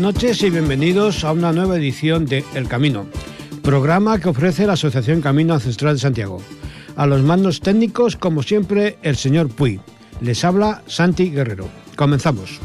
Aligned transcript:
noches 0.00 0.42
y 0.42 0.48
bienvenidos 0.48 1.24
a 1.24 1.32
una 1.32 1.52
nueva 1.52 1.76
edición 1.76 2.24
de 2.24 2.42
El 2.54 2.68
Camino, 2.68 3.06
programa 3.62 4.18
que 4.18 4.30
ofrece 4.30 4.66
la 4.66 4.72
Asociación 4.72 5.20
Camino 5.20 5.52
Ancestral 5.52 5.96
de 5.96 6.00
Santiago. 6.00 6.40
A 6.96 7.06
los 7.06 7.22
mandos 7.22 7.60
técnicos, 7.60 8.16
como 8.16 8.42
siempre, 8.42 8.98
el 9.02 9.16
señor 9.16 9.48
Puy. 9.48 9.78
Les 10.22 10.42
habla 10.44 10.82
Santi 10.86 11.30
Guerrero. 11.30 11.68
Comenzamos. 11.96 12.60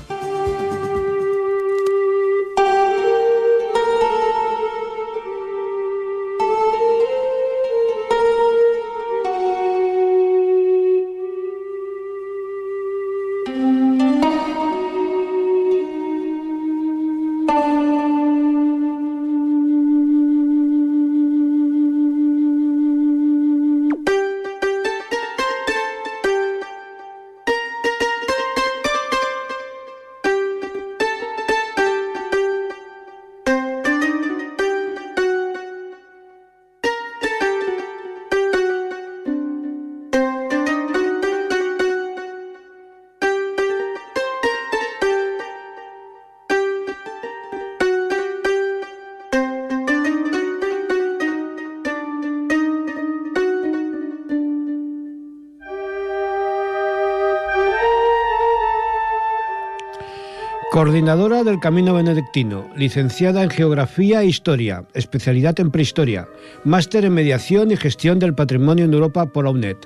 Coordinadora 60.75 61.45
del 61.45 61.61
Camino 61.61 61.93
Benedictino, 61.93 62.69
licenciada 62.75 63.43
en 63.43 63.49
Geografía 63.49 64.19
e 64.19 64.25
Historia, 64.25 64.83
especialidad 64.93 65.57
en 65.61 65.71
Prehistoria, 65.71 66.27
máster 66.65 67.05
en 67.05 67.13
Mediación 67.13 67.71
y 67.71 67.77
Gestión 67.77 68.19
del 68.19 68.35
Patrimonio 68.35 68.83
en 68.83 68.93
Europa 68.93 69.25
por 69.25 69.45
la 69.45 69.51
UNED. 69.51 69.77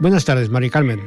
Buenas 0.00 0.24
tardes, 0.24 0.48
Mari 0.48 0.70
Carmen. 0.70 1.00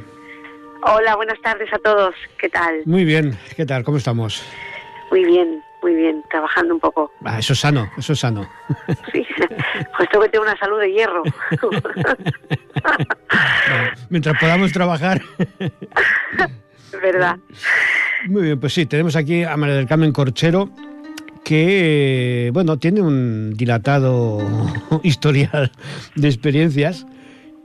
Hola, 0.83 1.15
buenas 1.15 1.41
tardes 1.41 1.73
a 1.73 1.79
todos. 1.79 2.13
¿Qué 2.37 2.49
tal? 2.49 2.83
Muy 2.85 3.03
bien. 3.03 3.35
¿Qué 3.55 3.65
tal? 3.65 3.83
¿Cómo 3.83 3.97
estamos? 3.97 4.43
Muy 5.09 5.25
bien, 5.25 5.59
muy 5.81 5.95
bien. 5.95 6.23
Trabajando 6.29 6.75
un 6.75 6.79
poco. 6.79 7.11
Ah, 7.23 7.39
eso 7.39 7.53
es 7.53 7.59
sano, 7.59 7.89
eso 7.97 8.13
es 8.13 8.19
sano. 8.19 8.47
Sí, 9.11 9.25
pues 9.97 10.07
tengo 10.11 10.23
que 10.25 10.29
tener 10.29 10.47
una 10.47 10.57
salud 10.57 10.79
de 10.79 10.91
hierro. 10.91 11.23
mientras 14.11 14.39
podamos 14.39 14.71
trabajar. 14.71 15.19
¿Verdad? 17.01 17.37
Muy 18.27 18.41
bien, 18.41 18.59
pues 18.59 18.73
sí, 18.73 18.85
tenemos 18.87 19.15
aquí 19.15 19.43
a 19.43 19.55
María 19.55 19.75
del 19.75 19.85
Carmen 19.85 20.11
Corchero, 20.11 20.69
que, 21.43 22.49
bueno, 22.53 22.77
tiene 22.77 23.01
un 23.01 23.53
dilatado 23.55 24.39
historial 25.03 25.71
de 26.15 26.27
experiencias 26.27 27.05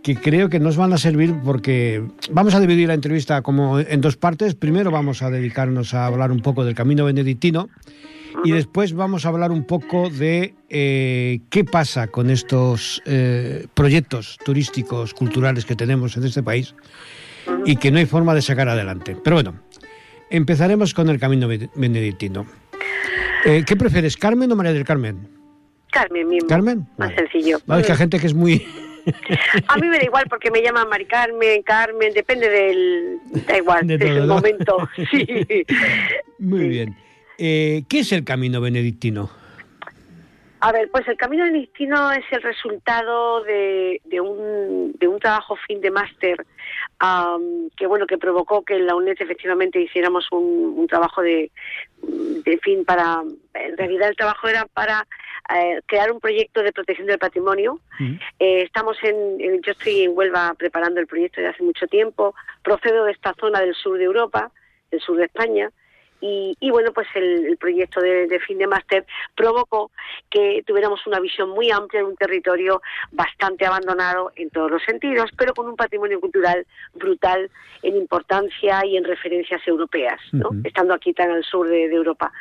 que 0.02 0.16
creo 0.16 0.50
que 0.50 0.60
nos 0.60 0.76
van 0.76 0.92
a 0.92 0.98
servir 0.98 1.34
porque 1.44 2.02
vamos 2.30 2.54
a 2.54 2.60
dividir 2.60 2.88
la 2.88 2.94
entrevista 2.94 3.40
como 3.42 3.78
en 3.80 4.00
dos 4.00 4.16
partes. 4.16 4.54
Primero 4.54 4.90
vamos 4.90 5.22
a 5.22 5.30
dedicarnos 5.30 5.94
a 5.94 6.06
hablar 6.06 6.30
un 6.30 6.40
poco 6.40 6.64
del 6.64 6.74
camino 6.74 7.04
benedictino 7.06 7.68
y 8.44 8.52
después 8.52 8.92
vamos 8.92 9.24
a 9.24 9.30
hablar 9.30 9.52
un 9.52 9.64
poco 9.64 10.10
de 10.10 10.54
eh, 10.68 11.40
qué 11.50 11.64
pasa 11.64 12.08
con 12.08 12.30
estos 12.30 13.02
eh, 13.06 13.66
proyectos 13.74 14.38
turísticos, 14.44 15.14
culturales 15.14 15.64
que 15.64 15.74
tenemos 15.74 16.16
en 16.16 16.24
este 16.24 16.42
país 16.42 16.74
y 17.64 17.76
que 17.76 17.90
no 17.90 17.98
hay 17.98 18.06
forma 18.06 18.34
de 18.34 18.42
sacar 18.42 18.68
adelante. 18.68 19.16
Pero 19.22 19.36
bueno, 19.36 19.54
Empezaremos 20.30 20.94
con 20.94 21.08
el 21.08 21.18
camino 21.18 21.48
benedictino. 21.48 22.46
Eh, 23.44 23.64
¿Qué 23.66 23.76
prefieres, 23.76 24.16
Carmen 24.16 24.50
o 24.52 24.56
María 24.56 24.72
del 24.72 24.84
Carmen? 24.84 25.28
Carmen 25.90 26.28
mismo. 26.28 26.48
¿Carmen? 26.48 26.86
Más 26.98 27.12
sencillo. 27.14 27.58
Vale, 27.66 27.84
que 27.84 27.92
hay 27.92 27.98
gente 27.98 28.18
que 28.20 28.26
es 28.28 28.34
muy... 28.34 28.64
A 29.66 29.76
mí 29.76 29.88
me 29.88 29.98
da 29.98 30.04
igual 30.04 30.26
porque 30.28 30.50
me 30.50 30.62
llaman 30.62 30.88
Mari 30.88 31.06
Carmen, 31.06 31.62
Carmen, 31.62 32.12
depende 32.12 32.48
del... 32.48 33.18
Da 33.46 33.56
igual, 33.56 33.86
del 33.86 34.26
momento. 34.26 34.88
Sí. 35.10 35.26
Muy 36.38 36.68
bien. 36.68 36.96
Eh, 37.38 37.82
¿Qué 37.88 38.00
es 38.00 38.12
el 38.12 38.22
camino 38.24 38.60
benedictino? 38.60 39.30
A 40.60 40.72
ver, 40.72 40.90
pues 40.90 41.08
el 41.08 41.16
camino 41.16 41.44
benedictino 41.44 42.12
es 42.12 42.24
el 42.30 42.42
resultado 42.42 43.42
de, 43.42 44.00
de, 44.04 44.20
un, 44.20 44.92
de 44.92 45.08
un 45.08 45.18
trabajo 45.18 45.56
fin 45.66 45.80
de 45.80 45.90
máster 45.90 46.46
que 47.76 47.86
bueno 47.86 48.06
que 48.06 48.18
provocó 48.18 48.62
que 48.62 48.76
en 48.76 48.86
la 48.86 48.94
UNED 48.94 49.16
efectivamente 49.20 49.80
hiciéramos 49.80 50.26
un, 50.32 50.86
trabajo 50.86 51.22
de, 51.22 51.50
de, 52.02 52.58
fin 52.58 52.84
para 52.84 53.22
en 53.54 53.76
realidad 53.76 54.10
el 54.10 54.16
trabajo 54.16 54.48
era 54.48 54.66
para 54.66 55.06
eh, 55.54 55.80
crear 55.86 56.12
un 56.12 56.20
proyecto 56.20 56.62
de 56.62 56.72
protección 56.72 57.06
del 57.06 57.18
patrimonio. 57.18 57.80
Eh, 58.38 58.62
estamos 58.62 58.98
en, 59.02 59.62
yo 59.62 59.72
estoy 59.72 60.02
en 60.02 60.12
Huelva 60.14 60.54
preparando 60.58 61.00
el 61.00 61.06
proyecto 61.06 61.40
desde 61.40 61.54
hace 61.54 61.62
mucho 61.62 61.86
tiempo. 61.86 62.34
Procedo 62.62 63.04
de 63.04 63.12
esta 63.12 63.34
zona 63.34 63.60
del 63.60 63.74
sur 63.74 63.96
de 63.96 64.04
Europa 64.04 64.50
del 64.90 65.00
sur 65.00 65.16
de 65.16 65.24
España 65.24 65.70
y, 66.20 66.70
bueno, 66.70 66.92
pues 66.92 67.08
el, 67.14 67.56
proyecto 67.58 68.00
de, 68.00 68.38
fin 68.46 68.58
de 68.58 68.66
máster 68.66 69.06
provocó 69.34 69.90
que 70.30 70.62
tuviéramos 70.66 71.06
una 71.06 71.20
visión 71.20 71.50
muy 71.50 71.70
amplia 71.70 72.02
de 72.02 72.08
un 72.08 72.16
territorio 72.16 72.82
bastante 73.10 73.66
abandonado 73.66 74.32
en 74.36 74.50
todos 74.50 74.70
los 74.70 74.82
sentidos, 74.82 75.30
pero 75.36 75.54
con 75.54 75.68
un 75.68 75.76
patrimonio 75.76 76.20
cultural 76.20 76.66
brutal 76.94 77.50
en 77.82 77.96
importancia 77.96 78.84
y 78.84 78.96
en 78.96 79.04
referencias 79.04 79.66
europeas, 79.66 80.20
¿no? 80.32 80.50
estando 80.64 80.94
aquí 80.94 81.12
tan 81.12 81.30
al 81.30 81.44
sur 81.44 81.68
de, 81.68 81.90
Europa. 81.90 82.32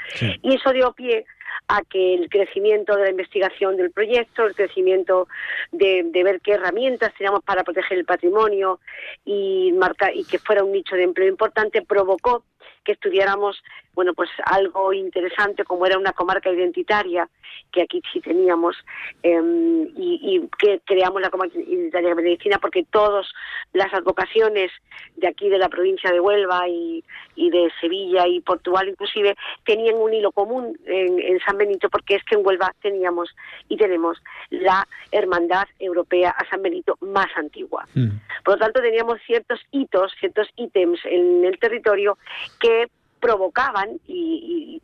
Y 0.42 0.56
eso 0.56 0.72
dio 0.72 0.92
pie 0.94 1.26
a 1.68 1.82
que 1.84 2.16
el 2.16 2.30
crecimiento 2.30 2.96
de 2.96 3.04
la 3.04 3.12
investigación 3.12 3.78
del 3.78 3.92
proyecto, 3.92 4.46
el 4.46 4.56
crecimiento 4.56 5.28
de, 5.72 6.04
ver 6.24 6.42
qué 6.42 6.54
herramientas 6.54 7.14
teníamos 7.18 7.44
para 7.44 7.64
proteger 7.64 7.98
el 7.98 8.06
patrimonio 8.06 8.80
y, 9.26 9.72
marca, 9.74 10.12
y 10.14 10.24
que 10.26 10.40
fuera 10.40 10.64
un 10.64 10.72
nicho 10.72 10.96
de 10.96 11.04
empleo 11.04 11.28
importante, 11.28 11.82
provocó 11.82 12.44
que 12.84 12.94
estudiáramos 12.94 13.62
bueno 14.00 14.14
pues 14.14 14.30
algo 14.46 14.94
interesante 14.94 15.66
como 15.66 15.86
era 15.86 15.98
una 15.98 16.14
comarca 16.14 16.50
identitaria 16.50 17.28
que 17.70 17.82
aquí 17.82 18.02
sí 18.14 18.22
teníamos 18.22 18.78
em, 19.24 19.90
y, 19.98 20.48
que 20.58 20.80
creamos 20.86 21.22
la 21.22 21.30
comarca 21.30 21.60
identitaria 21.60 22.16
de 22.16 22.16
medicina 22.16 22.60
porque 22.60 22.86
todas 22.90 23.28
las 23.74 23.94
advocaciones 23.94 24.72
de 25.18 25.28
aquí 25.28 25.50
de 25.50 25.58
la 25.58 25.68
provincia 25.68 26.14
de 26.14 26.22
Huelva 26.22 26.70
y, 26.70 27.04
de 27.36 27.70
Sevilla 27.82 28.26
y 28.26 28.40
Portugal 28.40 28.88
inclusive 28.88 29.36
tenían 29.66 29.96
un 29.96 30.14
hilo 30.14 30.32
común 30.32 30.80
en, 30.86 31.38
San 31.46 31.58
Benito 31.58 31.90
porque 31.90 32.16
es 32.16 32.24
que 32.24 32.36
en 32.36 32.46
Huelva 32.46 32.74
teníamos 32.82 33.36
y 33.68 33.76
tenemos 33.76 34.18
la 34.50 34.88
hermandad 35.12 35.68
europea 35.78 36.30
a 36.30 36.50
San 36.50 36.62
Benito 36.62 36.98
más 37.02 37.28
antigua. 37.36 37.86
Mm. 37.96 38.12
Por 38.46 38.54
lo 38.54 38.60
tanto 38.60 38.82
teníamos 38.82 39.20
ciertos 39.26 39.60
hitos, 39.72 40.14
ciertos 40.22 40.48
ítems 40.56 41.02
en 41.04 41.44
el 41.44 41.60
territorio 41.60 42.18
que 42.62 42.88
provocaban 43.20 44.00
y, 44.08 44.82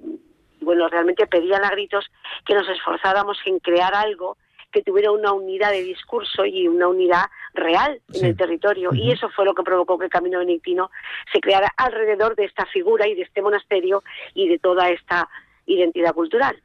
bueno, 0.61 0.87
realmente 0.87 1.27
pedían 1.27 1.63
a 1.63 1.69
gritos 1.69 2.05
que 2.45 2.53
nos 2.53 2.67
esforzáramos 2.69 3.37
en 3.45 3.59
crear 3.59 3.93
algo 3.95 4.37
que 4.71 4.81
tuviera 4.81 5.11
una 5.11 5.31
unidad 5.31 5.71
de 5.71 5.83
discurso 5.83 6.45
y 6.45 6.67
una 6.67 6.89
unidad 6.89 7.25
real 7.53 8.01
en 8.13 8.25
el 8.25 8.35
territorio. 8.35 8.93
Y 8.93 9.11
eso 9.11 9.29
fue 9.29 9.45
lo 9.45 9.53
que 9.53 9.63
provocó 9.63 9.97
que 9.97 10.05
el 10.05 10.11
Camino 10.11 10.39
Benedictino 10.39 10.91
se 11.31 11.39
creara 11.39 11.71
alrededor 11.77 12.35
de 12.35 12.43
esta 12.43 12.65
figura 12.65 13.07
y 13.07 13.15
de 13.15 13.21
este 13.21 13.41
monasterio 13.41 14.03
y 14.33 14.49
de 14.49 14.59
toda 14.59 14.89
esta 14.89 15.29
identidad 15.65 16.13
cultural. 16.13 16.61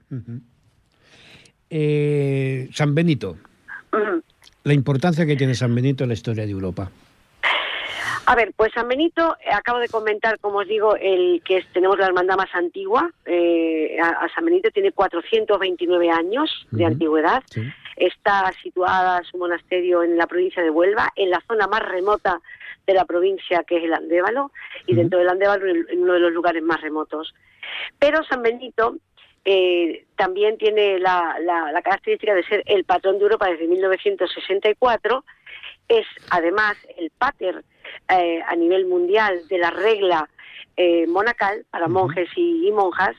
Eh, 1.70 2.68
San 2.72 2.96
Benito. 2.96 3.36
La 4.64 4.74
importancia 4.74 5.24
que 5.24 5.36
tiene 5.36 5.54
San 5.54 5.72
Benito 5.72 6.02
en 6.02 6.08
la 6.08 6.14
historia 6.14 6.44
de 6.44 6.50
Europa. 6.50 6.90
A 8.26 8.34
ver, 8.34 8.52
pues 8.56 8.72
San 8.72 8.88
Benito, 8.88 9.36
eh, 9.40 9.50
acabo 9.52 9.78
de 9.78 9.88
comentar, 9.88 10.38
como 10.38 10.58
os 10.58 10.68
digo, 10.68 10.94
el 10.96 11.42
que 11.44 11.64
tenemos 11.72 11.98
la 11.98 12.06
hermandad 12.06 12.36
más 12.36 12.54
antigua. 12.54 13.10
Eh, 13.26 13.98
a, 14.00 14.28
San 14.34 14.44
Benito 14.44 14.70
tiene 14.70 14.92
429 14.92 16.10
años 16.10 16.66
de 16.70 16.84
antigüedad. 16.84 17.42
Está 17.96 18.52
situada 18.62 19.22
su 19.24 19.36
monasterio 19.38 20.02
en 20.02 20.16
la 20.16 20.26
provincia 20.26 20.62
de 20.62 20.70
Huelva, 20.70 21.10
en 21.16 21.30
la 21.30 21.42
zona 21.46 21.66
más 21.66 21.82
remota 21.82 22.40
de 22.86 22.94
la 22.94 23.04
provincia, 23.04 23.64
que 23.64 23.78
es 23.78 23.84
el 23.84 23.94
Andévalo, 23.94 24.52
y 24.86 24.94
dentro 24.94 25.18
del 25.18 25.28
Andévalo 25.28 25.66
en 25.66 26.02
uno 26.02 26.14
de 26.14 26.20
los 26.20 26.32
lugares 26.32 26.62
más 26.62 26.80
remotos. 26.80 27.34
Pero 27.98 28.22
San 28.24 28.42
Benito 28.42 28.96
eh, 29.44 30.04
también 30.16 30.58
tiene 30.58 30.98
la, 30.98 31.36
la, 31.40 31.82
característica 31.82 32.34
de 32.34 32.44
ser 32.44 32.62
el 32.66 32.84
patrón 32.84 33.18
de 33.18 33.24
Europa 33.24 33.48
desde 33.48 33.66
1964. 33.66 35.24
Es 35.88 36.06
además 36.30 36.76
el 36.96 37.10
pater 37.10 37.64
eh, 38.08 38.40
a 38.46 38.56
nivel 38.56 38.86
mundial 38.86 39.40
de 39.48 39.58
la 39.58 39.70
regla 39.70 40.28
eh, 40.76 41.06
monacal 41.06 41.64
para 41.70 41.88
monjes 41.88 42.28
y, 42.36 42.70
monjas 42.72 43.16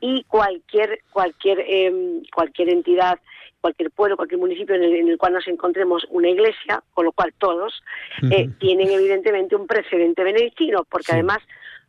y 0.00 0.24
cualquier 0.24 1.00
cualquier 1.12 1.60
em, 1.60 2.22
cualquier 2.34 2.70
entidad 2.70 3.18
cualquier 3.60 3.90
pueblo, 3.92 4.16
cualquier 4.16 4.40
municipio 4.40 4.74
en 4.74 5.08
el, 5.08 5.16
cual 5.16 5.32
nos 5.32 5.48
encontremos 5.48 6.06
una 6.10 6.28
iglesia, 6.28 6.82
con 6.92 7.06
lo 7.06 7.12
cual 7.12 7.32
todos 7.38 7.82
eh, 8.30 8.50
tienen 8.58 8.90
evidentemente 8.90 9.56
un 9.56 9.66
precedente 9.66 10.22
benedictino, 10.22 10.84
porque 10.84 11.12
además 11.12 11.38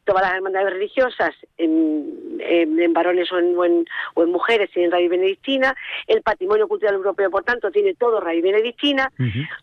todas 0.05 0.21
las 0.21 0.35
hermandades 0.35 0.71
religiosas, 0.71 1.35
en, 1.57 2.39
en, 2.39 2.93
varones 2.93 3.31
o 3.31 3.39
en, 3.39 3.85
o 4.13 4.23
en, 4.23 4.31
mujeres, 4.31 4.69
tienen 4.71 4.91
raíz 4.91 5.09
benedictina. 5.09 5.75
El 6.07 6.21
patrimonio 6.21 6.67
cultural 6.67 6.95
europeo, 6.95 7.29
por 7.29 7.43
tanto, 7.43 7.71
tiene 7.71 7.95
todo 7.95 8.21
raíz 8.21 8.43
benedictina. 8.43 9.11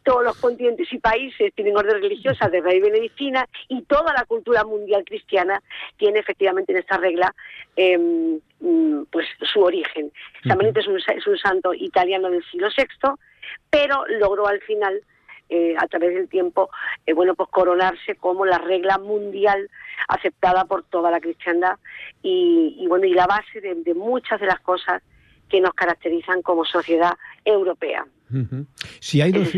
Todos 0.03 0.25
los 0.25 0.37
continentes 0.39 0.93
y 0.93 0.99
países 0.99 1.55
tienen 1.55 1.77
orden 1.77 2.03
religiosa 2.03 2.49
de 2.49 2.61
raíz 2.61 2.83
benedictina. 2.83 3.47
Y 3.69 3.83
toda 3.83 4.13
la 4.13 4.25
cultura 4.25 4.65
mundial 4.65 5.05
cristiana 5.05 5.63
tiene 5.97 6.19
efectivamente 6.19 6.73
en 6.73 6.79
esta 6.79 6.99
regla 6.99 7.35
em, 7.77 8.41
mm, 8.61 9.05
pues 9.11 9.27
su 9.41 9.63
origen. 9.63 10.13
San 10.47 10.59
Benito 10.59 10.81
es 10.81 10.89
un, 10.89 10.97
es 10.97 11.27
un 11.27 11.39
santo 11.39 11.73
italiano 11.73 12.29
del 12.29 12.45
siglo 12.51 12.69
VI, 12.77 13.15
pero 13.71 14.05
logró 14.19 14.47
al 14.49 14.61
final 14.63 15.03
eh, 15.49 15.75
a 15.79 15.87
través 15.87 16.15
del 16.15 16.29
tiempo, 16.29 16.71
eh, 17.07 17.13
bueno, 17.13 17.35
pues 17.35 17.49
coronarse 17.51 18.17
como 18.17 18.45
la 18.47 18.59
regla 18.59 18.99
mundial 18.99 19.69
aceptada 20.09 20.65
por 20.65 20.85
toda 20.85 21.11
la 21.11 21.21
cristiandad 21.21 21.77
y, 22.23 22.87
bueno, 22.89 23.07
y 23.07 23.15
la 23.15 23.27
base 23.27 23.61
de, 23.61 23.95
muchas 23.95 24.41
de 24.41 24.47
las 24.47 24.61
cosas 24.61 25.03
que 25.49 25.61
nos 25.61 25.75
caracterizan 25.75 26.43
como 26.43 26.65
sociedad 26.65 27.13
europea. 27.45 28.07
si, 29.01 29.21
hay 29.21 29.33
dos, 29.33 29.51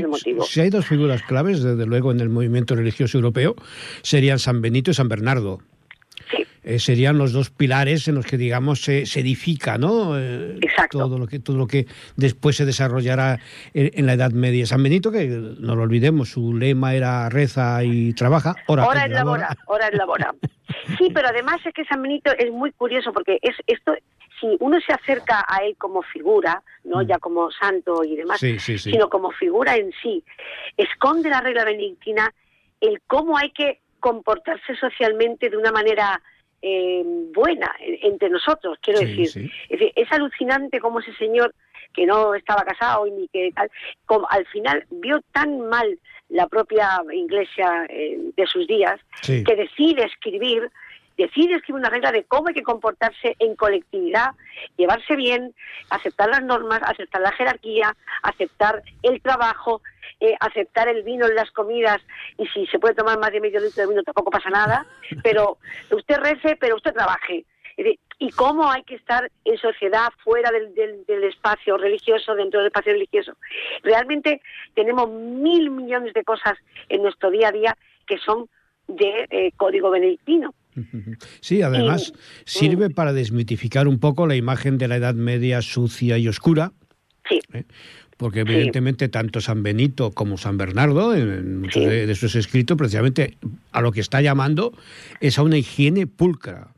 si 0.49 0.61
hay 0.61 0.71
dos 0.71 0.87
figuras 0.87 1.23
claves, 1.23 1.63
desde 1.63 1.87
luego, 1.87 2.11
en 2.11 2.21
el 2.21 2.29
movimiento 2.29 2.75
religioso 2.75 3.19
europeo, 3.19 3.55
serían 4.03 4.39
San 4.39 4.61
Benito 4.61 4.91
y 4.91 4.95
San 4.95 5.09
Bernardo. 5.09 5.61
Eh, 6.63 6.79
serían 6.79 7.19
los 7.19 7.33
dos 7.33 7.51
pilares 7.51 8.09
en 8.09 8.15
los 8.15 8.27
que 8.27 8.37
digamos 8.37 8.83
se, 8.83 9.03
edifica 9.03 9.77
no 9.79 10.19
eh, 10.19 10.59
todo 10.91 11.19
lo 11.19 11.27
que 11.27 11.39
todo 11.39 11.57
lo 11.57 11.67
que 11.67 11.87
después 12.17 12.57
se 12.57 12.65
desarrollará 12.65 13.39
en, 13.75 14.07
la 14.07 14.15
Edad 14.15 14.33
Media. 14.33 14.67
San 14.67 14.83
Benito 14.83 15.11
que 15.13 15.27
no 15.27 15.75
lo 15.77 15.83
olvidemos 15.83 16.31
su 16.31 16.55
lema 16.55 16.95
era 16.95 17.29
reza 17.29 17.85
y 17.85 18.13
trabaja 18.15 18.55
ora, 18.67 19.05
es 19.05 19.11
labora 19.11 19.57
hora. 19.67 19.89
es 19.89 19.99
labora. 19.99 20.35
Sí 20.99 21.11
pero 21.13 21.29
además 21.29 21.61
es 21.65 21.75
que 21.75 21.85
San 21.85 22.03
Benito 22.03 22.33
es 22.37 22.51
muy 22.51 22.73
curioso 22.73 23.13
porque 23.13 23.39
es 23.43 23.57
esto 23.67 23.95
si 24.41 24.57
uno 24.61 24.79
se 24.81 24.93
acerca 24.93 25.45
a 25.47 25.65
él 25.65 25.77
como 25.79 26.03
figura, 26.03 26.63
no 26.85 27.03
mm. 27.03 27.07
ya 27.07 27.19
como 27.19 27.51
santo 27.51 28.03
y 28.05 28.17
demás, 28.17 28.41
sino 28.41 29.09
como 29.09 29.31
figura 29.31 29.77
en 29.77 29.93
sí, 30.03 30.25
esconde 30.77 31.31
la 31.31 31.41
regla 31.41 31.65
benedictina 31.65 32.33
el 32.81 33.01
cómo 33.07 33.39
hay 33.39 33.51
que 33.51 33.81
comportarse 34.05 34.77
socialmente 34.77 35.49
de 35.49 35.57
una 35.57 35.73
manera 35.73 36.21
eh, 36.61 37.03
buena 37.33 37.75
entre 37.81 38.29
nosotros, 38.29 38.77
quiero 38.83 39.01
decir. 39.01 39.51
Es, 39.71 40.13
alucinante 40.13 40.79
cómo 40.79 41.01
ese 41.01 41.15
señor 41.15 41.55
que 41.95 42.05
no 42.05 42.35
estaba 42.35 42.65
casado 42.65 43.07
y 43.07 43.13
ni 43.13 43.29
que 43.29 43.51
tal, 43.55 43.71
como 44.05 44.27
al 44.29 44.45
final 44.49 44.85
vio 44.91 45.23
tan 45.33 45.59
mal 45.71 45.99
la 46.29 46.47
propia 46.49 47.01
iglesia 47.15 47.87
eh, 47.89 48.19
de 48.37 48.47
sus 48.47 48.67
días 48.67 49.01
que 49.23 49.57
decide 49.57 50.05
escribir 50.05 50.71
decide 51.17 51.55
escribir 51.55 51.81
una 51.81 51.91
regla 51.91 52.13
de 52.13 52.25
cómo 52.25 52.49
hay 52.49 52.55
que 52.55 52.63
comportarse 52.63 53.37
en 53.39 53.55
colectividad, 53.57 54.33
llevarse 54.77 55.17
bien, 55.17 55.55
aceptar 55.91 56.29
las 56.29 56.43
normas, 56.43 56.81
aceptar 56.83 57.21
la 57.21 57.33
jerarquía, 57.33 57.97
aceptar 58.23 58.83
el 59.03 59.21
trabajo, 59.21 59.83
eh, 60.21 60.35
aceptar 60.41 60.89
el 60.89 61.03
vino 61.03 61.27
en 61.27 61.35
las 61.35 61.51
comidas 61.51 62.01
y 62.39 62.47
si 62.49 62.67
se 62.67 62.79
puede 62.79 62.95
tomar 62.95 63.19
más 63.19 63.33
de 63.33 63.41
medio 63.41 63.61
litro 63.61 63.83
de 63.83 63.89
vino 63.89 64.03
tampoco 64.03 64.31
pasa 64.31 64.51
nada, 64.51 64.87
pero 65.23 65.59
usted 65.91 66.17
rece, 66.17 66.57
pero 66.57 66.77
usted 66.77 66.93
trabaje. 66.93 67.45
Y 68.19 68.31
cómo 68.31 68.71
hay 68.71 68.85
que 68.85 68.95
estar 68.95 69.31
en 69.45 69.59
sociedad 69.59 70.13
fuera 70.23 70.51
del, 70.53 70.73
del, 71.07 71.25
espacio 71.25 71.77
religioso, 71.77 72.37
dentro 72.37 72.61
del 72.61 72.69
espacio 72.69 72.93
religioso. 72.93 73.37
Realmente 73.83 74.41
tenemos 74.75 75.11
mil 75.11 75.71
millones 75.71 76.15
de 76.15 76.23
cosas 76.23 76.55
en 76.89 77.03
nuestro 77.03 77.31
día 77.31 77.49
a 77.49 77.53
día 77.53 77.77
que 78.07 78.19
son 78.19 78.49
de 78.87 79.27
eh, 79.31 79.53
código 79.57 79.91
benedictino. 79.91 80.55
Sí, 81.41 81.63
además 81.63 82.13
sirve 82.45 82.91
para 82.91 83.13
desmitificar 83.13 83.89
un 83.89 83.99
poco 83.99 84.27
la 84.27 84.37
imagen 84.37 84.79
de 84.79 84.89
la 84.89 84.97
Edad 84.97 85.15
Media 85.15 85.63
sucia 85.63 86.19
y 86.19 86.29
oscura. 86.29 86.73
Sí. 87.29 87.41
¿eh? 87.53 87.65
Porque 88.17 88.41
evidentemente 88.41 89.09
tanto 89.09 89.41
San 89.41 89.63
Benito 89.63 90.13
como 90.13 90.37
San 90.37 90.57
Bernardo, 90.57 91.15
en 91.15 91.61
muchos 91.61 91.85
de, 91.85 92.15
sus 92.15 92.37
escritos, 92.37 92.77
precisamente 92.77 93.37
a 93.73 93.81
lo 93.81 93.91
que 93.91 94.01
está 94.01 94.21
llamando 94.21 94.73
es 95.21 95.39
a 95.39 95.43
una 95.43 95.57
higiene 95.57 96.07
pulcra. 96.07 96.69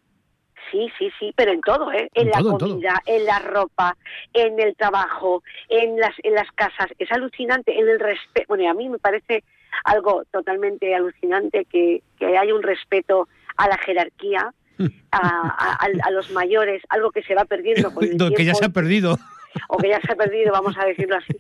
Sí, 0.71 0.89
sí, 0.99 1.11
sí, 1.19 1.33
pero 1.37 1.53
en 1.53 1.61
todo, 1.61 1.93
¿eh? 1.93 2.09
En, 2.15 2.29
la 2.29 2.41
comida, 2.41 3.01
en, 3.07 3.25
la 3.25 3.39
ropa, 3.39 3.97
en 4.33 4.59
el 4.59 4.75
trabajo, 4.75 5.43
en 5.69 5.99
las, 6.01 6.13
en 6.23 6.35
las 6.35 6.51
casas. 6.53 6.89
Es 6.99 7.11
alucinante, 7.13 7.79
en 7.79 7.89
el 7.89 8.01
respeto. 8.01 8.47
Bueno, 8.49 8.69
a 8.69 8.75
mí 8.75 8.89
me 8.89 8.99
parece 8.99 9.45
algo 9.85 10.25
totalmente 10.31 10.95
alucinante 10.95 11.65
que, 11.65 12.03
que 12.19 12.39
haya 12.39 12.55
un 12.55 12.63
respeto 12.63 13.29
a 13.57 13.69
la 13.69 13.79
jerarquía, 13.79 14.53
a, 15.11 16.11
los 16.11 16.31
mayores, 16.31 16.83
algo 16.91 17.11
que 17.11 17.23
se 17.23 17.35
va 17.35 17.45
perdiendo 17.45 17.93
con 17.93 18.05
el 18.05 18.17
Que 18.37 18.45
ya 18.45 18.55
se 18.55 18.67
ha 18.67 18.71
perdido. 18.71 19.19
O 19.69 19.79
que 19.79 19.89
ya 19.89 20.01
se 20.03 20.13
ha 20.13 20.17
perdido, 20.17 20.53
vamos 20.53 20.77
a 20.79 20.85
decirlo 20.85 21.17
así. 21.17 21.35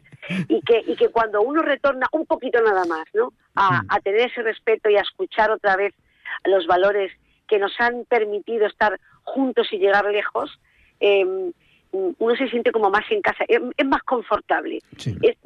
Y 0.48 0.62
que, 0.62 0.82
y 0.86 0.96
que 0.96 1.10
cuando 1.10 1.42
uno 1.42 1.60
retorna 1.60 2.06
un 2.12 2.24
poquito 2.24 2.62
nada 2.62 2.86
más, 2.86 3.04
¿no? 3.12 3.32
A, 3.54 3.82
a 3.88 4.00
tener 4.00 4.30
ese 4.30 4.42
respeto 4.42 4.88
y 4.88 4.96
a 4.96 5.02
escuchar 5.02 5.50
otra 5.50 5.76
vez 5.76 5.94
los 6.44 6.66
valores 6.66 7.12
que 7.46 7.58
nos 7.58 7.78
han 7.78 8.04
permitido 8.06 8.66
estar 8.66 8.98
juntos 9.22 9.68
y 9.70 9.78
llegar 9.78 10.06
lejos, 10.06 10.58
eh, 11.00 11.52
uno 11.92 12.36
se 12.36 12.48
siente 12.48 12.72
como 12.72 12.90
más 12.90 13.04
en 13.10 13.20
casa, 13.22 13.44
es, 13.48 13.86
más 13.86 14.02
confortable. 14.02 14.80
Eh, 15.22 15.36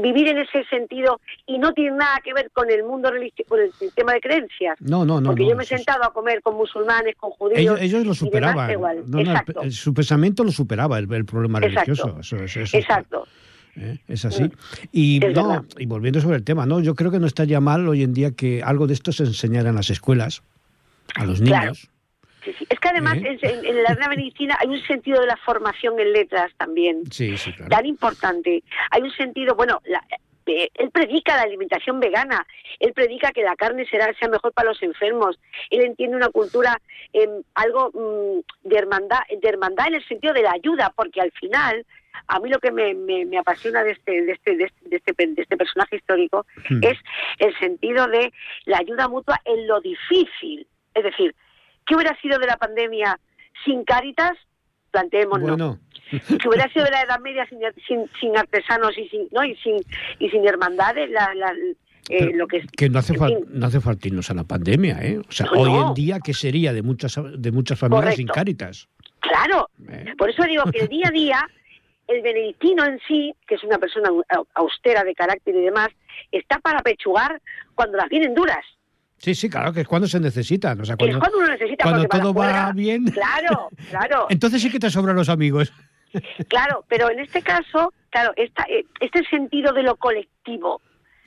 vivir 0.00 0.28
en 0.28 0.38
ese 0.38 0.64
sentido 0.64 1.20
y 1.46 1.58
no 1.58 1.72
tiene 1.72 1.96
nada 1.96 2.20
que 2.24 2.32
ver 2.32 2.50
con 2.52 2.70
el 2.70 2.84
mundo 2.84 3.10
religioso, 3.10 3.48
con 3.48 3.60
el 3.60 3.72
sistema 3.72 4.12
de 4.12 4.20
creencias. 4.20 4.80
No, 4.80 5.04
no, 5.04 5.20
no. 5.20 5.30
Porque 5.30 5.46
yo 5.46 5.56
me 5.56 5.64
he 5.64 5.66
sentado 5.66 6.04
a 6.04 6.12
comer 6.12 6.42
con 6.42 6.56
musulmanes, 6.56 7.16
con 7.16 7.30
judíos. 7.30 7.80
Ellos, 7.80 8.06
lo 8.06 8.14
superaban. 8.14 8.70
su 9.70 9.92
pensamiento 9.92 10.44
lo 10.44 10.52
superaba 10.52 10.98
el, 10.98 11.24
problema 11.24 11.60
religioso. 11.60 12.18
Exacto. 12.72 13.26
¿eh? 13.76 13.98
Es 14.08 14.24
así. 14.24 14.50
Y, 14.92 15.20
no, 15.34 15.64
y 15.78 15.86
volviendo 15.86 16.20
sobre 16.20 16.36
el 16.36 16.44
tema, 16.44 16.66
no, 16.66 16.80
yo 16.80 16.94
creo 16.94 17.10
que 17.10 17.18
no 17.18 17.26
estaría 17.26 17.60
mal 17.60 17.88
hoy 17.88 18.02
en 18.02 18.12
día 18.14 18.32
que 18.32 18.62
algo 18.62 18.86
de 18.86 18.94
esto 18.94 19.12
se 19.12 19.24
enseñara 19.24 19.70
en 19.70 19.76
las 19.76 19.90
escuelas 19.90 20.42
a 21.14 21.24
los 21.24 21.40
niños. 21.40 21.90
Es 22.68 22.80
que 22.80 22.88
además 22.88 23.18
en, 23.22 23.84
la 23.84 24.08
medicina 24.08 24.56
hay 24.60 24.68
un 24.68 24.82
sentido 24.82 25.20
de 25.20 25.26
la 25.26 25.36
formación 25.36 25.98
en 26.00 26.12
letras 26.12 26.52
también 26.56 27.02
tan 27.68 27.86
importante. 27.86 28.62
Hay 28.90 29.02
un 29.02 29.12
sentido, 29.12 29.54
bueno, 29.54 29.80
eh, 30.48 30.70
él 30.74 30.90
predica 30.90 31.36
la 31.36 31.42
alimentación 31.42 32.00
vegana, 32.00 32.46
él 32.80 32.92
predica 32.94 33.32
que 33.32 33.42
la 33.42 33.56
carne 33.56 33.86
será 33.86 34.12
sea 34.14 34.28
mejor 34.28 34.52
para 34.52 34.68
los 34.68 34.82
enfermos, 34.82 35.38
él 35.70 35.84
entiende 35.84 36.16
una 36.16 36.30
cultura 36.30 36.80
em, 37.12 37.42
algo 37.54 37.90
mm, 37.92 38.68
de 38.68 38.76
hermandad, 38.76 39.20
de 39.30 39.48
hermandad 39.48 39.88
en 39.88 39.94
el 39.94 40.08
sentido 40.08 40.32
de 40.32 40.42
la 40.42 40.52
ayuda, 40.52 40.92
porque 40.96 41.20
al 41.20 41.32
final 41.32 41.84
a 42.26 42.40
mí 42.40 42.48
lo 42.48 42.58
que 42.58 42.72
me, 42.72 42.94
me, 42.94 43.38
apasiona 43.38 43.84
de 43.84 43.92
este, 43.92 44.22
de 44.22 44.32
este, 44.32 44.56
de 44.56 44.64
este, 44.64 44.88
de 44.88 44.96
este, 44.96 45.42
este 45.42 45.56
personaje 45.56 45.96
histórico 45.96 46.46
hmm. 46.68 46.80
es 46.82 46.98
el 47.38 47.56
sentido 47.58 48.06
de 48.08 48.32
la 48.64 48.78
ayuda 48.78 49.08
mutua 49.08 49.40
en 49.44 49.66
lo 49.66 49.80
difícil, 49.80 50.66
es 50.94 51.04
decir, 51.04 51.34
¿Qué 51.88 51.94
hubiera 51.94 52.14
sido 52.20 52.38
de 52.38 52.46
la 52.46 52.56
pandemia 52.56 53.18
sin 53.64 53.82
Cáritas? 53.84 54.32
Planteémonos. 54.90 55.48
Bueno. 55.48 55.78
¿Qué 56.10 56.48
hubiera 56.48 56.70
sido 56.72 56.84
de 56.84 56.90
la 56.90 57.02
Edad 57.02 57.20
Media 57.20 57.46
sin, 57.48 58.36
artesanos 58.36 58.96
y 58.96 59.08
sin, 59.08 59.28
¿no? 59.32 59.44
y 59.44 59.56
sin, 59.56 59.76
y 60.18 60.28
sin 60.30 60.46
hermandades? 60.46 61.10
Eh, 62.08 62.30
lo 62.34 62.46
que, 62.46 62.62
que 62.74 62.88
no 62.88 62.98
hace, 62.98 63.14
no 63.48 63.66
hace 63.66 63.80
falta 63.80 64.08
irnos 64.08 64.30
a 64.30 64.34
la 64.34 64.44
pandemia, 64.44 64.98
¿eh? 65.02 65.18
O 65.18 65.32
sea, 65.32 65.46
hoy 65.50 65.70
en 65.70 65.92
día, 65.94 66.20
¿qué 66.24 66.32
sería 66.32 66.72
de 66.72 66.82
muchas, 66.82 67.18
de 67.36 67.52
muchas 67.52 67.78
familias 67.78 68.16
sin 68.16 68.28
Cáritas? 68.28 68.88
Claro, 69.20 69.68
eh. 69.90 70.14
por 70.16 70.30
eso 70.30 70.42
digo 70.44 70.64
que 70.72 70.80
el 70.80 70.88
día 70.88 71.08
a 71.08 71.10
día, 71.10 71.48
el 72.06 72.22
benedictino 72.22 72.84
en 72.86 72.98
sí, 73.06 73.34
que 73.46 73.56
es 73.56 73.64
una 73.64 73.78
persona 73.78 74.08
austera 74.54 75.04
de 75.04 75.14
carácter 75.14 75.54
y 75.54 75.60
demás, 75.60 75.88
está 76.32 76.58
para 76.60 76.80
pechugar 76.80 77.42
cuando 77.74 77.98
las 77.98 78.08
vienen 78.08 78.34
duras. 78.34 78.64
Sí, 79.18 79.34
sí, 79.34 79.50
claro, 79.50 79.72
que 79.72 79.80
es 79.80 79.88
cuando 79.88 80.06
se 80.06 80.20
necesitan. 80.20 80.80
O 80.80 80.84
sea, 80.84 80.96
cuando, 80.96 81.16
es 81.16 81.20
cuando 81.20 81.38
uno 81.38 81.48
necesita. 81.48 81.84
Cuando 81.84 82.04
todo 82.04 82.32
va 82.32 82.72
bien. 82.72 83.04
Claro, 83.06 83.68
claro. 83.90 84.26
Entonces 84.30 84.62
sí 84.62 84.70
que 84.70 84.78
te 84.78 84.90
sobran 84.90 85.16
los 85.16 85.28
amigos. 85.28 85.72
Claro, 86.48 86.86
pero 86.88 87.10
en 87.10 87.18
este 87.18 87.42
caso, 87.42 87.92
claro, 88.08 88.32
esta, 88.36 88.64
eh, 88.70 88.86
este 88.98 89.22
sentido 89.24 89.74
de 89.74 89.82
lo 89.82 89.96
colectivo, 89.96 90.80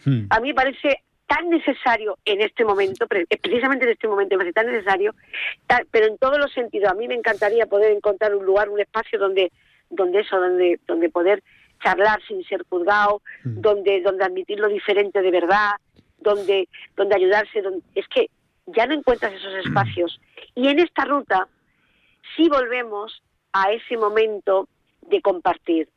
hmm. 0.05 0.25
a 0.27 0.39
mí 0.39 0.47
me 0.47 0.55
parece 0.55 1.03
tan 1.27 1.49
necesario 1.49 2.17
en 2.25 2.41
este 2.41 2.65
momento, 2.65 3.05
eh, 3.11 3.37
precisamente 3.39 3.85
en 3.85 3.91
este 3.91 4.07
momento, 4.07 4.35
me 4.35 4.39
parece 4.39 4.53
tan 4.53 4.65
necesario, 4.65 5.13
pero 5.91 6.07
en 6.07 6.17
todos 6.17 6.39
los 6.39 6.51
sentidos. 6.51 6.91
A 6.91 6.95
mí 6.95 7.07
me 7.07 7.13
encantaría 7.13 7.67
poder 7.67 7.91
encontrar 7.91 8.35
un 8.35 8.43
lugar, 8.43 8.69
un 8.69 8.79
espacio 8.79 9.19
donde, 9.19 9.51
donde 9.91 10.21
eso, 10.21 10.39
donde, 10.39 10.79
donde 10.87 11.09
poder 11.09 11.43
charlar 11.83 12.19
sin 12.27 12.43
ser 12.45 12.63
juzgado, 12.67 13.21
hmm. 13.43 13.61
donde, 13.61 14.01
donde 14.01 14.25
admitir 14.25 14.59
lo 14.59 14.67
diferente 14.67 15.21
de 15.21 15.31
verdad, 15.31 15.73
donde, 16.21 16.69
donde 16.95 17.15
ayudarse. 17.15 17.61
Donde, 17.61 17.81
es 17.95 18.07
que 18.07 18.29
ya 18.67 18.85
no 18.85 18.93
encuentras 18.93 19.33
esos 19.33 19.65
espacios. 19.65 20.19
Y 20.55 20.67
en 20.67 20.79
esta 20.79 21.05
ruta 21.05 21.47
si 22.35 22.47
volvemos 22.49 23.21
a 23.53 23.71
ese 23.71 23.97
momento 23.97 24.67
de 25.09 25.21
compartir, 25.21 25.89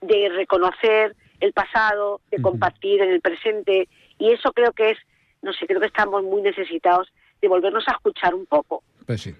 de 0.00 0.28
reconocer 0.28 1.16
el 1.40 1.52
pasado, 1.52 2.20
de 2.30 2.40
compartir 2.40 3.00
en 3.00 3.10
el 3.10 3.20
presente, 3.20 3.88
y 4.18 4.32
eso 4.32 4.52
creo 4.52 4.72
que 4.72 4.90
es, 4.90 4.98
no 5.42 5.52
sé, 5.52 5.66
creo 5.66 5.80
que 5.80 5.86
estamos 5.86 6.22
muy 6.22 6.42
necesitados 6.42 7.08
de 7.40 7.48
volvernos 7.48 7.84
a 7.88 7.92
escuchar 7.92 8.34
un 8.34 8.46
poco. 8.46 8.82
Pues 9.06 9.22
sí. 9.22 9.34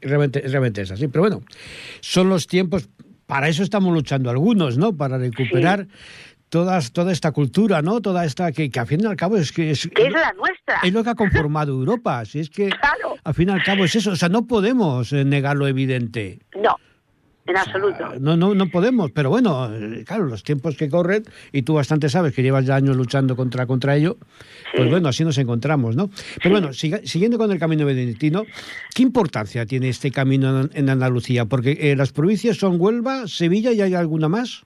realmente, 0.00 0.40
realmente 0.40 0.82
es 0.82 0.90
así. 0.90 1.08
Pero 1.08 1.22
bueno, 1.22 1.42
son 2.00 2.28
los 2.28 2.46
tiempos, 2.46 2.88
para 3.26 3.48
eso 3.48 3.62
estamos 3.62 3.92
luchando 3.92 4.30
algunos, 4.30 4.78
¿no? 4.78 4.96
Para 4.96 5.18
recuperar 5.18 5.86
todas, 6.52 6.92
toda 6.92 7.12
esta 7.12 7.32
cultura, 7.32 7.80
¿no? 7.80 8.02
Toda 8.02 8.26
esta 8.26 8.52
que, 8.52 8.70
que 8.70 8.78
al 8.78 8.86
fin 8.86 9.00
y 9.02 9.06
al 9.06 9.16
cabo 9.16 9.38
es 9.38 9.52
que 9.52 9.70
es, 9.70 9.86
es 9.86 10.12
la 10.12 10.34
nuestra. 10.34 10.80
Es 10.82 10.92
lo 10.92 11.02
que 11.02 11.08
ha 11.08 11.14
conformado 11.14 11.72
Europa. 11.72 12.22
Si 12.26 12.40
es 12.40 12.50
que 12.50 12.68
claro. 12.68 13.16
al 13.24 13.34
fin 13.34 13.48
y 13.48 13.52
al 13.52 13.64
cabo 13.64 13.86
es 13.86 13.96
eso. 13.96 14.10
O 14.10 14.16
sea, 14.16 14.28
no 14.28 14.46
podemos 14.46 15.14
eh, 15.14 15.24
negar 15.24 15.56
lo 15.56 15.66
evidente. 15.66 16.40
No. 16.62 16.76
En 17.46 17.56
absoluto. 17.56 18.04
no, 18.20 18.36
no, 18.36 18.54
no 18.54 18.68
podemos, 18.68 19.10
pero 19.10 19.28
bueno, 19.28 19.68
claro, 20.06 20.26
los 20.26 20.44
tiempos 20.44 20.76
que 20.76 20.88
corren, 20.88 21.24
y 21.50 21.62
tú 21.62 21.74
bastante 21.74 22.08
sabes 22.08 22.34
que 22.34 22.42
llevas 22.42 22.66
ya 22.66 22.76
años 22.76 22.96
luchando 22.96 23.34
contra, 23.34 23.66
contra 23.66 23.96
ello, 23.96 24.16
pues 24.76 24.88
bueno, 24.88 25.08
así 25.08 25.24
nos 25.24 25.36
encontramos, 25.38 25.96
¿no? 25.96 26.08
Pero 26.40 26.50
bueno, 26.50 26.72
siguiendo 26.72 27.38
con 27.38 27.50
el 27.50 27.58
camino 27.58 27.84
benedictino, 27.84 28.44
¿qué 28.94 29.02
importancia 29.02 29.66
tiene 29.66 29.88
este 29.88 30.12
camino 30.12 30.68
en, 30.72 30.88
Andalucía? 30.88 31.46
Porque 31.46 31.76
eh, 31.80 31.96
las 31.96 32.12
provincias 32.12 32.58
son 32.58 32.80
Huelva, 32.80 33.26
Sevilla 33.26 33.72
y 33.72 33.80
hay 33.80 33.94
alguna 33.94 34.28
más. 34.28 34.64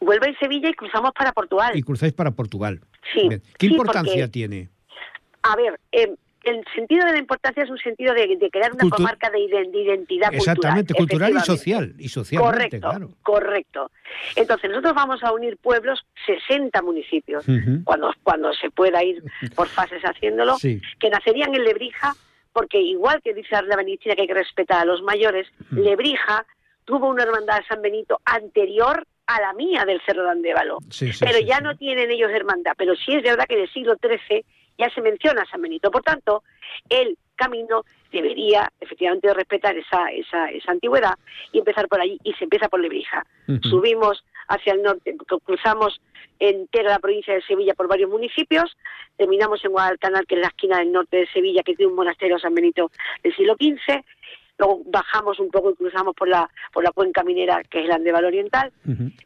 Huelva 0.00 0.28
y 0.28 0.34
Sevilla 0.36 0.68
y 0.70 0.74
cruzamos 0.74 1.12
para 1.12 1.32
Portugal. 1.32 1.76
Y 1.76 1.82
cruzáis 1.82 2.12
para 2.12 2.30
Portugal. 2.30 2.80
Sí. 3.12 3.28
¿Qué 3.58 3.66
importancia 3.66 4.30
tiene? 4.30 4.68
A 5.42 5.56
ver, 5.56 5.80
eh, 5.92 6.14
el 6.44 6.64
sentido 6.74 7.04
de 7.06 7.12
la 7.12 7.18
importancia 7.18 7.62
es 7.62 7.70
un 7.70 7.78
sentido 7.78 8.14
de, 8.14 8.48
crear 8.50 8.72
una 8.72 8.88
comarca 8.88 9.30
de, 9.30 9.40
identidad 9.40 10.32
Exactamente, 10.32 10.94
cultural. 10.94 11.32
cultural 11.32 11.42
y 11.42 11.46
social. 11.46 11.94
Y 11.98 12.08
socialmente, 12.08 12.80
correcto, 12.80 13.16
correcto. 13.22 13.90
Entonces, 14.36 14.70
nosotros 14.70 14.94
vamos 14.94 15.22
a 15.22 15.32
unir 15.32 15.56
pueblos, 15.58 16.06
60 16.26 16.80
municipios, 16.82 17.44
cuando, 17.84 18.12
cuando 18.22 18.52
se 18.54 18.70
pueda 18.70 19.02
ir 19.02 19.22
por 19.54 19.68
fases 19.68 20.02
haciéndolo, 20.02 20.56
que 20.60 21.10
nacerían 21.10 21.54
en 21.54 21.64
Lebrija, 21.64 22.14
porque 22.52 22.80
igual 22.80 23.20
que 23.22 23.34
dice 23.34 23.50
la 23.66 23.76
Benedictina 23.76 24.14
que 24.14 24.22
hay 24.22 24.28
que 24.28 24.34
respetar 24.34 24.80
a 24.80 24.84
los 24.84 25.02
mayores, 25.02 25.46
Lebrija 25.70 26.46
tuvo 26.84 27.08
una 27.08 27.24
hermandad 27.24 27.58
de 27.58 27.66
San 27.66 27.82
Benito 27.82 28.20
anterior 28.24 29.06
a 29.28 29.40
la 29.42 29.52
mía 29.52 29.84
del 29.84 30.00
Cerro 30.04 30.24
de 30.24 30.30
Andévalo. 30.30 30.78
pero 31.20 31.38
ya 31.38 31.60
no 31.60 31.76
tienen 31.76 32.10
ellos 32.10 32.30
hermandad. 32.30 32.72
Pero 32.76 32.96
sí 32.96 33.14
es 33.14 33.22
verdad 33.22 33.44
que 33.46 33.56
del 33.56 33.70
siglo 33.70 33.94
XIII 34.02 34.44
ya 34.78 34.90
se 34.90 35.02
menciona 35.02 35.44
San 35.50 35.60
Benito. 35.60 35.90
Por 35.90 36.02
tanto, 36.02 36.42
el 36.88 37.16
camino 37.36 37.84
debería 38.10 38.72
efectivamente 38.80 39.32
respetar 39.34 39.76
esa, 39.76 40.10
esa, 40.10 40.50
esa 40.50 40.72
antigüedad 40.72 41.14
y 41.52 41.58
empezar 41.58 41.88
por 41.88 42.00
allí. 42.00 42.18
Y 42.24 42.32
se 42.34 42.44
empieza 42.44 42.68
por 42.68 42.80
Lebrija. 42.80 43.24
Subimos 43.62 44.24
hacia 44.48 44.72
el 44.72 44.82
norte, 44.82 45.14
cruzamos 45.44 46.00
entera 46.38 46.90
la 46.90 46.98
provincia 46.98 47.34
de 47.34 47.42
Sevilla 47.42 47.74
por 47.74 47.86
varios 47.86 48.08
municipios, 48.08 48.76
terminamos 49.16 49.62
en 49.64 49.72
Guadalcanal, 49.72 50.26
que 50.26 50.36
es 50.36 50.40
la 50.40 50.48
esquina 50.48 50.78
del 50.78 50.92
norte 50.92 51.18
de 51.18 51.26
Sevilla, 51.26 51.62
que 51.62 51.74
tiene 51.74 51.90
un 51.90 51.96
monasterio 51.96 52.38
San 52.38 52.54
Benito 52.54 52.90
del 53.22 53.34
siglo 53.36 53.56
XV, 53.58 54.02
luego 54.58 54.82
bajamos 54.86 55.38
un 55.38 55.50
poco 55.50 55.70
y 55.70 55.74
cruzamos 55.74 56.14
por 56.14 56.28
la 56.28 56.50
por 56.72 56.84
la 56.84 56.92
cuenca 56.92 57.22
minera 57.22 57.62
que 57.64 57.80
es 57.80 57.84
el 57.86 57.92
Andévalo 57.92 58.28
Oriental, 58.28 58.72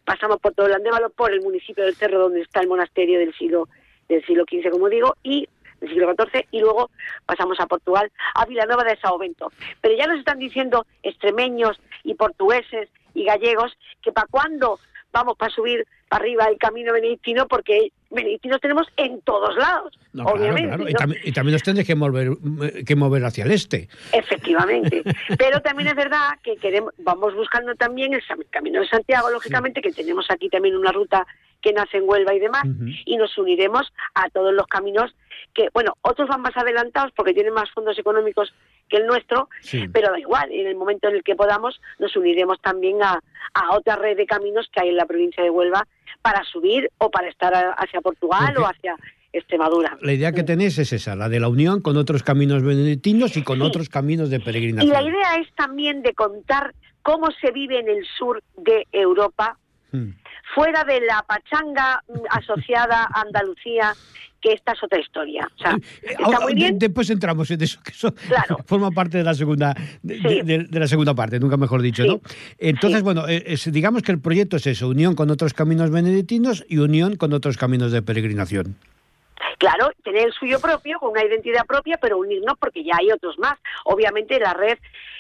pasamos 0.05 0.39
por 0.39 0.55
todo 0.55 0.67
el 0.67 0.75
Andévalo, 0.75 1.11
por 1.11 1.33
el 1.33 1.41
municipio 1.41 1.85
del 1.85 1.95
Cerro 1.95 2.21
donde 2.21 2.43
está 2.43 2.61
el 2.61 2.69
monasterio 2.69 3.19
del 3.19 3.35
siglo 3.35 3.69
del 4.09 4.25
siglo 4.27 4.45
XV, 4.45 4.71
como 4.71 4.89
digo, 4.89 5.17
y 5.23 5.49
del 5.81 5.91
siglo 5.91 6.15
XIV, 6.15 6.47
y 6.51 6.61
luego 6.61 6.91
pasamos 7.27 7.59
a 7.61 7.67
Portugal, 7.67 8.11
a 8.35 8.47
Vilanova 8.47 8.85
de 8.85 8.97
Saovento. 8.97 9.51
Pero 9.81 9.97
ya 9.97 10.07
nos 10.07 10.19
están 10.19 10.39
diciendo 10.39 10.87
extremeños 11.03 11.81
y 12.05 12.15
portugueses 12.15 12.89
y 13.15 13.25
gallegos 13.25 13.77
que 14.03 14.13
para 14.13 14.27
cuándo 14.29 14.79
vamos 15.13 15.37
para 15.37 15.53
subir 15.53 15.87
para 16.09 16.25
arriba 16.25 16.45
el 16.47 16.59
camino 16.59 16.93
benedictino 16.93 17.47
porque 17.47 17.93
benedictinos 18.13 18.61
tenemos 18.61 18.87
en 18.97 19.21
todos 19.23 19.57
lados, 19.57 19.99
obviamente. 20.25 20.91
Y, 21.25 21.33
también, 21.33 21.53
los 21.53 21.63
tendréis 21.63 21.87
que 21.87 21.95
mover, 21.95 22.31
que 22.87 22.97
mover 22.97 23.25
hacia 23.25 23.45
el 23.45 23.51
este. 23.51 23.89
Efectivamente. 24.13 25.03
Pero 25.39 25.61
también 25.61 25.89
es 25.89 25.95
verdad 25.95 26.31
que 26.43 26.57
queremos, 26.57 26.93
vamos 26.99 27.35
buscando 27.35 27.75
también 27.75 28.15
el 28.15 28.23
camino 28.51 28.81
de 28.81 28.89
Santiago, 28.89 29.31
lógicamente, 29.31 29.81
que 29.81 29.93
tenemos 29.93 30.27
aquí 30.31 30.49
también 30.49 30.77
una 30.77 30.93
ruta 30.93 31.27
que 31.61 31.73
nace 31.73 31.99
en 31.99 32.09
Huelva 32.09 32.35
y 32.35 32.41
demás, 32.41 32.65
y 33.05 33.17
nos 33.17 33.39
uniremos 33.39 33.93
a 34.15 34.29
todos 34.31 34.53
los 34.53 34.67
caminos 34.67 35.15
que, 35.55 35.69
bueno, 35.73 35.97
otros 36.03 36.29
van 36.29 36.43
más 36.43 36.57
adelantados 36.57 37.13
porque 37.15 37.35
tienen 37.35 37.55
más 37.55 37.71
fondos 37.71 37.99
económicos 37.99 38.53
que 38.89 38.97
el 38.97 39.07
nuestro, 39.07 39.49
pero 39.93 40.11
da 40.11 40.19
igual, 40.19 40.51
en 40.51 40.67
el 40.67 40.75
momento 40.75 41.09
en 41.09 41.17
el 41.17 41.23
que 41.23 41.37
podamos 41.37 41.81
nos 41.99 42.17
uniremos 42.17 42.61
también 42.61 43.03
a, 43.03 43.21
a 43.55 43.77
otra 43.77 43.97
red 43.97 44.17
de 44.17 44.27
caminos 44.27 44.69
que 44.73 44.81
hay 44.81 44.89
en 44.89 44.97
la 44.97 45.07
provincia 45.07 45.43
de 45.43 45.51
Huelva 45.51 45.87
para 46.21 46.45
subir 46.45 46.91
o 46.99 47.11
para 47.11 47.29
estar 47.29 47.53
hacia 47.79 48.01
Portugal 48.01 48.57
o 48.59 48.67
hacia 48.67 48.97
Extremadura. 49.33 49.97
La 50.03 50.13
idea 50.13 50.33
que 50.33 50.43
tenéis 50.43 50.79
es 50.79 50.93
esa, 50.93 51.17
la 51.17 51.29
de 51.29 51.41
la 51.41 51.49
unión 51.49 51.81
con 51.81 51.97
otros 51.97 52.23
caminos 52.23 52.63
benedictinos 52.63 53.37
y 53.37 53.43
con 53.43 53.63
otros 53.63 53.89
caminos 53.89 54.29
de 54.29 54.41
peregrinación. 54.41 54.91
Y 54.91 54.93
la 54.93 55.03
idea 55.03 55.37
es 55.37 55.49
también 55.55 56.03
de 56.03 56.13
contar 56.13 56.75
cómo 57.03 57.29
se 57.41 57.51
vive 57.51 57.79
en 57.79 57.89
el 57.89 58.07
sur 58.19 58.43
de 58.59 58.87
Europa, 58.93 59.57
hmm. 59.93 60.11
fuera 60.55 60.85
de 60.85 61.01
la 61.01 61.25
pachanga 61.27 62.03
mm, 62.09 62.13
asociada 62.31 63.09
a 63.13 63.23
Andalucía 63.23 63.95
que 64.43 64.53
esta 64.53 64.73
es 64.73 64.83
otra 64.83 65.01
historia. 65.01 65.49
O 65.57 65.63
sea, 65.63 65.77
está 66.03 66.41
muy 66.41 66.55
bien. 66.55 66.79
Después 66.79 67.09
entramos 67.09 67.51
en 67.51 67.63
eso, 67.63 67.81
que 67.83 67.93
eso 67.93 68.13
forma 68.67 68.91
parte 68.91 69.19
de 69.19 69.25
la 69.25 69.35
segunda 69.35 69.75
de, 70.03 70.69
la 70.71 70.87
segunda 70.87 71.15
parte, 71.15 71.39
nunca 71.41 71.57
mejor 71.57 71.81
dicho, 71.81 72.05
¿no? 72.05 72.21
Entonces, 72.59 73.03
bueno, 73.03 73.27
eh, 73.29 73.57
digamos 73.67 74.03
que 74.03 74.13
el 74.13 74.21
proyecto 74.21 74.57
es 74.57 74.67
eso, 74.67 74.89
unión 74.89 75.15
con 75.15 75.31
otros 75.31 75.55
caminos 75.55 75.91
benedictinos 75.91 76.65
y 76.69 76.79
unión 76.79 77.17
con 77.17 77.33
otros 77.33 77.57
caminos 77.57 77.93
de 77.93 78.03
peregrinación. 78.03 78.77
Claro, 79.59 79.91
tener 80.03 80.27
el 80.27 80.33
suyo 80.33 80.61
propio, 80.61 80.99
con 80.99 81.11
una 81.11 81.25
identidad 81.25 81.67
propia, 81.67 81.99
pero 82.01 82.19
unirnos 82.19 82.59
porque 82.59 82.85
ya 82.85 82.95
hay 82.99 83.11
otros 83.11 83.39
más. 83.39 83.59
Obviamente 83.85 84.39
la 84.39 84.55
red, 84.55 84.79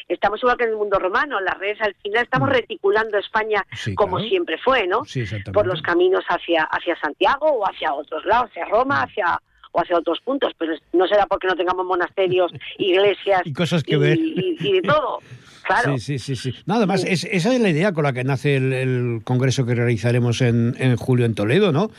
estamos 0.08 0.40
igual 0.40 0.56
que 0.56 0.64
en 0.64 0.70
el 0.70 0.76
mundo 0.76 0.98
romano, 0.98 1.40
la 1.40 1.54
red 1.54 1.76
al 1.80 1.94
final 1.94 2.24
estamos 2.24 2.48
mm. 2.48 2.52
reticulando 2.52 3.18
España 3.18 3.64
como 3.94 4.18
siempre 4.20 4.58
fue, 4.58 4.86
¿no? 4.86 5.04
Sí, 5.04 5.24
Por 5.52 5.66
los 5.66 5.82
caminos 5.82 6.24
hacia, 6.28 6.64
hacia 6.64 6.98
Santiago 7.00 7.46
o 7.46 7.64
hacia 7.64 7.94
otros 7.94 8.24
lados, 8.24 8.50
hacia 8.50 8.66
Roma, 8.66 9.00
mm. 9.00 9.04
hacia 9.04 9.40
o 9.74 9.80
hacia 9.80 9.96
otros 9.96 10.20
puntos, 10.20 10.52
pero 10.58 10.74
no 10.92 11.06
será 11.06 11.26
porque 11.26 11.46
no 11.46 11.54
tengamos 11.56 11.86
monasterios, 11.86 12.52
iglesias 12.78 13.40
y 13.44 13.54
cosas 13.54 13.82
que 13.82 13.96
ver 13.96 14.18
y 14.18 14.72
de 14.72 14.82
todo. 14.82 15.20
Claro. 15.62 15.98
Sí, 15.98 16.18
sí, 16.18 16.36
sí, 16.36 16.54
Nada 16.66 16.86
más, 16.86 17.04
esa 17.04 17.28
es 17.28 17.60
la 17.60 17.68
idea 17.68 17.92
con 17.92 18.04
la 18.04 18.12
que 18.12 18.24
nace 18.24 18.56
el, 18.56 19.20
congreso 19.24 19.64
que 19.64 19.74
realizaremos 19.74 20.40
en, 20.40 20.96
julio 20.96 21.26
en 21.26 21.34
Toledo, 21.34 21.72
¿no? 21.72 21.90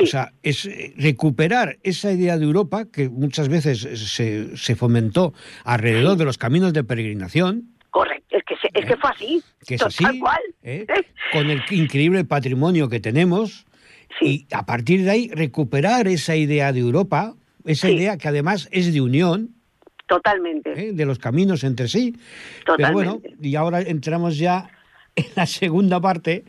O 0.00 0.06
sea, 0.06 0.32
es 0.42 0.66
eh, 0.66 0.92
recuperar 0.96 1.78
esa 1.82 2.12
idea 2.12 2.38
de 2.38 2.44
Europa 2.44 2.84
que 2.92 3.08
muchas 3.08 3.48
veces 3.48 3.80
se, 3.80 4.56
se 4.56 4.76
fomentó 4.76 5.32
alrededor 5.64 6.16
de 6.16 6.24
los 6.24 6.38
caminos 6.38 6.72
de 6.72 6.84
peregrinación. 6.84 7.76
Correcto, 7.90 8.36
es 8.36 8.44
que, 8.44 8.54
es 8.78 8.84
que 8.84 8.96
fue 8.96 9.10
así. 9.10 9.42
Que 9.66 9.74
es 9.76 9.82
así. 9.82 10.04
¿eh? 10.62 10.86
Con 11.32 11.50
el 11.50 11.62
increíble 11.70 12.24
patrimonio 12.24 12.88
que 12.88 13.00
tenemos. 13.00 13.66
Y 14.20 14.46
a 14.52 14.66
partir 14.66 15.02
de 15.04 15.10
ahí 15.10 15.30
recuperar 15.32 16.08
esa 16.08 16.36
idea 16.36 16.72
de 16.72 16.80
Europa, 16.80 17.34
esa 17.64 17.90
idea 17.90 18.16
que 18.18 18.28
además 18.28 18.68
es 18.70 18.92
de 18.92 19.00
unión, 19.00 19.55
Totalmente. 20.06 20.72
¿Eh? 20.72 20.92
De 20.92 21.04
los 21.04 21.18
caminos 21.18 21.64
entre 21.64 21.88
sí. 21.88 22.16
Pero 22.64 22.92
bueno, 22.92 23.20
y 23.40 23.56
ahora 23.56 23.80
entramos 23.80 24.38
ya 24.38 24.70
en 25.16 25.26
la 25.34 25.46
segunda 25.46 26.00
parte, 26.00 26.44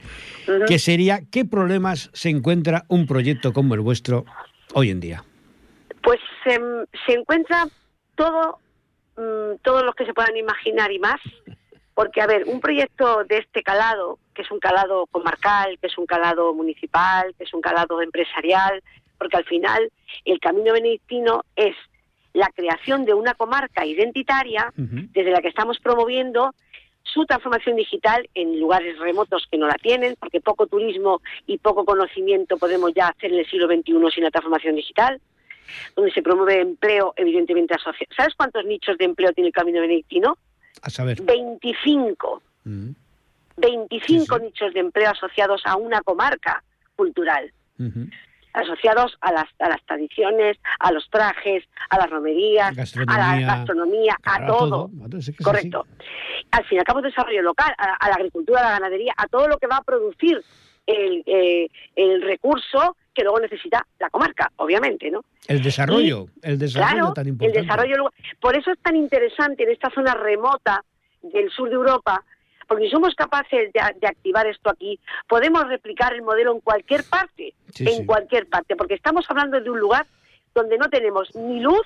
que 0.67 0.77
sería 0.77 1.21
qué 1.31 1.45
problemas 1.45 2.09
se 2.13 2.29
encuentra 2.29 2.85
un 2.89 3.07
proyecto 3.07 3.53
como 3.53 3.73
el 3.73 3.81
vuestro 3.81 4.25
hoy 4.73 4.91
en 4.91 4.99
día. 4.99 5.23
Pues 6.03 6.19
se 6.43 7.13
encuentra 7.13 7.67
todo, 8.15 8.59
mm, 9.17 9.57
todos 9.63 9.83
los 9.83 9.95
que 9.95 10.05
se 10.05 10.13
puedan 10.13 10.35
imaginar 10.35 10.91
y 10.91 10.99
más, 10.99 11.19
porque 11.93 12.21
a 12.21 12.27
ver, 12.27 12.43
un 12.45 12.59
proyecto 12.59 13.23
de 13.23 13.39
este 13.39 13.63
calado, 13.63 14.19
que 14.33 14.41
es 14.41 14.51
un 14.51 14.59
calado 14.59 15.07
comarcal, 15.07 15.77
que 15.79 15.87
es 15.87 15.97
un 15.97 16.05
calado 16.05 16.53
municipal, 16.53 17.33
que 17.37 17.45
es 17.45 17.53
un 17.53 17.61
calado 17.61 18.01
empresarial, 18.01 18.83
porque 19.17 19.37
al 19.37 19.45
final 19.45 19.91
el 20.25 20.39
camino 20.39 20.73
benedictino 20.73 21.43
es 21.55 21.75
la 22.33 22.49
creación 22.49 23.05
de 23.05 23.13
una 23.13 23.33
comarca 23.33 23.85
identitaria 23.85 24.71
desde 24.75 25.31
la 25.31 25.41
que 25.41 25.47
estamos 25.47 25.79
promoviendo 25.79 26.53
su 27.03 27.25
transformación 27.25 27.77
digital 27.77 28.29
en 28.35 28.59
lugares 28.59 28.99
remotos 28.99 29.47
que 29.49 29.57
no 29.57 29.67
la 29.67 29.75
tienen, 29.75 30.15
porque 30.19 30.41
poco 30.41 30.67
turismo 30.67 31.21
y 31.45 31.57
poco 31.57 31.85
conocimiento 31.85 32.57
podemos 32.57 32.93
ya 32.93 33.07
hacer 33.07 33.31
en 33.31 33.39
el 33.39 33.49
siglo 33.49 33.67
XXI 33.67 33.93
sin 34.13 34.23
la 34.23 34.31
transformación 34.31 34.75
digital, 34.75 35.19
donde 35.95 36.11
se 36.11 36.21
promueve 36.21 36.61
empleo 36.61 37.13
evidentemente 37.15 37.75
asociado. 37.75 38.13
¿Sabes 38.15 38.35
cuántos 38.35 38.65
nichos 38.65 38.97
de 38.97 39.05
empleo 39.05 39.31
tiene 39.33 39.47
el 39.47 39.53
Camino 39.53 39.81
Benedictino? 39.81 40.37
A 40.81 40.89
saber. 40.89 41.21
25. 41.21 42.41
25 43.57 44.39
nichos 44.39 44.73
de 44.73 44.79
empleo 44.79 45.09
asociados 45.09 45.61
a 45.65 45.75
una 45.75 46.01
comarca 46.01 46.63
cultural. 46.95 47.51
Asociados 48.57 49.17
a 49.21 49.31
las, 49.31 49.45
a 49.59 49.69
las 49.69 49.83
tradiciones, 49.85 50.57
a 50.79 50.91
los 50.91 51.07
trajes, 51.09 51.63
a 51.89 51.97
las 51.97 52.09
romerías, 52.09 52.75
a 53.07 53.17
la 53.17 53.39
gastronomía, 53.39 54.17
a 54.23 54.45
todo. 54.45 54.89
Correcto. 55.43 55.85
Al 56.51 56.65
fin 56.65 56.77
y 56.77 56.79
al 56.79 56.85
cabo, 56.85 57.01
desarrollo 57.01 57.41
local, 57.41 57.73
a, 57.77 58.09
la 58.09 58.15
agricultura, 58.15 58.61
a 58.61 58.63
la 58.63 58.71
ganadería, 58.71 59.13
a 59.15 59.27
todo 59.27 59.47
lo 59.47 59.57
que 59.57 59.67
va 59.67 59.77
a 59.77 59.83
producir 59.83 60.41
el, 60.85 61.23
eh, 61.25 61.69
el 61.95 62.21
recurso 62.21 62.95
que 63.13 63.23
luego 63.23 63.39
necesita 63.39 63.85
la 63.99 64.09
comarca, 64.09 64.51
obviamente, 64.57 65.09
¿no? 65.09 65.25
El 65.47 65.61
desarrollo, 65.61 66.27
el 66.43 66.59
desarrollo 66.59 67.13
tan 67.13 67.27
importante. 67.27 67.59
El 67.59 67.65
desarrollo, 67.65 68.11
por 68.39 68.55
eso 68.55 68.71
es 68.71 68.79
tan 68.79 68.95
interesante 68.95 69.63
en 69.63 69.71
esta 69.71 69.89
zona 69.89 70.13
remota 70.13 70.83
del 71.23 71.49
sur 71.49 71.67
de 71.67 71.75
Europa, 71.75 72.23
porque 72.67 72.85
si 72.85 72.91
somos 72.91 73.15
capaces 73.15 73.71
de, 73.73 74.07
activar 74.07 74.47
esto 74.47 74.69
aquí, 74.69 74.99
podemos 75.27 75.67
replicar 75.67 76.13
el 76.13 76.21
modelo 76.21 76.53
en 76.53 76.59
cualquier 76.59 77.03
parte, 77.03 77.53
en 77.79 78.05
cualquier 78.05 78.47
parte, 78.47 78.75
porque 78.75 78.95
estamos 78.95 79.25
hablando 79.29 79.59
de 79.59 79.69
un 79.69 79.79
lugar 79.79 80.05
donde 80.53 80.77
no 80.77 80.89
tenemos 80.89 81.33
ni 81.35 81.59
luz, 81.59 81.85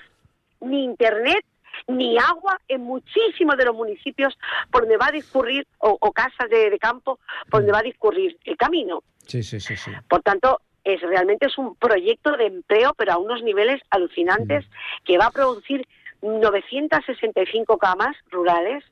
ni 0.62 0.84
internet, 0.84 1.46
ni 1.88 2.18
agua 2.18 2.60
en 2.68 2.82
muchísimos 2.82 3.58
de 3.58 3.66
los 3.66 3.76
municipios 3.76 4.38
por 4.72 4.82
donde 4.82 4.98
va 4.98 5.08
a 5.08 5.12
discurrir, 5.12 5.68
o, 5.80 6.12
casas 6.12 6.50
de, 6.50 6.78
campo, 6.80 7.20
por 7.50 7.62
donde 7.62 7.72
mm. 7.72 7.76
va 7.76 7.80
a 7.80 7.84
discurrir 7.84 8.38
el 8.46 8.58
camino. 8.58 9.04
Sí, 9.28 9.44
sí, 9.44 9.60
sí, 9.60 9.76
sí. 9.76 9.92
Por 10.08 10.22
tanto, 10.22 10.62
es 10.84 11.02
realmente 11.02 11.48
es 11.48 11.58
un 11.58 11.76
proyecto 11.76 12.36
de 12.38 12.48
empleo, 12.48 12.94
pero 12.98 13.14
a 13.14 13.18
unos 13.18 13.44
niveles 13.44 13.82
alucinantes, 13.90 14.66
mm. 14.66 15.04
que 15.06 15.18
va 15.18 15.28
a 15.28 15.32
producir 15.32 15.88
965 16.22 17.78
camas 17.78 18.16
rurales, 18.30 18.84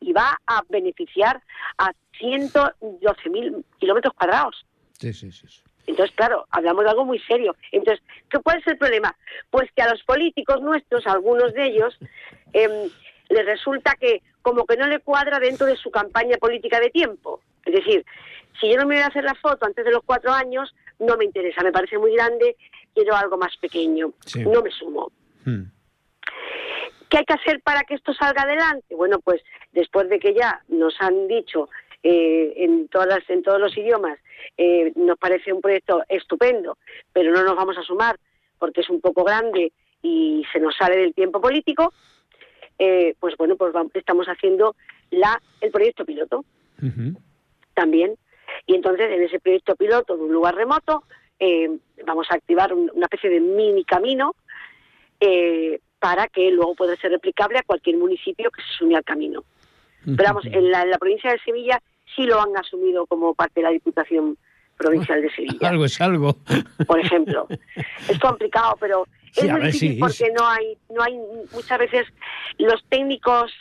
y 0.00 0.12
va 0.12 0.38
a 0.46 0.62
beneficiar 0.68 1.42
a 1.78 1.92
112.000 2.20 3.64
kilómetros 3.78 4.14
cuadrados. 4.14 4.66
Sí, 4.98 5.12
sí, 5.12 5.32
sí, 5.32 5.46
Entonces, 5.86 6.14
claro, 6.14 6.46
hablamos 6.50 6.84
de 6.84 6.90
algo 6.90 7.04
muy 7.04 7.18
serio. 7.20 7.56
Entonces, 7.72 8.04
¿cuál 8.42 8.58
es 8.58 8.66
el 8.66 8.78
problema? 8.78 9.16
Pues 9.50 9.70
que 9.74 9.82
a 9.82 9.90
los 9.90 10.02
políticos 10.04 10.60
nuestros, 10.60 11.06
algunos 11.06 11.54
de 11.54 11.66
ellos, 11.66 11.98
em, 12.52 12.90
les 13.28 13.46
resulta 13.46 13.94
que 13.98 14.22
como 14.42 14.66
que 14.66 14.76
no 14.76 14.86
le 14.86 15.00
cuadra 15.00 15.38
dentro 15.38 15.66
de 15.66 15.76
su 15.76 15.90
campaña 15.90 16.36
política 16.38 16.80
de 16.80 16.90
tiempo. 16.90 17.40
Es 17.64 17.74
decir, 17.74 18.04
si 18.60 18.70
yo 18.70 18.76
no 18.76 18.86
me 18.86 18.96
voy 18.96 19.04
a 19.04 19.08
hacer 19.08 19.24
la 19.24 19.34
foto 19.34 19.66
antes 19.66 19.84
de 19.84 19.92
los 19.92 20.02
cuatro 20.04 20.32
años, 20.32 20.74
no 20.98 21.16
me 21.16 21.24
interesa, 21.24 21.62
me 21.62 21.72
parece 21.72 21.98
muy 21.98 22.14
grande, 22.14 22.56
quiero 22.94 23.16
algo 23.16 23.36
más 23.36 23.56
pequeño, 23.58 24.12
no 24.36 24.62
me 24.62 24.70
sumo. 24.70 25.12
Hmm. 25.44 25.64
¿Qué 27.10 27.18
hay 27.18 27.24
que 27.24 27.34
hacer 27.34 27.60
para 27.60 27.82
que 27.82 27.94
esto 27.94 28.14
salga 28.14 28.42
adelante? 28.42 28.94
Bueno, 28.94 29.18
pues 29.18 29.42
después 29.72 30.08
de 30.08 30.20
que 30.20 30.32
ya 30.32 30.62
nos 30.68 30.94
han 31.00 31.26
dicho 31.26 31.68
eh, 32.04 32.54
en, 32.56 32.86
todas 32.86 33.28
en 33.28 33.42
todos 33.42 33.60
los 33.60 33.76
idiomas, 33.76 34.16
eh, 34.56 34.92
nos 34.94 35.18
parece 35.18 35.52
un 35.52 35.60
proyecto 35.60 36.04
estupendo, 36.08 36.78
pero 37.12 37.32
no 37.32 37.42
nos 37.42 37.56
vamos 37.56 37.76
a 37.76 37.82
sumar 37.82 38.16
porque 38.60 38.82
es 38.82 38.88
un 38.88 39.00
poco 39.00 39.24
grande 39.24 39.72
y 40.02 40.44
se 40.52 40.60
nos 40.60 40.76
sale 40.76 40.98
del 40.98 41.12
tiempo 41.12 41.40
político, 41.40 41.92
eh, 42.78 43.14
pues 43.18 43.36
bueno, 43.36 43.56
pues 43.56 43.74
estamos 43.94 44.26
haciendo 44.28 44.76
la, 45.10 45.42
el 45.60 45.72
proyecto 45.72 46.04
piloto 46.04 46.44
también. 47.74 48.14
Y 48.66 48.76
entonces 48.76 49.10
en 49.10 49.22
ese 49.22 49.40
proyecto 49.40 49.74
piloto 49.74 50.16
de 50.16 50.22
un 50.22 50.32
lugar 50.32 50.54
remoto 50.54 51.02
vamos 52.06 52.28
a 52.30 52.34
activar 52.34 52.72
una 52.72 53.06
especie 53.06 53.30
de 53.30 53.40
mini 53.40 53.84
camino 53.84 54.34
para 55.98 56.28
que 56.28 56.50
luego 56.50 56.74
pueda 56.74 56.96
ser 56.96 57.10
replicable 57.12 57.58
a 57.58 57.62
cualquier 57.62 57.96
municipio 57.96 58.50
que 58.50 58.62
se 58.62 58.78
sume 58.78 58.96
al 58.96 59.04
camino. 59.04 59.44
Pero 60.04 60.24
vamos, 60.24 60.46
en 60.46 60.70
la, 60.70 60.98
provincia 60.98 61.30
de 61.30 61.38
Sevilla 61.40 61.80
sí 62.16 62.22
lo 62.22 62.40
han 62.40 62.56
asumido 62.56 63.06
como 63.06 63.34
parte 63.34 63.60
de 63.60 63.64
la 63.64 63.70
Diputación 63.70 64.36
Provincial 64.78 65.20
de 65.20 65.30
Sevilla. 65.30 65.58
algo 65.68 65.84
es 65.84 66.00
algo. 66.00 66.36
Por 66.86 66.98
ejemplo. 66.98 67.46
es 68.08 68.18
complicado, 68.18 68.76
pero 68.80 69.06
es 69.36 69.44
muy 69.44 69.60
difícil 69.60 69.98
porque 69.98 70.32
no 70.36 70.48
hay, 70.48 70.78
no 70.88 71.02
hay 71.02 71.18
muchas 71.52 71.78
veces 71.78 72.06
los 72.58 72.82
técnicos 72.88 73.52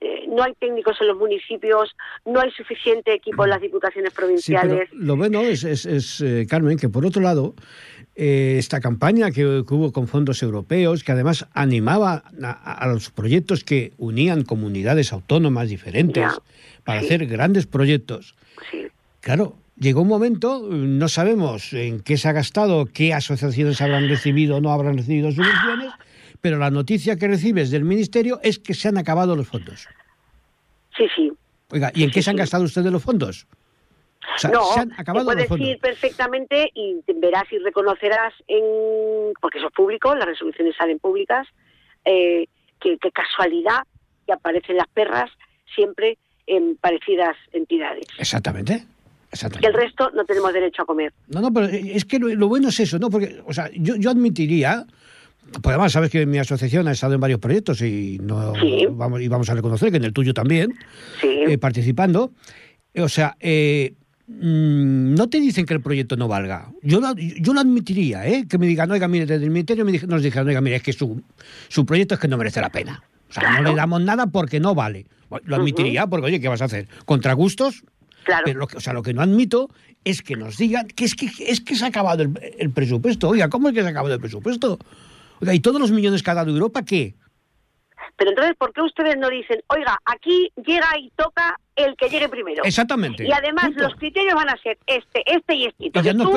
eh, 0.00 0.26
no 0.28 0.42
hay 0.42 0.52
técnicos 0.54 0.98
en 1.00 1.06
los 1.08 1.16
municipios, 1.16 1.96
no 2.26 2.40
hay 2.40 2.50
suficiente 2.50 3.14
equipo 3.14 3.44
en 3.44 3.50
las 3.50 3.60
diputaciones 3.60 4.12
provinciales. 4.12 4.90
lo 4.92 5.16
bueno 5.16 5.40
es, 5.40 5.64
es, 5.64 6.20
eh, 6.20 6.46
Carmen, 6.46 6.76
que 6.76 6.90
por 6.90 7.06
otro 7.06 7.22
lado, 7.22 7.54
eh, 8.16 8.56
esta 8.58 8.80
campaña 8.80 9.32
que, 9.32 9.44
hubo 9.44 9.92
con 9.92 10.06
fondos 10.06 10.42
europeos, 10.42 11.02
que 11.02 11.12
además 11.12 11.46
animaba 11.52 12.22
a, 12.42 12.86
los 12.86 13.10
proyectos 13.10 13.64
que 13.64 13.92
unían 13.98 14.44
comunidades 14.44 15.12
autónomas 15.12 15.68
diferentes 15.68 16.24
para 16.84 17.00
hacer 17.00 17.26
grandes 17.26 17.66
proyectos. 17.66 18.36
Claro, 19.20 19.56
llegó 19.78 20.02
un 20.02 20.08
momento, 20.08 20.68
no 20.70 21.08
sabemos 21.08 21.72
en 21.72 22.00
qué 22.00 22.16
se 22.16 22.28
ha 22.28 22.32
gastado, 22.32 22.86
qué 22.86 23.14
asociaciones 23.14 23.80
habrán 23.80 24.08
recibido 24.08 24.56
o 24.56 24.60
no 24.60 24.70
habrán 24.70 24.96
recibido 24.96 25.32
subvenciones, 25.32 25.90
pero 26.40 26.58
la 26.58 26.70
noticia 26.70 27.16
que 27.16 27.26
recibes 27.26 27.70
del 27.70 27.84
Ministerio 27.84 28.38
es 28.42 28.58
que 28.60 28.74
se 28.74 28.88
han 28.88 28.98
acabado 28.98 29.34
los 29.34 29.48
fondos. 29.48 29.88
Sí, 30.96 31.04
sí. 31.16 31.32
Oiga, 31.70 31.90
¿y 31.94 32.04
en 32.04 32.10
qué 32.10 32.22
se 32.22 32.30
han 32.30 32.36
gastado 32.36 32.62
ustedes 32.62 32.92
los 32.92 33.02
fondos? 33.02 33.48
No, 34.52 35.24
puedes 35.24 35.50
ir 35.58 35.78
perfectamente 35.78 36.70
y 36.74 37.00
verás 37.16 37.44
y 37.50 37.58
reconocerás, 37.58 38.32
en, 38.48 39.32
porque 39.40 39.58
eso 39.58 39.68
es 39.68 39.72
público, 39.72 40.14
las 40.14 40.26
resoluciones 40.26 40.74
salen 40.76 40.98
públicas, 40.98 41.46
eh, 42.04 42.46
que, 42.80 42.98
casualidad 43.12 43.82
que 44.26 44.32
aparecen 44.32 44.76
las 44.76 44.88
perras 44.88 45.30
siempre 45.74 46.18
en 46.46 46.76
parecidas 46.76 47.36
entidades. 47.52 48.06
Exactamente. 48.18 48.84
Exactamente. 49.32 49.66
Y 49.66 49.68
el 49.68 49.74
resto 49.74 50.10
no 50.14 50.24
tenemos 50.24 50.52
derecho 50.52 50.82
a 50.82 50.84
comer. 50.84 51.12
No, 51.26 51.40
no, 51.40 51.52
pero 51.52 51.66
es 51.66 52.04
que 52.04 52.18
lo, 52.20 52.46
bueno 52.46 52.68
es 52.68 52.78
eso, 52.78 52.98
¿no? 53.00 53.10
Porque, 53.10 53.42
o 53.44 53.52
sea, 53.52 53.68
yo, 53.74 53.96
yo 53.96 54.10
admitiría, 54.10 54.86
pues 55.60 55.66
además 55.66 55.90
sabes 55.90 56.10
que 56.10 56.24
mi 56.24 56.38
asociación 56.38 56.86
ha 56.86 56.92
estado 56.92 57.14
en 57.14 57.20
varios 57.20 57.40
proyectos 57.40 57.80
y 57.82 58.18
no 58.22 58.52
vamos 58.92 59.20
y 59.20 59.26
vamos 59.26 59.50
a 59.50 59.54
reconocer 59.54 59.90
que 59.90 59.96
en 59.96 60.04
el 60.04 60.12
tuyo 60.12 60.34
también, 60.34 60.74
eh, 61.22 61.58
participando. 61.58 62.30
O 62.96 63.08
sea, 63.08 63.36
eh, 63.40 63.94
no 64.26 65.28
te 65.28 65.38
dicen 65.38 65.66
que 65.66 65.74
el 65.74 65.80
proyecto 65.80 66.16
no 66.16 66.28
valga. 66.28 66.70
Yo 66.82 67.00
lo, 67.00 67.14
yo 67.14 67.52
lo 67.52 67.60
admitiría, 67.60 68.26
¿eh? 68.26 68.46
que 68.48 68.58
me 68.58 68.66
digan, 68.66 68.90
oiga, 68.90 69.06
mire, 69.06 69.26
desde 69.26 69.44
el 69.44 69.50
ministerio 69.50 69.84
nos 70.06 70.22
dijeron, 70.22 70.48
oiga, 70.48 70.60
mire, 70.60 70.76
es 70.76 70.82
que 70.82 70.92
su, 70.92 71.22
su 71.68 71.84
proyecto 71.84 72.14
es 72.14 72.20
que 72.20 72.28
no 72.28 72.38
merece 72.38 72.60
la 72.60 72.70
pena. 72.70 73.02
O 73.28 73.32
sea, 73.32 73.60
no 73.60 73.70
le 73.70 73.74
damos 73.74 74.00
nada 74.00 74.26
porque 74.28 74.60
no 74.60 74.74
vale. 74.74 75.06
Lo 75.44 75.56
admitiría, 75.56 76.06
porque, 76.06 76.26
oye, 76.26 76.40
¿qué 76.40 76.48
vas 76.48 76.62
a 76.62 76.66
hacer? 76.66 76.88
¿Contra 77.04 77.32
gustos? 77.32 77.84
Claro. 78.22 78.42
Pero 78.46 78.60
lo 78.60 78.66
que, 78.66 78.76
o 78.78 78.80
sea, 78.80 78.92
lo 78.92 79.02
que 79.02 79.12
no 79.12 79.20
admito 79.20 79.68
es 80.04 80.22
que 80.22 80.36
nos 80.36 80.56
digan 80.56 80.86
que 80.86 81.04
es 81.04 81.14
que, 81.14 81.28
es 81.40 81.60
que 81.60 81.74
se 81.74 81.84
ha 81.84 81.88
acabado 81.88 82.22
el, 82.22 82.38
el 82.58 82.70
presupuesto. 82.70 83.28
Oiga, 83.28 83.48
¿cómo 83.48 83.68
es 83.68 83.74
que 83.74 83.82
se 83.82 83.88
ha 83.88 83.90
acabado 83.90 84.14
el 84.14 84.20
presupuesto? 84.20 84.78
Oiga, 85.40 85.52
¿y 85.52 85.60
todos 85.60 85.80
los 85.80 85.90
millones 85.90 86.22
que 86.22 86.30
ha 86.30 86.34
dado 86.34 86.50
Europa 86.50 86.84
qué? 86.84 87.14
Pero 88.16 88.30
entonces, 88.30 88.54
¿por 88.56 88.72
qué 88.72 88.80
ustedes 88.82 89.16
no 89.18 89.28
dicen, 89.28 89.60
oiga, 89.66 89.98
aquí 90.04 90.50
llega 90.64 90.88
y 90.98 91.10
toca 91.16 91.58
el 91.76 91.96
que 91.96 92.08
llegue 92.08 92.28
primero? 92.28 92.64
Exactamente. 92.64 93.26
Y 93.26 93.32
además 93.32 93.70
los 93.74 93.94
criterios 93.96 94.34
van 94.34 94.48
a 94.48 94.56
ser 94.58 94.78
este, 94.86 95.22
este 95.26 95.54
y 95.54 95.66
este. 95.66 95.90
ya, 96.02 96.12
nos, 96.12 96.30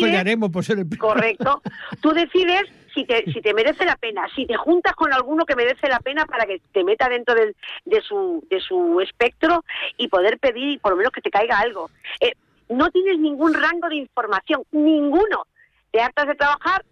pelearemos 0.00 0.50
por 0.50 0.64
ser 0.64 0.78
el 0.78 0.88
primero. 0.88 1.08
Correcto. 1.08 1.62
Tú 2.00 2.10
decides 2.10 2.64
si 2.94 3.04
te, 3.04 3.24
si 3.30 3.42
te 3.42 3.52
merece 3.52 3.84
la 3.84 3.96
pena, 3.96 4.26
si 4.34 4.46
te 4.46 4.56
juntas 4.56 4.94
con 4.94 5.12
alguno 5.12 5.44
que 5.44 5.54
merece 5.54 5.88
la 5.88 6.00
pena 6.00 6.24
para 6.24 6.46
que 6.46 6.60
te 6.72 6.82
meta 6.82 7.08
dentro 7.08 7.34
del, 7.34 7.54
de, 7.84 8.00
su, 8.00 8.44
de 8.48 8.60
su 8.60 9.00
espectro 9.00 9.64
y 9.98 10.08
poder 10.08 10.38
pedir 10.38 10.80
por 10.80 10.92
lo 10.92 10.96
menos 10.96 11.12
que 11.12 11.20
te 11.20 11.30
caiga 11.30 11.58
algo. 11.58 11.90
Eh, 12.20 12.32
no 12.68 12.90
tienes 12.90 13.18
ningún 13.18 13.54
rango 13.54 13.88
de 13.88 13.96
información, 13.96 14.62
ninguno. 14.72 15.46
Te 15.90 16.00
hartas 16.00 16.26
de 16.26 16.34
trabajar, 16.34 16.84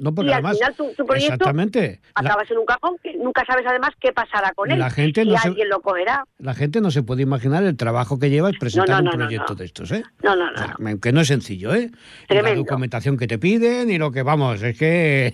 no, 0.00 0.14
porque 0.14 0.30
y 0.30 0.32
además, 0.32 0.52
al 0.52 0.74
final 0.74 0.94
tu, 0.96 1.06
proyecto 1.06 1.34
exactamente, 1.34 2.00
acabas 2.14 2.50
en 2.50 2.58
un 2.58 2.66
cajón 2.66 2.96
que 3.02 3.14
nunca 3.16 3.44
sabes 3.44 3.66
además 3.66 3.90
qué 4.00 4.12
pasará 4.12 4.52
con 4.52 4.70
él. 4.70 4.78
La 4.78 4.90
gente 4.90 5.24
no 5.24 5.36
alguien 5.36 5.68
lo 5.68 5.80
cogerá. 5.80 6.24
La 6.38 6.54
gente 6.54 6.80
no 6.80 6.90
se 6.90 7.02
puede 7.02 7.22
imaginar 7.22 7.62
el 7.64 7.76
trabajo 7.76 8.18
que 8.18 8.30
lleva 8.30 8.50
presentar 8.58 9.02
un 9.02 9.10
proyecto 9.10 9.54
de 9.54 9.64
estos, 9.64 9.92
¿eh? 9.92 10.02
No, 10.22 10.36
no, 10.36 10.50
no. 10.50 11.00
que 11.00 11.12
no 11.12 11.20
es 11.20 11.28
sencillo, 11.28 11.74
¿eh? 11.74 11.90
La 12.28 12.54
documentación 12.54 13.16
que 13.16 13.26
te 13.26 13.38
piden 13.38 13.90
y 13.90 13.98
lo 13.98 14.10
que 14.10 14.22
vamos, 14.22 14.62
es 14.62 14.78
que... 14.78 15.32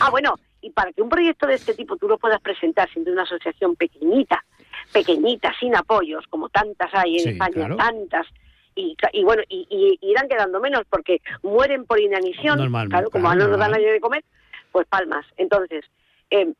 ah, 0.00 0.10
bueno, 0.10 0.34
y 0.60 0.70
para 0.70 0.92
que 0.92 1.02
un 1.02 1.08
proyecto 1.08 1.46
de 1.46 1.54
este 1.54 1.74
tipo 1.74 1.96
tú 1.96 2.08
lo 2.08 2.18
puedas 2.18 2.40
presentar 2.40 2.90
siendo 2.92 3.12
una 3.12 3.22
asociación 3.22 3.76
pequeñita, 3.76 4.44
pequeñita, 4.92 5.52
sin 5.58 5.74
apoyos, 5.74 6.24
como 6.28 6.48
tantas 6.48 6.90
hay 6.92 7.18
en 7.18 7.28
España, 7.30 7.76
tantas 7.76 8.26
y, 8.74 9.24
bueno, 9.24 9.42
y, 9.48 9.98
irán 10.00 10.28
quedando 10.28 10.60
menos 10.60 10.82
porque 10.88 11.20
mueren 11.42 11.84
por 11.84 12.00
inanición, 12.00 12.70
claro, 12.88 13.10
como 13.10 13.34
no 13.34 13.48
nos 13.48 13.58
dan 13.58 13.72
nadie 13.72 13.92
de 13.92 14.00
comer, 14.00 14.24
pues 14.72 14.86
palmas. 14.86 15.26
Entonces, 15.36 15.84
eh, 16.30 16.52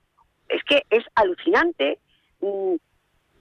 es 0.48 0.62
que 0.64 0.82
es 0.90 1.04
alucinante. 1.14 1.98
Mm, 2.40 2.74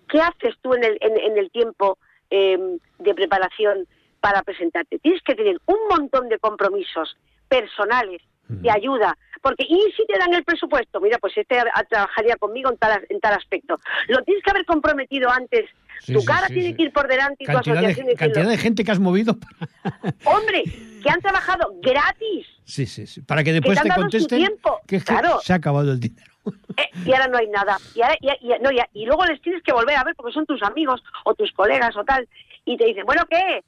¿Qué 0.07 0.21
haces 0.21 0.55
tú 0.61 0.73
en 0.73 0.83
el, 0.83 0.97
en, 1.01 1.37
el 1.37 1.51
tiempo 1.51 1.97
em, 2.29 2.79
de 2.97 3.13
preparación 3.13 3.87
para 4.19 4.41
presentarte? 4.41 4.99
Tienes 4.99 5.21
que 5.21 5.35
tener 5.35 5.57
un 5.65 5.77
montón 5.89 6.29
de 6.29 6.39
compromisos 6.39 7.15
personales 7.47 8.21
de 8.47 8.71
ayuda 8.71 9.15
porque 9.41 9.65
¿y 9.67 9.91
si 9.95 10.05
te 10.05 10.17
dan 10.17 10.33
el 10.33 10.43
presupuesto? 10.43 10.99
Mira, 10.99 11.17
pues 11.17 11.37
este 11.37 11.57
trabajaría 11.89 12.35
conmigo 12.37 12.69
en 12.71 12.77
tal, 12.77 13.05
en 13.09 13.19
tal 13.19 13.33
aspecto. 13.33 13.79
Lo 14.07 14.23
tienes 14.23 14.43
que 14.43 14.51
haber 14.51 14.65
comprometido 14.65 15.29
antes. 15.29 15.65
tu 16.05 16.23
cara 16.23 16.47
tiene 16.47 16.75
que 16.75 16.83
ir 16.83 16.93
por 16.93 17.07
delante 17.07 17.43
y 17.43 17.45
cantidad 17.45 17.63
tu 17.63 17.79
asociación 17.79 18.07
de, 18.07 18.15
Cantidad 18.15 18.47
de 18.47 18.57
gente 18.57 18.83
que 18.83 18.91
has 18.91 18.99
movido. 18.99 19.37
Hombre, 20.25 20.63
que 21.03 21.09
han 21.09 21.21
trabajado 21.21 21.73
gratis. 21.81 22.47
Sí, 22.65 22.85
sí, 22.85 23.07
sí. 23.07 23.21
Para 23.21 23.43
que 23.43 23.53
después 23.53 23.81
te, 23.81 23.89
contesten 23.89 24.49
que, 24.87 25.01
claro. 25.01 25.39
se 25.41 25.53
ha 25.53 25.57
acabado 25.57 25.91
el 25.91 25.99
dinero. 25.99 26.31
Eh, 26.77 26.89
y 27.05 27.11
ahora 27.13 27.27
no 27.27 27.37
hay 27.37 27.47
nada. 27.47 27.77
Y, 27.95 28.01
ahora, 28.01 28.17
no, 28.61 28.69
y 28.93 29.05
luego 29.05 29.25
les 29.25 29.41
tienes 29.41 29.63
que 29.63 29.73
volver 29.73 29.95
a 29.95 30.03
ver 30.03 30.15
porque 30.15 30.33
son 30.33 30.45
tus 30.45 30.61
amigos 30.63 31.03
o 31.25 31.33
tus 31.33 31.51
colegas 31.51 31.95
o 31.95 32.03
tal. 32.03 32.27
Y 32.65 32.77
te 32.77 32.85
dicen, 32.85 33.05
bueno, 33.05 33.23
¿qué? 33.29 33.63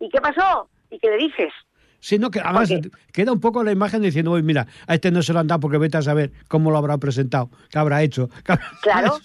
¿Y 0.00 0.08
qué 0.08 0.20
pasó? 0.20 0.68
¿Y 0.90 0.98
qué 0.98 1.10
le 1.10 1.16
dices? 1.18 1.52
Sino 2.00 2.30
que 2.30 2.40
además 2.40 2.72
queda 3.12 3.32
un 3.32 3.40
poco 3.40 3.64
la 3.64 3.72
imagen 3.72 4.02
diciendo, 4.02 4.32
Uy, 4.32 4.42
mira, 4.42 4.66
a 4.86 4.94
este 4.94 5.10
no 5.10 5.22
se 5.22 5.32
lo 5.32 5.40
han 5.40 5.48
dado 5.48 5.60
porque 5.60 5.78
vete 5.78 5.96
a 5.96 6.02
saber 6.02 6.30
cómo 6.46 6.70
lo 6.70 6.78
habrá 6.78 6.98
presentado, 6.98 7.50
qué 7.70 7.78
habrá 7.78 8.02
hecho. 8.02 8.28
Claro. 8.82 9.18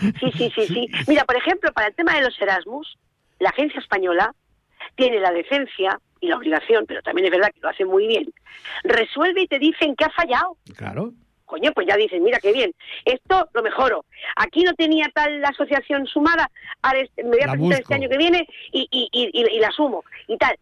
Sí, 0.00 0.30
sí, 0.36 0.52
sí, 0.54 0.66
sí. 0.66 0.88
Mira, 1.06 1.24
por 1.24 1.36
ejemplo, 1.36 1.72
para 1.72 1.88
el 1.88 1.94
tema 1.94 2.14
de 2.14 2.22
los 2.22 2.40
Erasmus, 2.40 2.98
la 3.38 3.50
agencia 3.50 3.80
española 3.80 4.34
tiene 4.96 5.20
la 5.20 5.30
decencia 5.30 5.98
y 6.20 6.28
la 6.28 6.36
obligación, 6.36 6.84
pero 6.86 7.02
también 7.02 7.26
es 7.26 7.32
verdad 7.32 7.50
que 7.54 7.60
lo 7.60 7.68
hace 7.68 7.84
muy 7.84 8.06
bien, 8.06 8.32
resuelve 8.84 9.42
y 9.42 9.46
te 9.46 9.58
dicen 9.58 9.94
que 9.96 10.04
ha 10.04 10.10
fallado. 10.10 10.56
Claro. 10.76 11.12
Coño, 11.46 11.72
pues 11.72 11.86
ya 11.86 11.96
dicen, 11.96 12.22
mira 12.22 12.38
qué 12.40 12.52
bien, 12.52 12.72
esto 13.04 13.48
lo 13.54 13.62
mejoro. 13.62 14.04
Aquí 14.36 14.64
no 14.64 14.74
tenía 14.74 15.08
tal 15.14 15.40
la 15.40 15.48
asociación 15.48 16.06
sumada, 16.06 16.50
ahora 16.82 17.00
me 17.16 17.24
voy 17.24 17.40
a 17.40 17.52
presentar 17.52 17.80
este 17.80 17.94
año 17.94 18.08
que 18.08 18.18
viene 18.18 18.46
y, 18.72 18.86
y, 18.90 19.08
y, 19.12 19.56
y 19.56 19.58
la 19.58 19.70
sumo 19.70 20.04
y 20.26 20.36
tal 20.36 20.56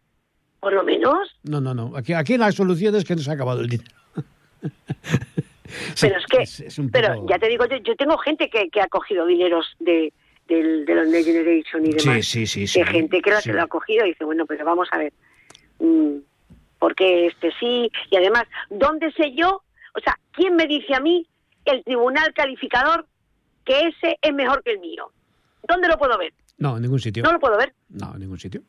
por 0.60 0.72
lo 0.72 0.82
menos. 0.84 1.36
No, 1.44 1.60
no, 1.60 1.74
no. 1.74 1.96
Aquí, 1.96 2.12
aquí 2.12 2.36
la 2.36 2.52
solución 2.52 2.94
es 2.96 3.04
que 3.04 3.14
nos 3.14 3.28
ha 3.28 3.32
acabado 3.32 3.60
el 3.60 3.68
dinero. 3.68 3.90
pero 6.00 6.16
es 6.18 6.26
que, 6.26 6.82
pero 6.90 7.26
ya 7.28 7.38
te 7.38 7.48
digo, 7.48 7.66
yo, 7.66 7.76
yo 7.78 7.96
tengo 7.96 8.16
gente 8.18 8.48
que, 8.48 8.68
que 8.70 8.80
ha 8.80 8.88
cogido 8.88 9.26
dineros 9.26 9.76
de, 9.78 10.12
de, 10.48 10.94
los 10.94 11.08
Next 11.08 11.26
Generation 11.26 11.86
y 11.86 11.92
demás. 11.92 12.26
Sí, 12.26 12.46
sí, 12.46 12.66
sí. 12.66 12.80
De 12.80 12.86
gente 12.86 13.20
que 13.20 13.30
lo 13.30 13.62
ha 13.62 13.66
cogido 13.66 14.04
y 14.04 14.10
dice, 14.10 14.24
bueno, 14.24 14.46
pero 14.46 14.64
vamos 14.64 14.88
a 14.92 14.98
ver. 14.98 15.12
Mm, 15.78 16.18
porque 16.78 17.26
este 17.26 17.52
sí? 17.58 17.90
Y 18.10 18.16
además, 18.16 18.44
¿dónde 18.70 19.12
sé 19.12 19.34
yo? 19.34 19.62
O 19.94 20.00
sea, 20.00 20.18
¿quién 20.32 20.56
me 20.56 20.66
dice 20.66 20.94
a 20.94 21.00
mí, 21.00 21.26
el 21.64 21.82
tribunal 21.84 22.32
calificador, 22.34 23.06
que 23.64 23.88
ese 23.88 24.18
es 24.20 24.34
mejor 24.34 24.62
que 24.62 24.72
el 24.72 24.78
mío? 24.78 25.10
¿Dónde 25.66 25.88
lo 25.88 25.98
puedo 25.98 26.16
ver? 26.18 26.32
No, 26.58 26.76
en 26.76 26.82
ningún 26.82 27.00
sitio. 27.00 27.22
No 27.22 27.32
lo 27.32 27.40
puedo 27.40 27.56
ver. 27.56 27.74
No, 27.88 28.12
en 28.14 28.20
ningún 28.20 28.38
sitio. 28.38 28.62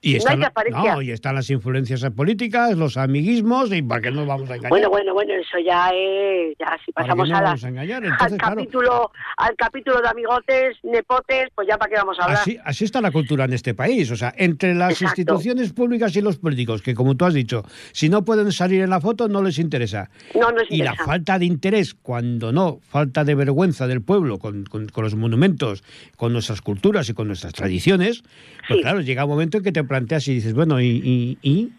Y 0.00 0.14
están, 0.14 0.40
no, 0.70 1.02
y 1.02 1.10
están 1.10 1.34
las 1.34 1.50
influencias 1.50 2.08
políticas, 2.12 2.76
los 2.76 2.96
amiguismos, 2.96 3.72
y 3.72 3.82
¿para 3.82 4.00
qué 4.00 4.12
nos 4.12 4.24
vamos 4.24 4.48
a 4.48 4.54
engañar? 4.54 4.70
Bueno, 4.70 4.88
bueno, 4.88 5.12
bueno, 5.14 5.34
eso 5.34 5.58
ya 5.58 5.90
es. 5.92 6.56
Ya 6.60 6.78
si 6.84 6.92
pasamos 6.92 7.28
a 7.32 7.38
al, 7.38 8.36
capítulo, 8.38 9.10
al 9.36 9.56
capítulo 9.56 10.00
de 10.00 10.08
amigotes, 10.08 10.76
nepotes, 10.84 11.48
pues 11.56 11.66
ya 11.66 11.76
para 11.76 11.90
qué 11.90 11.96
vamos 11.96 12.18
a 12.20 12.24
hablar. 12.24 12.38
Así, 12.38 12.56
así 12.64 12.84
está 12.84 13.00
la 13.00 13.10
cultura 13.10 13.46
en 13.46 13.52
este 13.52 13.74
país. 13.74 14.08
O 14.12 14.16
sea, 14.16 14.32
entre 14.36 14.76
las 14.76 15.02
instituciones 15.02 15.72
públicas 15.72 16.14
y 16.14 16.20
los 16.20 16.38
políticos, 16.38 16.82
que 16.82 16.94
como 16.94 17.16
tú 17.16 17.24
has 17.24 17.34
dicho, 17.34 17.64
si 17.90 18.08
no 18.08 18.24
pueden 18.24 18.52
salir 18.52 18.82
en 18.82 18.90
la 18.90 19.00
foto, 19.00 19.26
no 19.26 19.42
les 19.42 19.58
interesa. 19.58 20.08
No, 20.34 20.48
y 20.70 20.82
la 20.82 20.94
falta 20.94 21.36
de 21.40 21.46
interés, 21.46 21.94
cuando 21.94 22.52
no, 22.52 22.78
falta 22.80 23.24
de 23.24 23.34
vergüenza 23.34 23.88
del 23.88 24.02
pueblo 24.02 24.38
con, 24.38 24.64
con, 24.64 24.86
con 24.88 25.02
los 25.02 25.16
monumentos, 25.16 25.82
con 26.16 26.32
nuestras 26.32 26.60
culturas 26.62 27.08
y 27.08 27.14
con 27.14 27.26
nuestras 27.26 27.54
tradiciones, 27.54 28.22
pues 28.68 28.80
claro, 28.80 29.00
llega 29.00 29.24
un 29.24 29.30
momento 29.30 29.58
en 29.58 29.64
que 29.64 29.72
te 29.72 29.84
planteas 29.84 30.26
y 30.28 30.34
dices, 30.34 30.54
bueno, 30.54 30.80
¿y? 30.80 31.38
y, 31.42 31.72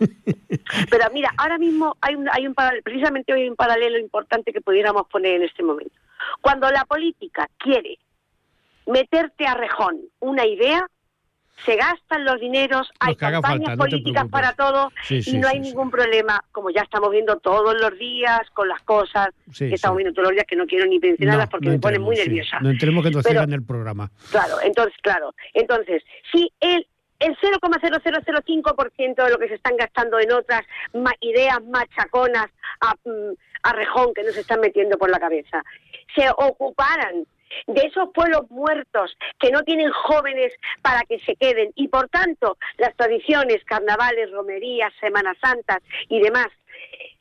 Pero 0.90 1.04
mira, 1.12 1.32
ahora 1.36 1.58
mismo 1.58 1.96
hay 2.00 2.14
un, 2.14 2.28
hay 2.30 2.46
un 2.46 2.54
precisamente 2.82 3.32
hoy 3.32 3.42
hay 3.42 3.48
un 3.48 3.56
paralelo 3.56 3.98
importante 3.98 4.52
que 4.52 4.60
pudiéramos 4.60 5.06
poner 5.08 5.36
en 5.36 5.42
este 5.42 5.62
momento. 5.62 5.94
Cuando 6.40 6.70
la 6.70 6.84
política 6.86 7.48
quiere 7.58 7.98
meterte 8.86 9.46
a 9.46 9.54
rejón 9.54 10.00
una 10.20 10.46
idea, 10.46 10.86
se 11.64 11.76
gastan 11.76 12.24
los 12.24 12.40
dineros, 12.40 12.90
hay 13.00 13.16
campañas 13.16 13.76
políticas 13.76 14.28
para 14.28 14.52
todo 14.54 14.92
y 15.08 15.38
no 15.38 15.48
hay 15.48 15.60
ningún 15.60 15.90
problema, 15.90 16.42
como 16.52 16.70
ya 16.70 16.82
estamos 16.82 17.10
viendo 17.10 17.38
todos 17.38 17.74
los 17.80 17.98
días 17.98 18.40
con 18.54 18.68
las 18.68 18.82
cosas 18.82 19.28
que 19.56 19.74
estamos 19.74 19.98
viendo 19.98 20.14
todos 20.14 20.28
los 20.28 20.34
días, 20.34 20.46
que 20.46 20.56
no 20.56 20.66
quiero 20.66 20.86
ni 20.86 20.98
mencionarlas 20.98 21.48
porque 21.48 21.68
me 21.68 21.78
ponen 21.78 22.02
muy 22.02 22.16
nerviosa. 22.16 22.60
No 22.60 22.70
entremos 22.70 23.04
que 23.04 23.10
nos 23.10 23.26
en 23.26 23.52
el 23.52 23.64
programa. 23.64 24.10
Claro, 24.30 24.56
entonces, 24.62 24.94
claro. 25.02 25.34
Entonces, 25.54 26.02
si 26.32 26.52
el, 26.60 26.86
el 27.18 27.36
0,0005% 27.36 29.24
de 29.24 29.30
lo 29.30 29.38
que 29.38 29.48
se 29.48 29.54
están 29.54 29.76
gastando 29.76 30.18
en 30.18 30.32
otras 30.32 30.62
ideas 31.20 31.62
machaconas 31.64 32.50
a, 32.80 32.94
mm, 33.04 33.34
a 33.62 33.72
rejón 33.72 34.14
que 34.14 34.22
nos 34.22 34.36
están 34.36 34.60
metiendo 34.60 34.98
por 34.98 35.10
la 35.10 35.18
cabeza, 35.18 35.62
se 36.14 36.28
ocuparan 36.36 37.26
de 37.66 37.80
esos 37.82 38.10
pueblos 38.14 38.50
muertos 38.50 39.16
que 39.38 39.50
no 39.50 39.62
tienen 39.62 39.90
jóvenes 39.90 40.52
para 40.82 41.02
que 41.02 41.18
se 41.20 41.36
queden 41.36 41.70
y 41.74 41.88
por 41.88 42.08
tanto 42.08 42.58
las 42.78 42.94
tradiciones, 42.96 43.64
carnavales, 43.64 44.30
romerías, 44.30 44.92
Semanas 45.00 45.36
Santas 45.40 45.78
y 46.08 46.20
demás 46.20 46.48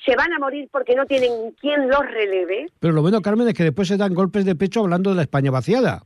se 0.05 0.15
van 0.15 0.31
a 0.33 0.39
morir 0.39 0.69
porque 0.71 0.95
no 0.95 1.05
tienen 1.05 1.51
quien 1.59 1.89
los 1.89 1.99
releve. 1.99 2.67
Pero 2.79 2.93
lo 2.93 3.01
bueno, 3.01 3.21
Carmen, 3.21 3.47
es 3.47 3.53
que 3.53 3.63
después 3.63 3.87
se 3.87 3.97
dan 3.97 4.13
golpes 4.13 4.45
de 4.45 4.55
pecho 4.55 4.81
hablando 4.81 5.09
de 5.09 5.17
la 5.17 5.23
España 5.23 5.51
vaciada. 5.51 6.03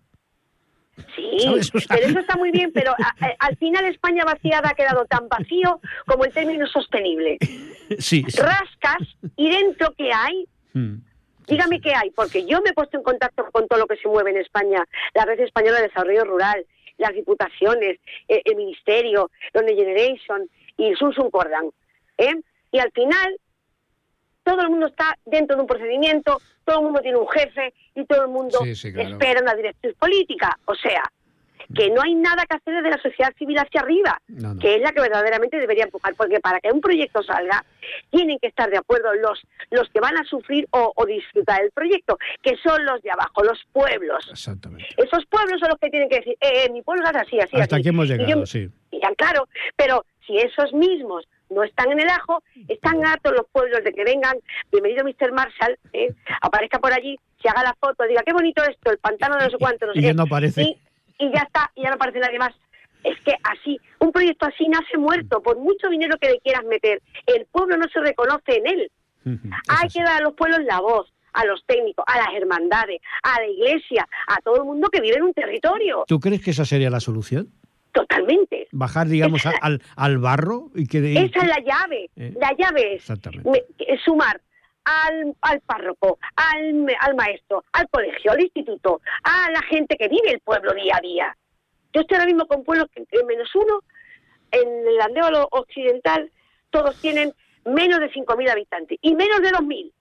Sí, 1.15 1.38
pero 1.89 2.05
eso 2.05 2.19
está 2.19 2.38
muy 2.38 2.51
bien, 2.51 2.71
pero 2.71 2.93
al 3.39 3.57
final 3.57 3.86
España 3.86 4.23
vaciada 4.25 4.69
ha 4.69 4.75
quedado 4.75 5.05
tan 5.05 5.27
vacío 5.27 5.79
como 6.05 6.25
el 6.25 6.33
término 6.33 6.67
sostenible. 6.67 7.38
Sí. 7.99 8.23
Rascas 8.23 9.07
y 9.36 9.51
dentro 9.51 9.93
que 9.95 10.12
hay 10.12 10.47
hmm. 10.73 10.95
Dígame 11.47 11.82
qué 11.82 11.93
hay, 11.93 12.10
porque 12.12 12.45
yo 12.45 12.62
me 12.62 12.69
he 12.69 12.73
puesto 12.73 12.97
en 12.97 13.03
contacto 13.03 13.45
con 13.51 13.67
todo 13.67 13.79
lo 13.79 13.88
que 13.88 13.97
se 13.97 14.08
mueve 14.08 14.32
en 14.32 14.38
España, 14.38 14.84
la 15.13 15.25
Red 15.25 15.39
Española 15.39 15.77
de 15.77 15.88
Desarrollo 15.88 16.23
Rural, 16.23 16.65
las 16.97 17.13
diputaciones, 17.13 17.99
eh, 18.27 18.41
el, 18.45 18.56
Ministerio, 18.56 19.29
Donde 19.53 19.75
Generation 19.75 20.49
y 20.77 20.88
el 20.88 20.97
Susun 20.97 21.29
Cordán. 21.29 21.69
¿eh? 22.17 22.36
Y 22.71 22.79
al 22.79 22.91
final, 22.91 23.39
todo 24.43 24.62
el 24.62 24.69
mundo 24.69 24.88
está 24.88 25.17
dentro 25.25 25.56
de 25.56 25.62
un 25.62 25.67
procedimiento, 25.67 26.39
todo 26.65 26.79
el 26.79 26.84
mundo 26.86 27.01
tiene 27.01 27.17
un 27.17 27.27
jefe 27.27 27.73
y 27.95 28.06
todo 28.06 28.23
el 28.23 28.29
mundo 28.29 28.60
espera 28.63 29.41
una 29.41 29.56
directriz 29.56 29.93
política. 29.95 30.58
O 30.65 30.75
sea, 30.75 31.03
que 31.76 31.89
no 31.89 32.02
hay 32.02 32.15
nada 32.15 32.45
que 32.49 32.58
hacer 32.58 32.76
desde 32.76 32.89
la 32.89 33.02
sociedad 33.02 33.34
civil 33.38 33.58
hacia 33.58 33.82
arriba, 33.82 34.19
que 34.60 34.76
es 34.76 34.82
la 34.82 34.91
que 34.91 35.02
verdaderamente 35.02 35.58
debería 35.58 35.86
empujar, 35.86 36.13
porque 36.15 36.39
para 36.39 36.60
que 36.60 36.71
un 36.71 36.82
proyecto 36.82 37.23
salga 37.23 37.63
tienen 38.10 38.39
que 38.39 38.47
estar 38.47 38.69
de 38.69 38.78
acuerdo 38.78 39.13
los, 39.15 39.41
los 39.71 39.89
que 39.89 39.99
van 39.99 40.17
a 40.17 40.23
sufrir 40.26 40.67
o, 40.71 40.93
disfrutar 41.06 41.62
el 41.62 41.71
proyecto, 41.71 42.17
que 42.41 42.56
son 42.63 42.86
los 42.86 43.02
de 43.02 43.12
abajo, 43.12 43.43
los 43.43 43.60
pueblos. 43.71 44.26
Exactamente. 44.32 44.88
Esos 44.97 45.26
pueblos 45.26 45.60
son 45.60 45.69
los 45.69 45.80
que 45.80 45.89
tienen 45.89 46.10
que 46.10 46.17
decir, 46.17 46.38
eh, 46.39 46.65
eh 46.65 46.69
mi 46.71 46.82
pueblo 46.82 47.04
es 47.06 47.15
así, 47.15 47.39
así, 47.39 47.60
Hasta 47.60 47.76
aquí 47.76 47.89
hemos 47.89 48.08
llegado, 48.08 48.45
sí. 48.45 48.69
ya, 48.91 49.13
claro, 49.15 49.47
pero 49.76 50.06
si 50.26 50.38
esos 50.38 50.73
mismos 50.73 51.28
no 51.49 51.63
están 51.63 51.91
en 51.91 51.99
el 51.99 52.10
ajo, 52.10 52.41
están 52.67 53.06
hartos 53.06 53.34
los 53.34 53.45
pueblos 53.52 53.84
de 53.84 53.93
que 53.93 54.04
vengan, 54.04 54.38
bienvenido 54.71 55.04
Mr. 55.06 55.32
Marshall, 55.34 55.78
¿eh? 55.91 56.13
aparezca 56.41 56.80
por 56.80 56.93
allí, 56.93 57.19
se 57.41 57.49
haga 57.49 57.63
la 57.63 57.76
foto, 57.80 58.06
diga, 58.08 58.23
qué 58.26 58.34
bonito 58.34 58.63
esto, 58.63 58.91
el 58.91 58.97
pantano 58.97 59.38
de 59.38 59.45
no 59.45 59.49
sé 59.52 59.58
cuánto, 59.60 59.86
no 59.86 59.93
sé 59.93 59.99
y 59.99 60.13
no 60.13 60.23
aparece 60.23 60.63
y 60.63 60.78
ya 61.19 61.41
está, 61.41 61.71
y 61.76 61.84
ya 61.84 61.89
no 61.89 61.95
aparece 61.95 62.19
nadie 62.19 62.39
más. 62.39 62.54
Es 63.04 63.19
que 63.26 63.34
así, 63.43 63.80
un 63.99 64.12
proyecto 64.12 64.45
así 64.45 64.67
nace 64.67 64.97
muerto, 64.97 65.41
por 65.41 65.58
mucho 65.58 65.89
dinero 65.89 66.17
que 66.19 66.30
le 66.30 66.39
quieras 66.39 66.63
meter. 66.65 67.02
El 67.26 67.45
pueblo 67.47 67.78
no 67.78 67.86
se 67.91 67.99
reconoce 67.99 68.58
en 68.58 68.67
él. 68.67 68.91
Hay 69.67 69.89
que 69.89 70.04
dar 70.04 70.21
a 70.21 70.23
los 70.23 70.34
pueblos 70.34 70.60
la 70.63 70.80
voz, 70.80 71.12
a 71.34 71.45
los 71.45 71.63
técnicos, 71.65 72.06
a 72.08 72.17
las 72.17 72.34
hermandades, 72.36 73.02
a 73.23 73.39
la 73.41 73.47
iglesia, 73.47 74.08
a 74.28 74.38
todo 74.41 74.58
el 74.58 74.63
mundo 74.63 74.89
que 74.89 75.02
vive 75.02 75.17
en 75.17 75.23
un 75.23 75.34
territorio. 75.34 76.06
¿Tú 76.08 76.19
crees 76.19 76.41
que 76.41 76.52
esa 76.52 76.65
sería 76.65 76.89
la 76.89 76.99
solución? 76.99 77.49
Totalmente. 77.91 78.67
Bajar, 78.71 79.08
digamos, 79.08 79.45
al, 79.45 79.82
al, 79.95 80.17
barro 80.17 80.71
y 80.73 80.88
que... 80.88 81.13
esa 81.13 81.41
es 81.41 81.47
la 81.47 81.60
llave. 81.60 82.10
Eh, 82.15 82.34
la 82.39 82.52
llave 82.58 82.95
es 82.95 84.02
sumar 84.04 84.41
al, 84.86 85.36
al 85.41 85.62
párroco, 85.62 86.19
al, 86.36 86.86
al 87.00 87.15
maestro, 87.15 87.63
al 87.74 87.89
colegio, 87.89 88.32
al 88.32 88.41
instituto, 88.41 89.02
a 89.24 89.52
la 89.52 89.62
gente 89.63 89.96
que 89.98 90.08
vive 90.08 90.32
el 90.32 90.39
pueblo 90.39 90.74
día 90.74 90.98
a 90.98 91.02
día. 91.02 91.38
Yo 91.93 92.02
estoy 92.02 92.15
ahora 92.15 92.28
mismo 92.28 92.48
con 92.48 92.63
pueblos 92.63 92.88
que, 92.93 93.06
menos 93.24 93.54
uno, 93.56 93.82
en 94.52 94.88
el 94.88 95.02
Andévalo 95.02 95.48
Occidental, 95.52 96.32
todos 96.69 97.00
tienen 97.00 97.34
menos 97.65 98.00
de 98.00 98.12
5.000 98.12 98.50
habitantes 98.50 98.98
y 99.02 99.15
menos 99.15 99.41
de 99.41 99.50
2.000. 99.50 99.91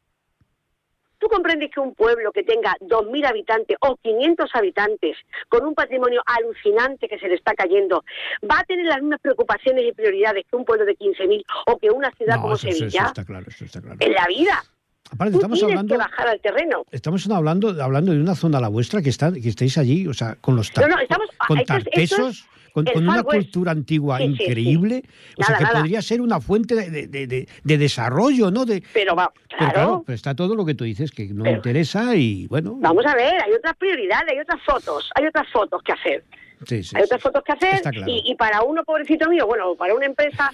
¿Tú 1.18 1.29
comprendes 1.29 1.71
que 1.71 1.79
un 1.79 1.95
pueblo 1.95 2.33
que 2.33 2.42
tenga 2.42 2.75
2.000 2.81 3.27
habitantes 3.29 3.77
o 3.81 3.97
500 3.97 4.51
habitantes, 4.55 5.16
con 5.49 5.64
un 5.64 5.75
patrimonio 5.75 6.21
alucinante 6.27 7.09
que 7.09 7.16
se 7.21 7.29
le 7.29 7.37
está 7.37 7.55
cayendo, 7.55 8.05
va 8.51 8.59
a 8.59 8.64
tener 8.64 8.87
las 8.87 9.01
mismas 9.01 9.21
preocupaciones 9.21 9.85
y 9.85 9.92
prioridades 9.92 10.45
que 10.51 10.57
un 10.57 10.64
pueblo 10.64 10.85
de 10.85 10.97
15.000 10.97 11.45
o 11.66 11.79
que 11.79 11.90
una 11.90 12.11
ciudad 12.12 12.40
como 12.40 12.57
Sevilla? 12.57 13.05
está 13.07 13.25
claro, 13.25 13.47
eso 13.47 13.64
está 13.64 13.81
claro. 13.81 13.99
En 14.01 14.12
la 14.12 14.27
vida. 14.27 14.64
Aparte, 15.12 15.35
estamos 15.37 15.62
hablando, 15.62 15.94
que 15.94 15.98
bajar 15.98 16.29
al 16.29 16.40
terreno. 16.40 16.85
Estamos 16.90 17.29
hablando, 17.31 17.83
hablando 17.83 18.12
de 18.12 18.20
una 18.20 18.35
zona 18.35 18.61
la 18.61 18.68
vuestra 18.68 19.03
que 19.03 19.11
está, 19.11 19.31
que 19.33 19.48
estáis 19.48 19.77
allí, 19.79 20.07
o 20.07 20.14
sea, 20.14 20.37
con 20.40 20.57
los 20.57 20.75
no, 20.77 20.88
no, 20.88 20.98
estamos, 20.98 21.29
con 21.46 21.62
tartesos, 21.64 22.46
con, 22.72 22.87
una 22.96 23.22
cultura 23.22 23.72
antigua 23.72 24.16
Sí, 24.18 24.29
sí, 24.29 24.37
sí. 24.37 24.42
increíble, 24.44 25.03
o 25.37 25.42
sea 25.44 25.59
que 25.59 25.64
nada. 25.64 25.81
podría 25.81 26.01
ser 26.01 26.22
una 26.22 26.40
fuente 26.40 26.75
de, 26.75 27.07
de- 27.07 27.27
de- 27.27 27.46
de 27.62 27.79
desarrollo, 27.79 28.51
¿no? 28.51 28.64
De, 28.64 28.83
Pero 28.94 29.14
va, 29.14 29.31
pero 29.59 29.72
claro. 29.72 30.03
pues 30.07 30.16
está 30.16 30.35
todo 30.35 30.55
lo 30.55 30.64
que 30.64 30.75
tú 30.75 30.85
dices 30.85 31.11
que 31.11 31.27
no 31.29 31.44
Pero- 31.44 31.57
interesa 31.57 32.16
y 32.16 32.46
bueno. 32.46 32.77
Vamos 32.81 33.05
a 33.05 33.14
ver, 33.14 33.35
hay 33.42 33.53
otras 33.53 33.77
prioridades, 33.77 34.31
hay 34.33 34.38
otras 34.40 34.61
fotos, 34.64 35.11
hay 35.14 35.27
otras 35.27 35.46
fotos 35.53 35.83
que 35.83 35.92
hacer. 35.92 36.25
sí, 36.66 36.83
sí, 36.83 36.96
hay 36.96 37.03
otras 37.03 37.20
fotos 37.20 37.42
que 37.44 37.53
hacer 37.53 37.83
claro. 37.83 38.05
y, 38.07 38.22
y 38.25 38.35
para 38.37 38.62
uno, 38.62 38.83
pobrecito 38.85 39.29
mío, 39.29 39.46
bueno, 39.46 39.75
para 39.75 39.94
una 39.94 40.07
empresa, 40.07 40.51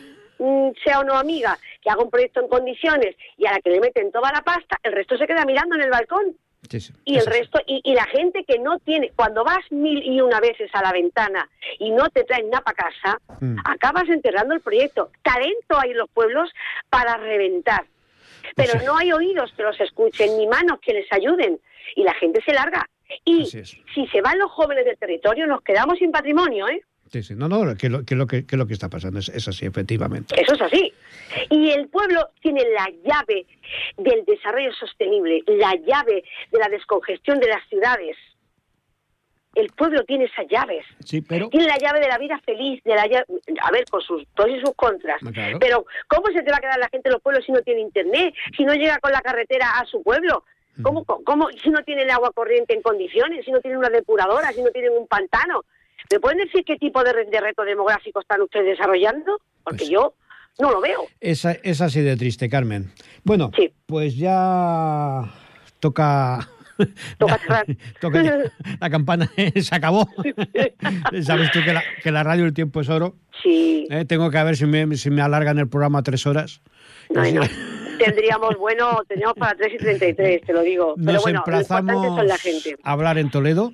sea 0.85 1.01
o 1.01 1.05
no 1.05 1.15
amiga, 1.15 1.59
que 1.83 1.91
haga 1.91 2.03
un 2.03 2.11
proyecto 2.11 2.41
en 2.41 2.49
condiciones 2.49 3.17
y 3.37 3.47
a 3.47 3.53
la 3.53 3.61
que 3.61 3.71
le 3.71 3.81
meten 3.81 4.13
toda 4.13 4.31
la 4.33 4.43
pasta, 4.43 4.79
el 4.83 4.93
resto 4.93 5.17
se 5.17 5.27
queda 5.27 5.45
mirando 5.45 5.75
en 5.75 5.83
el 5.83 5.91
balcón. 5.91 6.37
Sí, 6.69 6.81
sí. 6.81 6.93
Y 7.05 7.17
el 7.17 7.23
sí. 7.23 7.31
resto, 7.31 7.61
y, 7.67 7.81
y 7.85 7.95
la 7.95 8.05
gente 8.07 8.45
que 8.45 8.59
no 8.59 8.79
tiene, 8.81 9.13
cuando 9.15 9.45
vas 9.45 9.61
mil 9.71 10.03
y 10.03 10.21
una 10.21 10.41
veces 10.41 10.71
a 10.75 10.83
la 10.83 10.93
ventana 10.93 11.49
y 11.79 11.91
no 11.91 12.09
te 12.11 12.25
traen 12.25 12.51
nada 12.51 12.65
para 12.65 12.77
casa, 12.77 13.19
Mm. 13.41 13.57
acabas 13.65 14.09
enterrando 14.09 14.53
el 14.55 14.61
proyecto. 14.61 15.11
Talento 15.23 15.79
hay 15.79 15.93
en 15.93 15.99
los 15.99 16.11
pueblos 16.11 16.51
para 16.91 17.17
reventar. 17.17 17.85
Pero 18.57 18.73
no 18.85 18.97
hay 18.97 19.13
oídos 19.13 19.53
que 19.57 19.63
los 19.63 19.81
escuchen, 19.81 20.37
ni 20.37 20.47
manos 20.49 20.81
que 20.81 20.93
les 20.93 21.13
ayuden. 21.13 21.61
Y 21.95 22.03
la 22.03 22.15
gente 22.15 22.43
se 22.45 22.53
larga. 22.53 22.85
Y 23.25 23.47
si 23.47 24.07
se 24.09 24.21
van 24.21 24.39
los 24.39 24.51
jóvenes 24.51 24.85
del 24.85 24.99
territorio, 24.99 25.47
nos 25.47 25.63
quedamos 25.63 25.99
sin 25.99 26.11
patrimonio, 26.11 26.67
¿eh? 26.69 26.83
Sí, 27.11 27.23
sí. 27.23 27.35
No, 27.35 27.49
no, 27.49 27.75
que 27.77 27.89
lo 27.89 28.05
que, 28.05 28.15
lo 28.15 28.27
que, 28.27 28.47
que 28.47 28.57
lo 28.57 28.67
que 28.67 28.75
está 28.75 28.89
pasando 28.89 29.19
es, 29.19 29.29
es 29.29 29.49
así, 29.49 29.67
efectivamente. 29.67 30.35
Eso 30.41 30.55
es 30.55 30.61
así. 30.61 30.93
Y 31.51 31.71
el 31.71 31.89
pueblo 31.89 32.29
tiene 32.41 32.63
la 32.71 32.89
llave 33.05 33.47
del 33.97 34.25
desarrollo 34.25 34.73
sostenible, 34.73 35.43
la 35.47 35.75
llave 35.87 36.25
de 36.51 36.59
la 36.59 36.69
descongestión 36.69 37.39
de 37.41 37.49
las 37.49 37.67
ciudades. 37.69 38.17
El 39.55 39.69
pueblo 39.71 40.05
tiene 40.05 40.27
esas 40.27 40.47
llaves. 40.49 40.85
Sí, 41.05 41.23
pero 41.23 41.49
Tiene 41.49 41.67
la 41.67 41.79
llave 41.79 42.01
de 42.01 42.09
la 42.09 42.19
vida 42.19 42.39
feliz, 42.45 42.83
de 42.85 42.95
la 42.95 43.07
llave, 43.07 43.25
a 43.63 43.71
ver, 43.73 43.85
con 43.87 44.01
sus 44.03 44.25
pros 44.27 44.49
y 44.51 44.61
sus 44.61 44.75
contras. 44.77 45.21
Ah, 45.27 45.31
claro. 45.33 45.59
Pero 45.59 45.87
¿cómo 46.07 46.27
se 46.29 46.43
te 46.43 46.51
va 46.51 46.59
a 46.59 46.61
quedar 46.61 46.79
la 46.79 46.89
gente 46.89 47.09
en 47.09 47.15
los 47.15 47.23
pueblos 47.23 47.45
si 47.45 47.53
no 47.53 47.63
tiene 47.63 47.81
internet, 47.81 48.35
si 48.57 48.65
no 48.65 48.75
llega 48.75 48.99
con 48.99 49.11
la 49.11 49.21
carretera 49.21 49.79
a 49.79 49.85
su 49.87 50.03
pueblo? 50.03 50.45
¿Cómo, 50.81 51.05
cómo, 51.05 51.49
si 51.61 51.71
no 51.71 51.83
tiene 51.83 52.03
el 52.03 52.11
agua 52.11 52.31
corriente 52.33 52.73
en 52.73 52.83
condiciones, 52.83 53.45
si 53.45 53.51
no 53.51 53.61
tiene 53.61 53.79
una 53.79 53.89
depuradora, 53.89 54.53
si 54.53 54.63
no 54.63 54.71
tienen 54.71 54.93
un 54.93 55.09
pantano? 55.09 55.65
¿Me 56.11 56.21
pueden 56.21 56.39
decir 56.39 56.65
qué 56.65 56.77
tipo 56.77 57.03
de, 57.05 57.13
re- 57.13 57.27
de 57.27 57.41
reto 57.41 57.63
demográfico 57.65 58.21
están 58.21 58.41
ustedes 58.43 58.67
desarrollando? 58.79 59.39
Porque 59.65 59.79
Pues- 59.79 59.91
yo 59.91 60.15
no 60.61 60.71
lo 60.73 60.81
veo. 60.81 61.03
esa, 61.21 61.53
es 61.53 61.81
así 61.81 62.01
de 62.01 62.17
triste, 62.17 62.49
Carmen. 62.49 62.91
Bueno, 63.25 63.51
Sí. 63.57 63.73
pues 63.87 64.17
ya 64.17 65.23
toca... 65.81 66.49
Toca 68.01 68.23
ya. 68.23 68.39
La 68.81 68.89
campana 68.89 69.29
se 69.61 69.75
acabó. 69.75 70.09
Sabes 71.23 71.51
tú 71.51 71.59
que 71.65 71.73
la, 71.73 71.83
que 72.05 72.13
la 72.13 72.23
radio 72.23 72.45
el 72.45 72.55
tiempo 72.55 72.81
es 72.81 72.89
oro. 72.89 73.17
Sí, 73.43 73.87
¿eh? 73.91 74.05
Tengo 74.05 74.31
que 74.31 74.41
ver 74.45 74.57
si 74.57 74.65
me, 74.67 74.97
si 74.97 75.11
me 75.11 75.21
alargan 75.23 75.59
el 75.59 75.69
programa 75.69 76.03
tres 76.05 76.25
horas. 76.27 76.61
no, 77.11 77.23
no. 77.33 77.41
Tendríamos, 77.99 78.57
bueno, 78.59 79.03
tendríamos 79.09 79.37
para 79.37 79.57
3 79.57 79.73
y 79.75 79.77
33, 79.79 80.43
te 80.43 80.53
lo 80.53 80.61
digo. 80.63 80.95
Pero 80.97 81.13
Nos 81.15 81.23
bueno, 81.23 81.43
lo 81.45 81.53
emplazamos 81.53 81.93
importante 81.95 82.21
son 82.21 82.29
la 82.29 82.39
gente, 82.39 82.77
a 82.81 82.93
hablar 82.93 83.19
en 83.19 83.29
Toledo. 83.33 83.73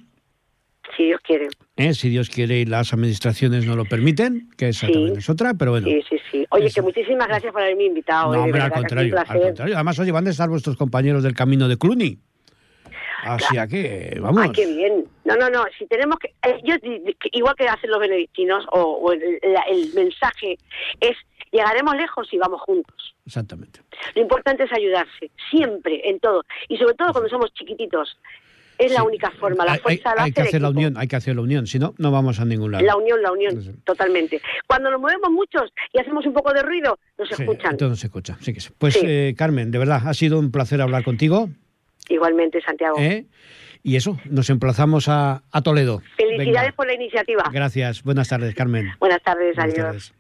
Si 0.97 1.05
Dios 1.05 1.21
quiere. 1.23 1.49
¿eh? 1.77 1.95
si 1.95 2.09
Dios 2.09 2.29
quiere 2.31 2.59
y 2.61 2.65
las 2.67 2.93
administraciones 2.93 3.67
no 3.67 3.77
lo 3.77 3.85
permiten, 3.85 4.49
que 4.57 4.69
esa 4.69 4.87
Sí. 4.87 4.93
también 4.93 5.17
es 5.19 5.29
otra, 5.31 5.55
pero 5.55 5.73
bueno. 5.73 5.87
Sí, 5.89 6.03
sí, 6.09 6.17
sí. 6.31 6.47
Oye, 6.51 6.67
Eso. 6.67 6.77
que 6.77 6.83
muchísimas 6.83 7.27
gracias 7.29 7.53
por 7.53 7.63
haberme 7.63 7.85
invitado. 7.85 8.33
No, 8.35 8.43
hombre, 8.45 8.61
al 8.61 8.73
contrario, 8.73 9.19
al 9.19 9.27
contrario. 9.27 9.75
Además, 9.75 9.99
oye, 9.99 10.13
van 10.13 10.27
a 10.27 10.31
estar 10.31 10.49
vuestros 10.49 10.77
compañeros 10.77 11.23
del 11.23 11.35
camino 11.35 11.69
de 11.69 11.77
Cluny. 11.79 12.19
Así 13.25 13.57
que, 13.71 14.19
vamos. 14.21 14.43
Ay, 14.45 14.51
qué 14.53 14.67
bien. 14.67 15.05
No, 15.25 15.35
no, 15.37 15.49
no. 15.49 15.65
Si 15.79 15.87
tenemos 15.87 16.19
que. 16.19 16.29
eh, 16.47 16.61
yo, 16.63 16.75
que 16.79 17.29
igual 17.33 17.55
que 17.57 17.67
hacen 17.67 17.91
los 17.91 17.99
benedictinos, 17.99 18.67
o, 18.71 18.81
o 18.83 19.13
el, 19.13 19.21
la- 19.43 19.63
el 19.63 19.95
mensaje 19.95 20.59
es: 21.01 21.17
llegaremos 21.51 21.97
lejos 21.97 22.29
si 22.29 22.37
vamos 22.37 22.61
juntos. 22.61 23.15
Exactamente. 23.25 23.81
Lo 24.15 24.21
importante 24.21 24.65
es 24.65 24.73
ayudarse, 24.73 25.31
siempre, 25.51 26.07
en 26.07 26.21
todo. 26.21 26.45
Y 26.69 26.77
sobre 26.77 26.95
todo 26.95 27.13
cuando 27.13 27.31
somos 27.31 27.53
chiquititos. 27.55 28.19
Es 28.79 28.93
la 28.93 29.03
única 29.05 29.31
forma. 29.33 29.65
La 29.65 29.73
Hay- 29.73 29.77
hay, 29.79 29.83
fuerza 29.99 30.15
la 30.17 30.23
hay 30.25 30.33
que 30.33 30.43
hacer 30.43 30.61
la 30.63 30.71
unión, 30.71 30.95
hay 30.97 31.07
que 31.09 31.17
hacer 31.17 31.37
la 31.37 31.43
unión, 31.43 31.67
si 31.67 31.79
no, 31.79 31.95
no 31.99 32.11
vamos 32.11 32.41
a 32.41 32.45
ningún 32.45 32.73
lado. 32.73 32.85
La 32.85 32.97
unión, 32.97 33.23
la 33.23 33.33
unión, 33.33 33.63
Sí. 33.63 33.71
totalmente. 33.85 34.41
Cuando 34.67 34.91
nos 34.91 35.01
movemos 35.01 35.31
muchos 35.31 35.73
y 35.93 35.99
hacemos 36.01 36.27
un 36.27 36.33
poco 36.33 36.53
de 36.53 36.63
ruido, 36.63 36.99
nos 37.19 37.29
Sí, 37.29 37.35
escuchan. 37.43 37.73
entonces 37.73 38.01
se 38.01 38.07
escucha. 38.09 38.37
Sí 38.41 38.53
que 38.53 38.61
sí. 38.61 38.71
Pues, 38.79 38.99
eh, 39.03 39.35
Carmen, 39.39 39.71
de 39.71 39.79
verdad, 39.79 40.03
ha 40.07 40.15
sido 40.15 40.39
un 40.39 40.51
placer 40.51 40.81
hablar 40.81 41.05
contigo. 41.05 41.49
Igualmente, 42.09 42.61
Santiago. 42.63 42.97
¿eh? 42.99 43.27
Y 43.83 43.97
eso, 43.97 44.19
nos 44.25 44.49
emplazamos 44.51 45.09
a, 45.09 45.43
a 45.53 45.63
Toledo. 45.63 46.03
Felicidades 46.17 46.55
Venga. 46.55 46.73
por 46.77 46.87
la 46.87 46.95
iniciativa. 46.95 47.45
Gracias. 47.53 48.03
Buenas 48.03 48.29
tardes, 48.29 48.55
Carmen. 48.55 48.91
Buenas 48.99 49.23
tardes, 49.23 49.55
Buenas 49.57 49.75
adiós. 49.75 49.87
tardes. 49.87 50.15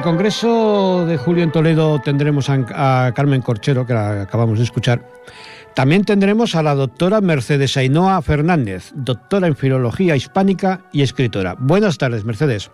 El 0.00 0.04
Congreso 0.04 1.04
de 1.06 1.18
julio 1.18 1.44
en 1.44 1.52
Toledo 1.52 2.00
tendremos 2.00 2.48
a, 2.48 3.06
a 3.06 3.12
Carmen 3.12 3.42
Corchero, 3.42 3.86
que 3.86 3.92
la 3.92 4.22
acabamos 4.22 4.56
de 4.56 4.64
escuchar, 4.64 5.02
también 5.74 6.06
tendremos 6.06 6.54
a 6.54 6.62
la 6.62 6.74
doctora 6.74 7.20
Mercedes 7.20 7.76
Ainhoa 7.76 8.22
Fernández, 8.22 8.92
doctora 8.94 9.46
en 9.46 9.56
Filología 9.56 10.16
Hispánica 10.16 10.80
y 10.90 11.02
escritora. 11.02 11.54
Buenas 11.58 11.98
tardes, 11.98 12.24
Mercedes. 12.24 12.70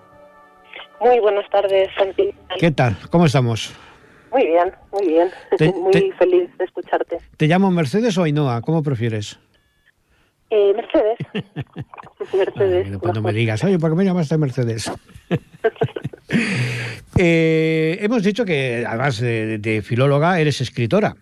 Muy 1.01 1.19
buenas 1.19 1.51
tardes, 1.51 1.89
Santi. 1.99 2.31
¿Qué 2.61 2.71
tal? 2.71 2.97
¿Cómo 3.11 3.27
estamos? 3.27 3.73
Muy 4.33 4.47
bien, 4.47 4.73
muy 4.93 5.09
bien. 5.09 5.29
Te- 5.59 5.73
muy 5.73 5.91
te- 5.91 6.13
feliz 6.13 6.49
de 6.59 6.65
escucharte. 6.65 7.19
¿Te 7.37 7.49
llamo 7.49 7.73
Mercedes 7.73 8.17
o 8.19 8.23
Ainhoa? 8.23 8.61
¿Cómo 8.61 8.85
prefieres? 8.85 9.37
Eh, 10.51 10.73
Mercedes. 10.77 11.19
Mercedes. 12.33 12.87
Ay, 12.89 12.99
cuando 13.01 13.21
me 13.21 13.27
mejor. 13.33 13.35
digas, 13.35 13.65
oye, 13.65 13.81
¿por 13.81 13.91
qué 13.91 13.97
me 13.97 14.05
llamaste 14.05 14.39
Mercedes? 14.39 14.93
Eh, 17.19 17.97
hemos 18.03 18.23
dicho 18.23 18.45
que, 18.45 18.85
además 18.87 19.19
de, 19.21 19.57
de 19.57 19.81
filóloga, 19.81 20.39
eres 20.39 20.61
escritora. 20.61 21.17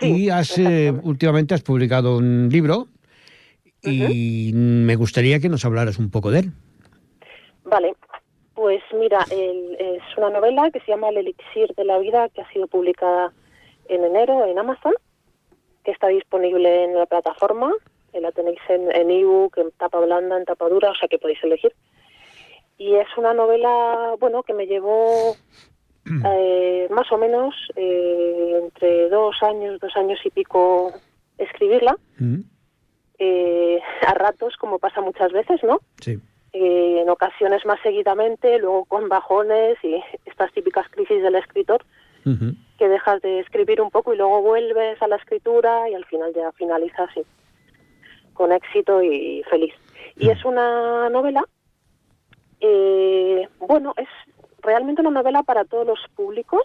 Sí, 0.00 0.26
y 0.26 0.30
has, 0.30 0.56
eh, 0.56 0.92
últimamente 1.02 1.52
has 1.52 1.62
publicado 1.62 2.18
un 2.18 2.48
libro 2.48 2.86
y 3.82 4.52
me 4.54 4.94
gustaría 4.94 5.40
que 5.40 5.48
nos 5.48 5.64
hablaras 5.64 5.98
un 5.98 6.10
poco 6.12 6.30
de 6.30 6.40
él. 6.40 6.52
Vale, 7.64 7.94
pues 8.54 8.80
mira, 8.96 9.18
el- 9.32 9.76
es 9.80 10.02
una 10.16 10.30
novela 10.30 10.70
que 10.70 10.78
se 10.80 10.92
llama 10.92 11.08
El 11.08 11.16
elixir 11.18 11.74
de 11.76 11.84
la 11.84 11.98
vida, 11.98 12.28
que 12.28 12.42
ha 12.42 12.52
sido 12.52 12.68
publicada 12.68 13.32
en 13.88 14.04
enero 14.04 14.46
en 14.46 14.58
Amazon, 14.60 14.94
que 15.84 15.90
está 15.90 16.06
disponible 16.06 16.84
en 16.84 16.94
la 16.94 17.06
plataforma. 17.06 17.72
eh, 18.12 18.20
La 18.20 18.30
tenéis 18.30 18.60
en, 18.68 18.92
en 18.92 19.10
ebook, 19.10 19.58
en 19.58 19.72
tapa 19.72 19.98
blanda, 19.98 20.38
en 20.38 20.44
tapa 20.44 20.68
dura, 20.68 20.90
o 20.90 20.94
sea 20.94 21.08
que 21.08 21.18
podéis 21.18 21.42
elegir. 21.42 21.72
Y 22.78 22.94
es 22.94 23.08
una 23.16 23.32
novela, 23.34 24.14
bueno, 24.20 24.42
que 24.42 24.54
me 24.54 24.66
llevó 24.66 25.36
eh, 26.24 26.88
más 26.90 27.10
o 27.10 27.18
menos 27.18 27.54
eh, 27.74 28.60
entre 28.62 29.08
dos 29.08 29.42
años, 29.42 29.80
dos 29.80 29.96
años 29.96 30.18
y 30.24 30.30
pico 30.30 30.92
escribirla. 31.38 31.96
Mm, 32.18 32.40
eh, 33.18 33.80
a 34.06 34.12
ratos, 34.14 34.56
como 34.56 34.78
pasa 34.78 35.00
muchas 35.00 35.32
veces, 35.32 35.62
¿no? 35.62 35.80
Sí. 36.00 36.20
eh, 36.52 37.00
en 37.02 37.08
ocasiones 37.10 37.64
más 37.66 37.80
seguidamente, 37.82 38.58
luego 38.58 38.84
con 38.84 39.08
bajones 39.08 39.76
y 39.82 40.02
estas 40.24 40.52
típicas 40.52 40.86
crisis 40.90 41.22
del 41.22 41.34
escritor, 41.34 41.84
que 42.76 42.88
dejas 42.88 43.22
de 43.22 43.38
escribir 43.38 43.80
un 43.80 43.90
poco 43.90 44.12
y 44.12 44.16
luego 44.16 44.42
vuelves 44.42 45.00
a 45.00 45.06
la 45.06 45.14
escritura 45.14 45.88
y 45.88 45.94
al 45.94 46.04
final 46.06 46.32
ya 46.34 46.50
finalizas 46.52 47.08
sí, 47.14 47.22
con 48.34 48.50
éxito 48.50 49.00
y 49.00 49.44
feliz. 49.48 49.72
Y 50.16 50.30
es 50.30 50.44
una 50.44 51.08
novela, 51.08 51.44
eh, 52.60 53.48
bueno, 53.58 53.94
es 53.96 54.08
realmente 54.62 55.00
una 55.00 55.10
novela 55.10 55.42
para 55.42 55.64
todos 55.64 55.86
los 55.86 55.98
públicos. 56.14 56.62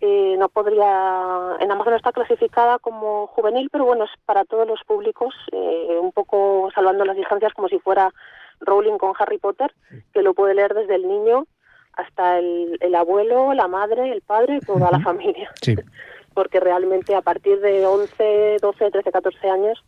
Eh, 0.00 0.36
no 0.38 0.48
podría, 0.48 1.56
en 1.58 1.72
Amazon 1.72 1.94
está 1.94 2.12
clasificada 2.12 2.78
como 2.78 3.26
juvenil, 3.28 3.68
pero 3.70 3.84
bueno, 3.84 4.04
es 4.04 4.10
para 4.24 4.44
todos 4.44 4.66
los 4.66 4.80
públicos, 4.84 5.34
eh, 5.50 5.98
un 6.00 6.12
poco 6.12 6.70
salvando 6.72 7.04
las 7.04 7.16
distancias 7.16 7.52
como 7.52 7.68
si 7.68 7.80
fuera 7.80 8.12
Rowling 8.60 8.96
con 8.96 9.12
Harry 9.18 9.38
Potter, 9.38 9.74
que 10.12 10.22
lo 10.22 10.34
puede 10.34 10.54
leer 10.54 10.74
desde 10.74 10.94
el 10.94 11.08
niño 11.08 11.46
hasta 11.94 12.38
el, 12.38 12.78
el 12.80 12.94
abuelo, 12.94 13.52
la 13.54 13.66
madre, 13.66 14.12
el 14.12 14.20
padre 14.20 14.58
y 14.58 14.60
toda 14.60 14.90
la 14.90 15.00
familia. 15.00 15.50
Sí. 15.60 15.74
Porque 16.34 16.60
realmente 16.60 17.16
a 17.16 17.22
partir 17.22 17.60
de 17.60 17.84
11, 17.84 18.58
12, 18.60 18.90
13, 18.92 19.10
14 19.10 19.50
años 19.50 19.84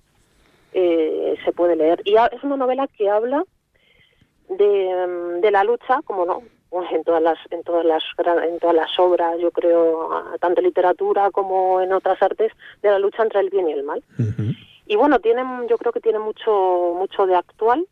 eh, 0.73 1.37
se 1.45 1.53
puede 1.53 1.77
leer. 1.77 2.03
Y 2.05 2.17
es 2.17 2.43
una 2.43 2.57
novela 2.57 2.89
que 2.89 3.09
habla 3.09 3.45
de, 4.51 5.39
de 5.41 5.51
la 5.51 5.65
lucha, 5.65 6.01
como 6.05 6.25
no, 6.27 6.43
pues 6.69 6.91
en 6.93 7.03
todas 7.05 7.23
las 7.23 7.39
en 7.51 7.63
todas 7.63 7.85
las 7.85 8.03
en 8.47 8.59
todas 8.59 8.77
las 8.77 8.99
obras, 8.99 9.39
yo 9.41 9.51
creo, 9.51 10.13
ah, 10.13 10.37
tanto 10.41 10.61
en 10.61 10.67
literatura 10.67 11.31
como 11.31 11.81
en 11.81 11.93
otras 11.93 12.21
artes, 12.23 12.53
de 12.83 12.91
la 12.91 12.99
lucha 12.99 13.23
entre 13.23 13.41
el 13.41 13.51
bien 13.51 13.69
y 13.69 13.73
el 13.73 13.83
mal. 13.85 14.03
Y 14.87 14.97
bueno, 14.97 15.19
tiene, 15.21 15.43
yo 15.69 15.79
creo 15.79 15.93
que 15.93 16.01
tiene 16.01 16.19
mucho 16.19 16.95
mucho 16.97 17.27
de 17.27 17.37
actual 17.37 17.87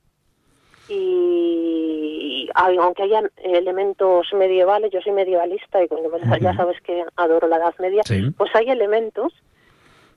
y 0.88 2.49
aunque 2.55 3.03
hayan 3.03 3.31
elementos 3.37 4.27
medievales, 4.35 4.90
yo 4.90 5.01
soy 5.01 5.12
medievalista 5.12 5.83
y 5.83 5.87
bueno, 5.87 6.09
pues 6.11 6.23
ya 6.40 6.55
sabes 6.55 6.81
que 6.83 7.05
adoro 7.16 7.47
la 7.47 7.57
Edad 7.57 7.75
Media, 7.79 8.03
Sí. 8.05 8.31
pues 8.37 8.51
hay 8.55 8.71
elementos 8.71 9.33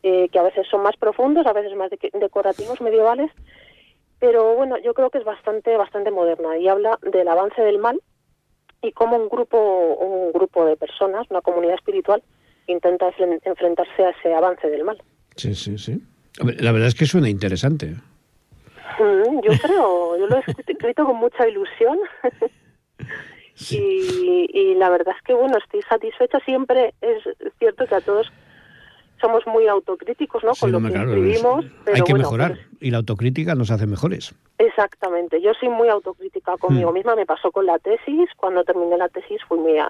eh, 0.03 0.29
que 0.29 0.39
a 0.39 0.43
veces 0.43 0.65
son 0.69 0.81
más 0.81 0.95
profundos, 0.97 1.45
a 1.45 1.53
veces 1.53 1.75
más 1.75 1.89
de- 1.91 2.09
decorativos 2.13 2.81
medievales, 2.81 3.29
pero 4.21 4.55
bueno, 4.55 4.77
yo 4.77 4.93
creo 4.93 5.09
que 5.09 5.17
es 5.17 5.25
bastante 5.25 5.75
bastante 5.75 6.11
moderna 6.11 6.57
y 6.57 6.69
habla 6.69 6.97
del 7.01 7.27
avance 7.27 7.61
del 7.61 7.79
mal 7.79 7.99
y 8.81 8.93
cómo 8.93 9.17
un 9.17 9.27
grupo 9.27 9.57
un 9.95 10.31
grupo 10.31 10.63
de 10.65 10.77
personas, 10.77 11.27
una 11.29 11.41
comunidad 11.41 11.75
espiritual 11.75 12.23
intenta 12.67 13.11
enfren- 13.11 13.41
enfrentarse 13.43 14.05
a 14.05 14.11
ese 14.11 14.33
avance 14.33 14.69
del 14.69 14.85
mal. 14.85 15.01
Sí, 15.35 15.53
sí, 15.55 15.77
sí. 15.77 15.99
La 16.59 16.71
verdad 16.71 16.87
es 16.87 16.95
que 16.95 17.05
suena 17.05 17.27
interesante. 17.29 17.95
Mm, 18.99 19.41
Yo 19.43 19.51
creo, 19.61 20.17
yo 20.17 20.27
lo 20.27 20.37
he 20.37 20.43
escrito 20.67 21.05
con 21.05 21.17
mucha 21.17 21.47
ilusión 21.47 21.99
y, 23.71 24.47
y 24.53 24.75
la 24.75 24.89
verdad 24.89 25.15
es 25.17 25.23
que 25.23 25.33
bueno, 25.33 25.57
estoy 25.57 25.81
satisfecha. 25.83 26.39
Siempre 26.45 26.93
es 27.01 27.23
cierto 27.59 27.85
que 27.87 27.95
a 27.95 28.01
todos 28.01 28.31
somos 29.21 29.45
muy 29.47 29.67
autocríticos, 29.67 30.43
¿no? 30.43 30.53
Sí, 30.55 30.61
con 30.61 30.71
lo 30.71 30.81
que 30.81 30.89
claro, 30.91 31.09
escribimos, 31.13 31.63
es- 31.65 31.71
pero 31.85 31.95
hay 31.97 32.03
que 32.03 32.11
bueno, 32.13 32.23
mejorar 32.25 32.51
pues, 32.55 32.67
y 32.81 32.91
la 32.91 32.97
autocrítica 32.97 33.55
nos 33.55 33.71
hace 33.71 33.85
mejores. 33.87 34.33
exactamente. 34.57 35.41
Yo 35.41 35.53
soy 35.53 35.69
muy 35.69 35.87
autocrítica 35.89 36.57
conmigo 36.57 36.91
Mm. 36.91 36.93
misma. 36.93 37.15
Me 37.15 37.25
pasó 37.25 37.51
con 37.51 37.65
la 37.65 37.79
tesis. 37.79 38.29
Cuando 38.37 38.63
terminé 38.63 38.97
la 38.97 39.07
tesis 39.09 39.39
fui 39.47 39.59
muy 39.59 39.77
a- 39.79 39.89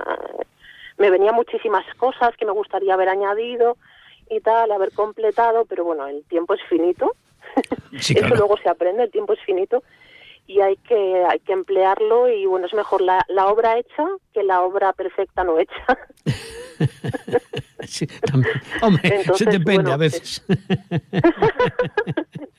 me 0.98 1.10
venía 1.10 1.32
muchísimas 1.32 1.86
cosas 1.96 2.36
que 2.38 2.46
me 2.46 2.52
gustaría 2.52 2.94
haber 2.94 3.10
añadido 3.10 3.78
y 4.30 4.40
tal, 4.42 4.72
haber 4.72 4.92
completado, 4.92 5.66
pero 5.66 5.84
bueno, 5.84 6.06
el 6.08 6.24
tiempo 6.26 6.54
es 6.54 6.62
finito. 6.70 7.16
Sí, 8.00 8.14
Eso 8.36 8.36
luego 8.36 8.56
se 8.58 8.70
aprende, 8.70 9.04
el 9.04 9.12
tiempo 9.12 9.34
es 9.34 9.40
finito 9.42 9.84
y 10.48 10.60
hay 10.60 10.76
que 10.78 11.24
hay 11.30 11.40
que 11.40 11.54
emplearlo 11.54 12.30
y 12.30 12.46
bueno, 12.46 12.66
es 12.66 12.74
mejor 12.74 13.02
la, 13.02 13.26
la 13.30 13.48
obra 13.48 13.78
hecha 13.78 14.06
que 14.34 14.44
la 14.44 14.62
obra 14.62 14.94
perfecta 14.94 15.44
no 15.44 15.60
hecha. 15.60 15.98
Sí, 17.88 18.08
también. 18.08 18.54
Hombre, 18.82 19.02
Entonces, 19.04 19.38
se 19.38 19.46
depende 19.46 19.84
bueno, 19.84 19.94
a 19.94 19.98
veces. 19.98 20.44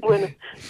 bueno, 0.00 0.26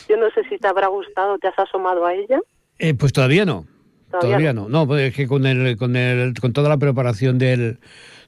yo 0.09 0.16
no 0.16 0.31
sé 0.31 0.42
si 0.49 0.59
te 0.59 0.68
habrá 0.68 0.88
gustado, 0.88 1.38
te 1.38 1.49
has 1.49 1.59
asomado 1.59 2.07
a 2.07 2.14
ella. 2.14 2.40
Eh, 2.79 2.94
pues 2.94 3.12
todavía 3.12 3.44
no. 3.44 3.66
Todavía 4.11 4.29
Todavía, 4.29 4.53
no. 4.53 4.68
No, 4.68 4.87
pues 4.87 5.11
es 5.11 5.14
que 5.14 5.29
con, 5.29 5.46
el, 5.46 5.77
con, 5.77 5.96
el, 5.96 6.35
con 6.40 6.53
toda 6.53 6.68
la 6.68 6.79
preparación 6.79 7.38
del, 7.38 7.79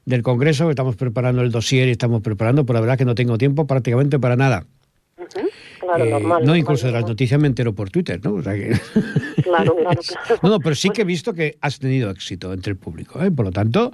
del 0.05 0.21
Congreso, 0.21 0.69
estamos 0.69 0.95
preparando 0.95 1.41
el 1.41 1.51
dossier 1.51 1.87
y 1.87 1.91
estamos 1.91 2.21
preparando, 2.21 2.65
pero 2.65 2.75
la 2.75 2.81
verdad 2.81 2.97
que 2.97 3.05
no 3.05 3.15
tengo 3.15 3.37
tiempo 3.37 3.67
prácticamente 3.67 4.19
para 4.19 4.35
nada. 4.35 4.65
Claro, 5.83 6.03
Eh, 6.05 6.09
normal. 6.09 6.29
no, 6.41 6.45
normal, 6.47 6.57
incluso 6.57 6.87
de 6.87 6.93
las 6.93 7.05
noticias 7.05 7.39
me 7.39 7.47
entero 7.47 7.73
por 7.73 7.89
Twitter, 7.89 8.19
¿no? 8.23 8.33
O 8.35 8.41
sea 8.41 8.53
que... 8.53 8.71
Claro, 9.43 9.75
claro, 9.75 10.01
claro. 10.25 10.39
No, 10.41 10.49
no, 10.49 10.59
pero 10.59 10.73
sí 10.75 10.89
que 10.89 11.01
he 11.01 11.05
visto 11.05 11.33
que 11.33 11.57
has 11.61 11.77
tenido 11.79 12.09
éxito 12.09 12.53
entre 12.53 12.71
el 12.71 12.77
público, 12.77 13.21
¿eh? 13.21 13.29
Por 13.31 13.45
lo 13.45 13.51
tanto, 13.51 13.91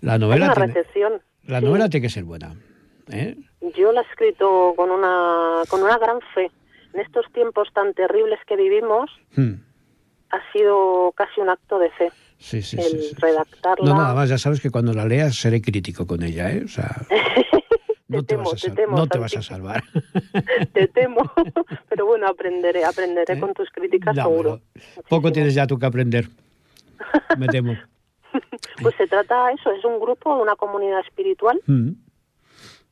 la 0.00 0.18
novela, 0.18 0.46
una 0.46 0.54
tiene, 0.54 0.74
recepción. 0.74 1.12
la 1.44 1.60
sí. 1.60 1.64
novela 1.66 1.88
tiene 1.88 2.06
que 2.06 2.12
ser 2.12 2.24
buena. 2.24 2.54
¿eh? 3.10 3.36
Yo 3.76 3.92
la 3.92 4.00
he 4.02 4.04
escrito 4.04 4.74
con 4.76 4.90
una 4.90 5.62
con 5.68 5.82
una 5.82 5.96
gran 5.98 6.18
fe. 6.34 6.50
En 6.94 7.00
estos 7.00 7.26
tiempos 7.32 7.68
tan 7.74 7.94
terribles 7.94 8.38
que 8.46 8.56
vivimos, 8.56 9.10
Hmm. 9.36 9.54
ha 10.30 10.52
sido 10.52 11.12
casi 11.16 11.40
un 11.40 11.48
acto 11.50 11.78
de 11.78 11.90
fe 11.90 12.10
Sí, 12.38 12.60
sí, 12.62 12.76
el 12.78 13.00
sí. 13.02 13.14
redactarla. 13.18 13.84
No, 13.88 13.94
nada 13.96 14.14
más, 14.14 14.28
ya 14.28 14.38
sabes 14.38 14.60
que 14.60 14.70
cuando 14.70 14.92
la 14.92 15.04
leas 15.06 15.36
seré 15.36 15.60
crítico 15.60 16.06
con 16.06 16.22
ella, 16.22 16.50
¿eh? 16.52 16.62
O 16.64 16.68
sea, 16.68 16.96
no 18.08 18.22
te, 18.22 18.34
temo, 18.34 18.44
vas, 18.44 18.52
a 18.52 18.56
te 18.56 18.66
sal- 18.68 18.74
temo, 18.76 18.96
no 18.96 19.06
te 19.06 19.18
vas 19.18 19.32
a 19.36 19.42
Santi. 19.42 19.48
salvar. 19.48 19.82
Te 20.72 20.88
temo, 20.88 21.20
pero 21.88 22.06
bueno, 22.06 22.26
aprenderé, 22.26 22.84
aprenderé 22.84 23.34
¿Eh? 23.34 23.40
con 23.40 23.52
tus 23.54 23.68
críticas 23.70 24.16
No, 24.16 24.22
seguro. 24.22 24.60
poco 25.08 25.30
tienes 25.32 25.54
ya 25.54 25.66
tú 25.66 25.78
que 25.78 25.86
aprender, 25.86 26.28
me 27.38 27.46
temo. 27.48 27.76
Pues 28.82 28.94
se 28.96 29.06
trata 29.06 29.50
eso, 29.52 29.70
es 29.72 29.84
un 29.84 29.98
grupo, 30.00 30.34
una 30.36 30.54
comunidad 30.56 31.00
espiritual 31.00 31.60
Mm, 31.66 31.90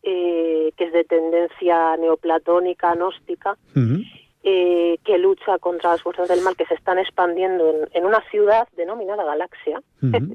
eh, 0.02 0.72
que 0.76 0.84
es 0.84 0.92
de 0.92 1.04
tendencia 1.04 1.96
neoplatónica, 1.96 2.94
gnóstica, 2.94 3.56
mm. 3.74 3.96
eh, 4.44 4.98
que 5.04 5.18
lucha 5.18 5.58
contra 5.58 5.90
las 5.92 6.02
fuerzas 6.02 6.28
del 6.28 6.42
mal 6.42 6.56
que 6.56 6.64
se 6.66 6.74
están 6.74 6.98
expandiendo 6.98 7.68
en, 7.70 7.88
en 7.92 8.04
una 8.06 8.20
ciudad 8.30 8.68
denominada 8.76 9.24
Galaxia, 9.24 9.82
Ujú. 10.02 10.34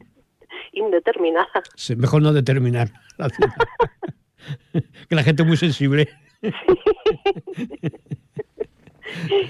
indeterminada. 0.73 1.63
Sí, 1.75 1.95
mejor 1.95 2.21
no 2.21 2.33
determinar 2.33 2.89
la 3.17 3.29
ciudad. 3.29 3.55
que 5.09 5.15
la 5.15 5.23
gente 5.23 5.43
es 5.43 5.47
muy 5.47 5.57
sensible. 5.57 6.09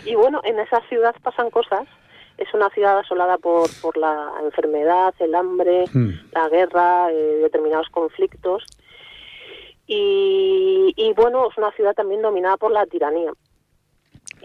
Y 0.06 0.15
bueno, 0.15 0.41
en 0.43 0.60
esa 0.60 0.82
ciudad 0.89 1.13
pasan 1.21 1.49
cosas. 1.51 1.88
Es 2.38 2.51
una 2.54 2.69
ciudad 2.71 2.97
asolada 2.97 3.38
por, 3.38 3.69
por 3.82 3.95
la 3.97 4.32
enfermedad, 4.43 5.13
el 5.19 5.36
hambre, 5.36 5.86
Mm. 5.93 6.10
la 6.34 6.49
guerra, 6.49 7.12
eh, 7.12 7.39
determinados 7.43 7.88
conflictos. 7.89 8.63
Y, 9.86 10.93
y 10.95 11.13
bueno, 11.13 11.49
es 11.51 11.58
una 11.58 11.71
ciudad 11.73 11.93
también 11.93 12.21
dominada 12.21 12.58
por 12.58 12.71
la 12.71 12.86
tiranía. 12.86 13.32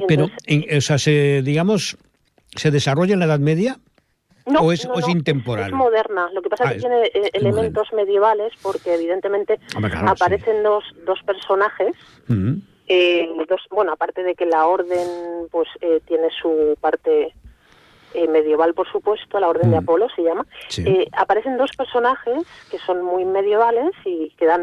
Pero, 0.09 0.29
en- 0.47 0.77
o 0.77 0.81
sea, 0.81 0.99
se, 0.99 1.41
digamos, 1.43 1.97
¿se 2.57 2.71
desarrolla 2.71 3.15
en 3.15 3.21
la 3.21 3.27
Edad 3.27 3.39
Media? 3.39 3.79
No, 4.47 4.61
¿O 4.61 4.73
es- 4.73 4.87
no, 4.87 4.95
o 4.95 4.99
es 5.01 5.09
intemporal? 5.09 5.67
Es, 5.71 5.73
moderna. 5.73 6.31
Lo 6.33 6.41
que 6.43 6.49
pasa 6.49 6.65
Ah, 6.67 6.69
es 6.69 6.75
que 6.75 6.81
tiene 6.81 7.03
eh, 7.07 7.11
es 7.33 7.35
elementos 7.35 7.93
medievales 7.93 8.53
porque 8.63 8.95
evidentemente 8.95 9.59
Hombre, 9.75 9.91
claro, 9.91 10.11
aparecen 10.11 10.63
dos, 10.63 10.85
dos 11.05 11.21
personajes. 11.25 11.95
Eh, 12.89 13.29
dos, 13.49 13.61
bueno, 13.71 13.93
aparte 13.93 14.23
de 14.23 14.37
que 14.37 14.47
la 14.47 14.67
orden 14.67 15.49
pues 15.51 15.69
eh, 15.81 16.01
tiene 16.07 16.29
su 16.31 16.77
parte 16.81 17.35
eh, 18.15 18.29
medieval, 18.29 18.73
por 18.75 18.89
supuesto, 18.91 19.41
la 19.41 19.49
orden 19.49 19.71
de 19.73 19.77
Mm. 19.81 19.83
Apolo 19.83 20.07
se 20.15 20.23
llama. 20.23 20.47
Sí. 20.69 20.85
Eh, 20.87 21.09
aparecen 21.13 21.59
dos 21.59 21.73
personajes 21.77 22.45
que 22.71 22.79
son 22.79 23.05
muy 23.05 23.25
medievales 23.25 23.91
y 24.05 24.31
que 24.39 24.47
dan 24.47 24.63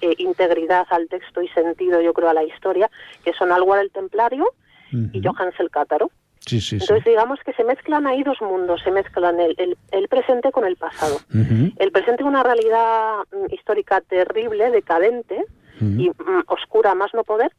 eh, 0.00 0.14
integridad 0.18 0.86
al 0.90 1.06
texto 1.08 1.42
y 1.42 1.48
sentido, 1.48 2.00
yo 2.00 2.14
creo, 2.14 2.30
a 2.30 2.34
la 2.34 2.44
historia, 2.44 2.90
que 3.24 3.34
son 3.34 3.52
Alguar 3.52 3.80
el 3.80 3.90
Templario 3.90 4.46
y. 4.90 5.20
Johans 5.22 5.54
el 5.60 5.70
Cátaro. 5.70 6.10
Sí, 6.46 6.60
sí, 6.60 6.76
Entonces, 6.80 7.04
digamos 7.04 7.38
que 7.44 7.52
se 7.52 7.64
mezclan 7.64 8.06
ahí 8.06 8.22
dos 8.22 8.40
mundos, 8.40 8.80
se 8.82 8.90
mezclan 8.90 9.38
el, 9.40 9.76
el, 9.90 10.08
presente 10.08 10.50
con 10.50 10.64
el 10.64 10.76
pasado. 10.76 11.18
El 11.30 11.92
presente 11.92 12.22
es 12.22 12.28
una 12.28 12.42
realidad 12.42 13.18
mm, 13.32 13.52
histórica 13.52 14.00
terrible, 14.00 14.70
decadente 14.70 15.44
y 15.80 16.08
mm, 16.10 16.14
oscura 16.46 16.94
más 16.94 17.12
no 17.14 17.22
poder, 17.24 17.52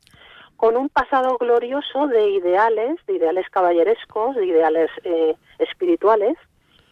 con 0.57 0.75
un 0.75 0.89
pasado 0.89 1.37
glorioso 1.37 2.07
de 2.07 2.31
ideales, 2.31 2.97
de 3.07 3.15
ideales 3.15 3.45
caballerescos, 3.49 4.35
de 4.35 4.45
ideales 4.45 4.89
eh, 5.03 5.35
espirituales 5.57 6.35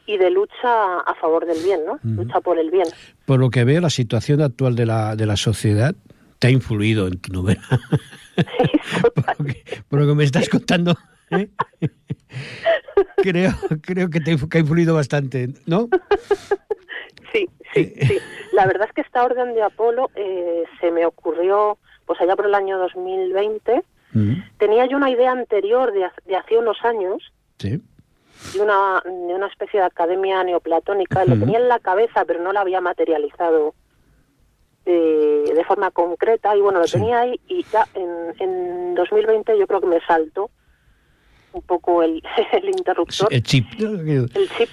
y 0.05 0.17
de 0.17 0.31
lucha 0.31 0.99
a 0.99 1.13
favor 1.15 1.45
del 1.45 1.61
bien, 1.63 1.81
¿no? 1.85 1.99
Lucha 2.01 2.39
por 2.39 2.57
el 2.57 2.71
bien. 2.71 2.87
Por 3.25 3.39
lo 3.39 3.49
que 3.49 3.65
veo, 3.65 3.81
la 3.81 3.89
situación 3.89 4.41
actual 4.41 4.75
de 4.75 4.85
la, 4.85 5.17
de 5.17 5.25
la 5.25 5.35
sociedad 5.35 5.93
te 6.39 6.47
ha 6.47 6.49
influido 6.49 7.07
en 7.07 7.19
tu 7.19 7.33
novela. 7.33 7.61
por, 9.89 9.99
lo 9.99 10.07
que, 10.07 10.15
me 10.15 10.23
estás 10.23 10.47
contando, 10.47 10.95
¿eh? 11.31 11.49
creo, 13.17 13.51
creo 13.81 14.09
que 14.09 14.19
te 14.19 14.31
ha 14.31 14.59
influido 14.59 14.95
bastante, 14.95 15.49
¿no? 15.65 15.89
Sí, 17.31 17.49
sí, 17.73 17.93
sí. 18.01 18.17
La 18.53 18.65
verdad 18.65 18.87
es 18.87 18.93
que 18.93 19.01
esta 19.01 19.23
orden 19.23 19.53
de 19.53 19.61
Apolo 19.61 20.09
eh, 20.15 20.63
se 20.79 20.91
me 20.91 21.05
ocurrió 21.05 21.77
pues 22.05 22.19
allá 22.21 22.35
por 22.35 22.45
el 22.45 22.55
año 22.55 22.77
2020. 22.77 23.83
Tenía 24.57 24.87
yo 24.87 24.97
una 24.97 25.11
idea 25.11 25.31
anterior 25.31 25.93
de, 25.93 26.07
de 26.25 26.35
hace 26.35 26.57
unos 26.57 26.83
años. 26.83 27.21
Sí 27.59 27.79
de 28.53 28.61
una, 28.61 29.01
de 29.03 29.33
una 29.33 29.47
especie 29.47 29.79
de 29.79 29.85
academia 29.85 30.43
neoplatónica. 30.43 31.25
Lo 31.25 31.37
tenía 31.37 31.59
en 31.59 31.67
la 31.67 31.79
cabeza, 31.79 32.25
pero 32.25 32.41
no 32.41 32.53
la 32.53 32.61
había 32.61 32.81
materializado 32.81 33.73
de 34.85 35.63
forma 35.67 35.91
concreta 35.91 36.55
y 36.55 36.61
bueno, 36.61 36.79
lo 36.79 36.85
tenía 36.85 37.19
ahí 37.19 37.37
y 37.49 37.63
ya 37.63 37.85
en, 37.93 38.33
en 38.39 38.95
2020 38.95 39.59
yo 39.59 39.67
creo 39.67 39.81
que 39.81 39.87
me 39.87 39.99
saltó 40.01 40.49
un 41.57 41.63
poco 41.63 42.03
el, 42.03 42.23
el 42.53 42.69
interruptor. 42.69 43.27
El 43.31 43.43
chip. 43.43 43.65
El 43.79 44.49
chip. 44.57 44.69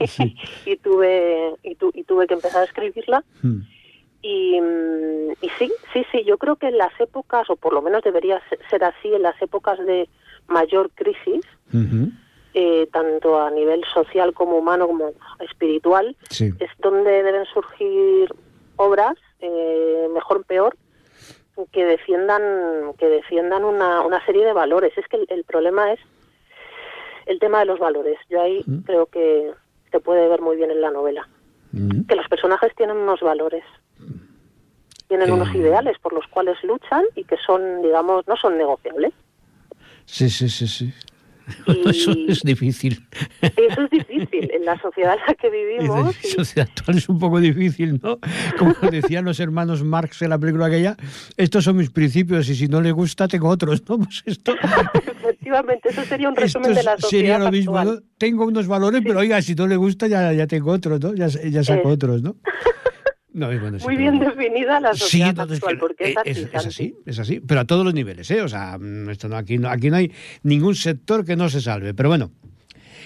y, 0.66 0.76
tuve, 0.76 1.54
y, 1.62 1.76
y, 1.94 2.04
tuve 2.04 2.26
que 2.26 2.34
empezar 2.34 2.62
a 2.62 2.64
escribirla. 2.64 3.24
Hmm. 3.42 3.60
Y, 4.22 4.56
y, 5.40 5.48
sí, 5.58 5.72
sí, 5.92 6.04
sí, 6.12 6.24
yo 6.24 6.36
creo 6.36 6.56
que 6.56 6.68
en 6.68 6.78
las 6.78 6.98
épocas, 7.00 7.48
o 7.48 7.56
por 7.56 7.72
lo 7.72 7.80
menos 7.80 8.02
debería 8.02 8.40
ser 8.68 8.84
así, 8.84 9.14
en 9.14 9.22
las 9.22 9.40
épocas 9.40 9.78
de 9.78 10.08
mayor 10.46 10.90
crisis, 10.94 11.44
eh, 12.52 12.88
tanto 12.92 13.40
a 13.40 13.50
nivel 13.50 13.82
social 13.94 14.34
como 14.34 14.58
humano 14.58 14.86
como 14.86 15.12
espiritual, 15.38 16.16
es 16.30 16.70
donde 16.80 17.22
deben 17.22 17.46
surgir 17.46 18.28
obras 18.76 19.16
eh, 19.40 20.08
mejor 20.12 20.44
peor, 20.44 20.76
que 21.72 21.84
defiendan 21.84 22.42
que 22.98 23.06
defiendan 23.06 23.64
una, 23.64 24.02
una 24.02 24.24
serie 24.24 24.44
de 24.44 24.52
valores. 24.52 24.96
Es 24.96 25.06
que 25.08 25.24
el, 25.28 25.44
problema 25.44 25.92
es 25.92 26.00
el 27.26 27.38
tema 27.38 27.60
de 27.60 27.66
los 27.66 27.78
valores. 27.78 28.18
Yo 28.28 28.40
ahí 28.40 28.62
mm. 28.66 28.80
creo 28.80 29.06
que 29.06 29.52
se 29.90 30.00
puede 30.00 30.28
ver 30.28 30.40
muy 30.40 30.56
bien 30.56 30.70
en 30.70 30.80
la 30.80 30.90
novela. 30.90 31.28
Mm. 31.72 32.02
Que 32.02 32.16
los 32.16 32.28
personajes 32.28 32.74
tienen 32.76 32.96
unos 32.96 33.20
valores, 33.20 33.64
tienen 35.08 35.30
unos 35.30 35.48
eh. 35.54 35.58
ideales 35.58 35.98
por 35.98 36.12
los 36.12 36.26
cuales 36.28 36.56
luchan 36.62 37.04
y 37.14 37.24
que 37.24 37.36
son, 37.36 37.82
digamos, 37.82 38.26
no 38.28 38.36
son 38.36 38.56
negociables. 38.56 39.12
Sí, 40.06 40.30
sí, 40.30 40.48
sí, 40.48 40.66
sí. 40.66 40.92
Eso 41.86 42.12
es 42.28 42.40
difícil. 42.44 43.06
Eso 43.40 43.82
es 43.82 43.90
difícil. 43.90 44.50
En 44.52 44.64
la 44.64 44.80
sociedad 44.80 45.14
en 45.14 45.20
la 45.26 45.34
que 45.34 45.50
vivimos. 45.50 46.16
La 46.22 46.30
sociedad 46.30 46.68
actual 46.68 46.98
es 46.98 47.08
un 47.08 47.18
poco 47.18 47.40
difícil, 47.40 48.00
¿no? 48.02 48.18
Como 48.58 48.74
decían 48.90 49.24
los 49.24 49.40
hermanos 49.40 49.84
Marx 49.84 50.22
en 50.22 50.30
la 50.30 50.38
película 50.38 50.66
aquella, 50.66 50.96
estos 51.36 51.64
son 51.64 51.76
mis 51.76 51.90
principios 51.90 52.48
y 52.48 52.54
si 52.54 52.68
no 52.68 52.80
le 52.80 52.92
gusta 52.92 53.28
tengo 53.28 53.48
otros, 53.48 53.82
¿no? 53.88 53.98
Pues 53.98 54.22
esto... 54.26 54.54
Efectivamente, 55.20 55.88
eso 55.90 56.04
sería 56.04 56.28
un 56.28 56.36
resumen 56.36 56.74
de 56.74 56.82
la 56.82 56.96
sociedad 56.98 57.10
Sería 57.10 57.38
lo 57.38 57.50
mismo, 57.50 57.82
¿no? 57.82 57.98
Tengo 58.18 58.44
unos 58.44 58.66
valores, 58.66 59.02
pero 59.04 59.20
oiga, 59.20 59.40
si 59.42 59.54
no 59.54 59.66
le 59.66 59.76
gusta 59.76 60.06
ya, 60.06 60.32
ya 60.32 60.46
tengo 60.46 60.72
otros, 60.72 61.00
¿no? 61.00 61.14
Ya, 61.14 61.28
ya 61.28 61.64
saco 61.64 61.88
otros, 61.88 62.22
¿no? 62.22 62.36
Muy 63.32 63.96
bien 63.96 64.18
definida 64.18 64.80
la 64.80 64.92
sociedad 64.94 65.38
actual, 65.40 65.78
porque 65.78 66.14
es, 66.24 66.38
es, 66.38 66.66
así, 66.66 66.96
es 67.06 67.18
así, 67.18 67.40
pero 67.40 67.60
a 67.60 67.64
todos 67.64 67.84
los 67.84 67.94
niveles, 67.94 68.28
¿eh? 68.30 68.42
O 68.42 68.48
sea, 68.48 68.76
esto 69.08 69.28
no, 69.28 69.36
aquí, 69.36 69.56
no, 69.56 69.68
aquí 69.68 69.88
no 69.88 69.96
hay 69.96 70.12
ningún 70.42 70.74
sector 70.74 71.24
que 71.24 71.36
no 71.36 71.48
se 71.48 71.60
salve, 71.60 71.94
pero 71.94 72.08
bueno, 72.08 72.32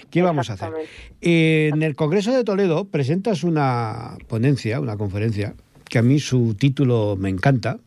¿qué 0.09 0.23
vamos 0.23 0.49
a 0.49 0.53
hacer? 0.53 0.73
en 1.21 1.83
el 1.83 1.95
Congreso 1.95 2.31
de 2.31 2.43
Toledo 2.43 2.85
presentas 2.85 3.43
una 3.43 4.17
ponencia, 4.27 4.79
una 4.79 4.97
conferencia, 4.97 5.53
que 5.87 5.99
a 5.99 6.01
mí 6.01 6.19
su 6.19 6.55
título 6.55 7.15
me 7.17 7.29
encanta, 7.29 7.77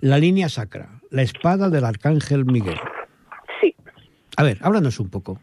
La 0.00 0.18
línea 0.18 0.48
sacra, 0.48 1.00
la 1.10 1.22
espada 1.22 1.68
del 1.68 1.84
Arcángel 1.84 2.46
Miguel. 2.46 2.78
Sí. 3.60 3.74
A 4.36 4.42
ver, 4.42 4.58
háblanos 4.62 4.98
un 5.00 5.10
poco. 5.10 5.38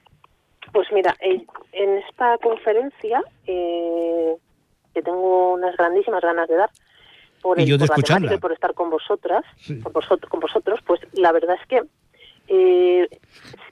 Pues 0.74 0.88
mira, 0.92 1.16
en 1.22 1.98
esta 2.00 2.38
conferencia... 2.40 3.22
Eh 3.46 4.36
que 4.94 5.02
tengo 5.02 5.54
unas 5.54 5.76
grandísimas 5.78 6.22
ganas 6.22 6.48
de 6.48 6.56
dar 6.56 6.70
por, 7.42 7.60
el, 7.60 7.78
por, 7.78 8.40
por 8.40 8.52
estar 8.52 8.74
con 8.74 8.90
vosotras, 8.90 9.44
vosotros, 9.92 10.30
con 10.30 10.40
vosotros, 10.40 10.80
pues 10.86 11.02
la 11.14 11.32
verdad 11.32 11.58
es 11.60 11.68
que 11.68 11.84
eh, 12.48 13.10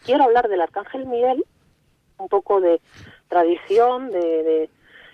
quiero 0.06 0.24
hablar 0.24 0.50
del 0.50 0.62
Arcángel 0.62 1.06
Miguel, 1.06 1.46
un 2.18 2.28
poco 2.28 2.62
de 2.62 2.82
tradición, 3.28 4.10
de, 4.12 4.70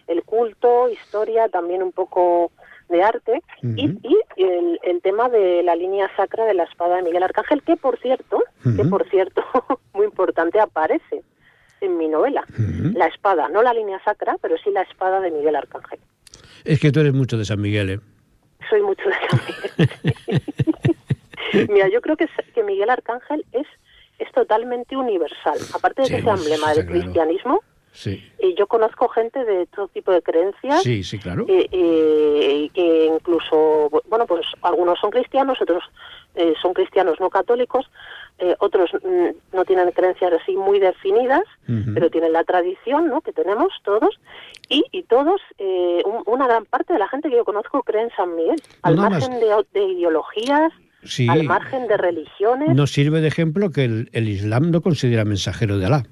el 0.07 0.23
culto, 0.23 0.89
historia, 0.89 1.49
también 1.49 1.83
un 1.83 1.91
poco 1.91 2.51
de 2.89 3.03
arte 3.03 3.41
y, 3.63 3.97
el, 4.37 4.79
el, 4.83 5.01
tema 5.01 5.27
de 5.27 5.63
la 5.63 5.75
línea 5.75 6.09
sacra 6.15 6.45
de 6.45 6.53
la 6.53 6.63
espada 6.63 6.97
de 6.97 7.01
Miguel 7.01 7.23
Arcángel, 7.23 7.63
que 7.63 7.75
por 7.75 7.99
cierto, 7.99 8.43
que 8.63 8.85
por 8.85 9.09
cierto, 9.09 9.43
muy 9.93 10.05
importante, 10.05 10.59
aparece 10.59 11.23
en 11.81 11.97
mi 11.97 12.07
novela. 12.07 12.45
La 12.93 13.07
espada, 13.07 13.49
no 13.49 13.61
la 13.61 13.73
línea 13.73 14.01
sacra, 14.03 14.37
pero 14.41 14.57
sí 14.57 14.71
la 14.71 14.81
espada 14.81 15.19
de 15.21 15.31
Miguel 15.31 15.55
Arcángel. 15.55 15.99
Es 16.63 16.79
que 16.79 16.91
tú 16.91 16.99
eres 16.99 17.13
mucho 17.13 17.37
de 17.37 17.45
San 17.45 17.61
Miguel, 17.61 17.89
¿eh? 17.89 17.99
Soy 18.69 18.81
mucho 18.81 19.03
de 19.07 19.15
San 19.29 19.41
Miguel. 19.47 20.41
Mira, 21.69 21.87
yo 21.89 22.01
creo 22.01 22.17
que, 22.17 22.27
que 22.53 22.63
Miguel 22.63 22.89
Arcángel 22.89 23.45
es, 23.51 23.67
es 24.19 24.31
totalmente 24.31 24.97
universal. 24.97 25.57
Aparte 25.73 26.01
de 26.03 26.09
que 26.09 26.21
sea 26.21 26.33
emblema 26.33 26.73
del 26.73 26.85
cristianismo, 26.85 27.61
Sí. 27.95 28.21
Y 28.39 28.55
yo 28.55 28.67
conozco 28.67 29.07
gente 29.07 29.45
de 29.45 29.67
todo 29.67 29.87
tipo 29.87 30.11
de 30.11 30.21
creencias. 30.21 30.83
Sí, 30.83 31.01
sí, 31.01 31.17
claro. 31.17 31.45
Que 31.45 32.69
incluso, 33.07 33.89
bueno, 34.09 34.25
pues 34.25 34.45
algunos 34.61 34.99
son 34.99 35.11
cristianos, 35.11 35.61
otros 35.61 35.81
eh, 36.35 36.53
son 36.61 36.73
cristianos 36.73 37.21
no 37.21 37.29
católicos, 37.29 37.89
otros 38.59 38.91
mm, 38.93 39.55
no 39.55 39.65
tienen 39.65 39.91
creencias 39.91 40.33
así 40.33 40.55
muy 40.55 40.79
definidas, 40.79 41.43
pero 41.93 42.09
tienen 42.09 42.33
la 42.33 42.43
tradición, 42.43 43.07
¿no? 43.07 43.21
Que 43.21 43.31
tenemos 43.31 43.71
todos. 43.83 44.19
Y, 44.69 44.83
y 44.91 45.03
todos, 45.03 45.41
una 46.25 46.47
gran 46.47 46.65
parte 46.65 46.93
de 46.93 46.99
la 46.99 47.07
gente 47.07 47.29
que 47.29 47.35
yo 47.35 47.45
conozco 47.45 47.83
cree 47.83 48.03
en 48.03 48.09
San 48.11 48.35
Miguel, 48.35 48.61
al 48.81 48.97
margen 48.97 49.39
de, 49.39 49.83
ideologías. 49.83 50.71
al 51.29 51.43
margen 51.43 51.87
de 51.87 51.97
religiones. 51.97 52.75
Nos 52.75 52.91
sirve 52.91 53.21
de 53.21 53.27
ejemplo 53.27 53.71
que 53.71 53.85
el, 53.85 54.09
el 54.11 54.27
Islam 54.27 54.71
no 54.71 54.81
considera 54.81 55.23
mensajero 55.23 55.77
de 55.77 55.85
Alá. 55.85 56.03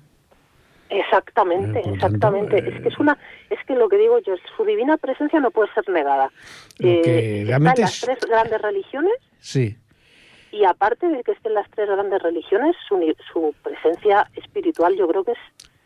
Exactamente, 0.93 1.79
eh, 1.79 1.93
exactamente. 1.93 2.57
es 2.57 2.81
que 2.81 2.89
es 2.89 2.99
una, 2.99 3.17
es 3.49 3.59
que 3.65 3.75
lo 3.75 3.89
que 3.89 3.97
digo 3.97 4.19
yo, 4.19 4.35
su 4.55 4.63
divina 4.63 4.97
presencia 4.97 5.39
no 5.39 5.49
puede 5.49 5.73
ser 5.73 5.89
negada. 5.89 6.31
Eh, 6.79 7.43
realmente 7.47 7.81
las 7.81 7.99
tres 7.99 8.19
grandes 8.27 8.61
religiones. 8.61 9.13
Sí. 9.39 9.77
Y 10.53 10.65
aparte 10.65 11.07
de 11.09 11.23
que 11.23 11.31
estén 11.31 11.55
las 11.55 11.69
tres 11.71 11.89
grandes 11.89 12.21
religiones, 12.21 12.75
su, 12.87 12.95
su 13.33 13.53
presencia 13.63 14.29
espiritual 14.35 14.95
yo 14.95 15.07
creo 15.07 15.23
que 15.23 15.31
es 15.31 15.39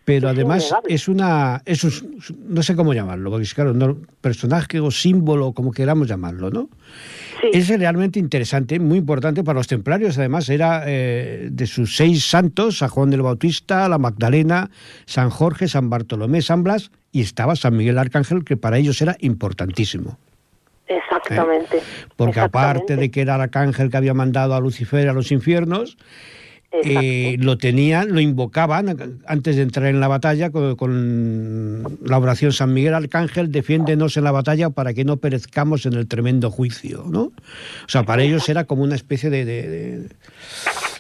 pero 0.08 0.30
además 0.30 0.74
es 0.88 1.10
una, 1.10 1.62
es 1.66 1.84
no 2.48 2.64
sé 2.64 2.78
cómo 2.78 2.94
llamarlo, 2.94 3.30
porque 3.30 3.46
claro, 3.54 3.74
no, 3.74 3.98
personaje 4.22 4.80
o 4.80 4.90
símbolo, 4.90 5.52
como 5.52 5.74
queramos 5.74 6.08
llamarlo, 6.08 6.50
¿no? 6.50 6.70
Es 7.52 7.68
realmente 7.68 8.18
interesante, 8.18 8.80
muy 8.80 9.00
importante 9.00 9.44
para 9.44 9.60
los 9.60 9.68
templarios. 9.68 10.18
Además, 10.18 10.48
era 10.48 10.84
eh, 10.88 11.50
de 11.52 11.68
sus 11.68 11.98
seis 11.98 12.24
santos, 12.24 12.78
San 12.78 12.88
Juan 12.88 13.10
del 13.10 13.22
Bautista, 13.22 13.90
la 13.90 13.98
Magdalena, 13.98 14.72
San 15.06 15.30
Jorge, 15.30 15.68
San 15.68 15.90
Bartolomé, 15.90 16.42
San 16.42 16.64
Blas, 16.64 16.90
y 17.12 17.20
estaba 17.20 17.58
San 17.58 17.76
Miguel 17.76 17.98
Arcángel, 17.98 18.46
que 18.46 18.56
para 18.56 18.78
ellos 18.78 19.02
era 19.02 19.18
importantísimo. 19.20 20.18
Exactamente. 20.88 21.82
Porque 22.16 22.40
aparte 22.40 22.96
de 22.96 23.12
que 23.12 23.22
era 23.22 23.36
el 23.36 23.42
arcángel 23.42 23.90
que 23.90 23.98
había 23.98 24.14
mandado 24.14 24.56
a 24.56 24.60
Lucifer 24.60 25.08
a 25.10 25.14
los 25.14 25.32
infiernos, 25.32 25.98
eh, 26.72 27.38
lo 27.40 27.58
tenían, 27.58 28.14
lo 28.14 28.20
invocaban 28.20 29.20
antes 29.26 29.56
de 29.56 29.62
entrar 29.62 29.88
en 29.88 30.02
la 30.02 30.10
batalla 30.10 30.52
con, 30.52 31.98
la 32.04 32.18
oración 32.18 32.52
San 32.52 32.74
Miguel 32.74 32.94
Arcángel, 32.94 33.52
defiéndenos 33.52 34.18
en 34.18 34.26
la 34.26 34.32
batalla 34.32 34.70
para 34.70 34.94
que 34.94 35.06
no 35.06 35.18
perezcamos 35.18 35.86
en 35.86 35.94
el 35.94 36.08
tremendo 36.08 36.52
juicio, 36.52 37.06
¿no? 37.08 37.22
O 37.22 37.88
sea, 37.88 38.04
para 38.04 38.24
ellos 38.24 38.48
era 38.50 38.66
como 38.66 38.84
una 38.84 38.96
especie 38.96 39.30
de, 39.30 39.46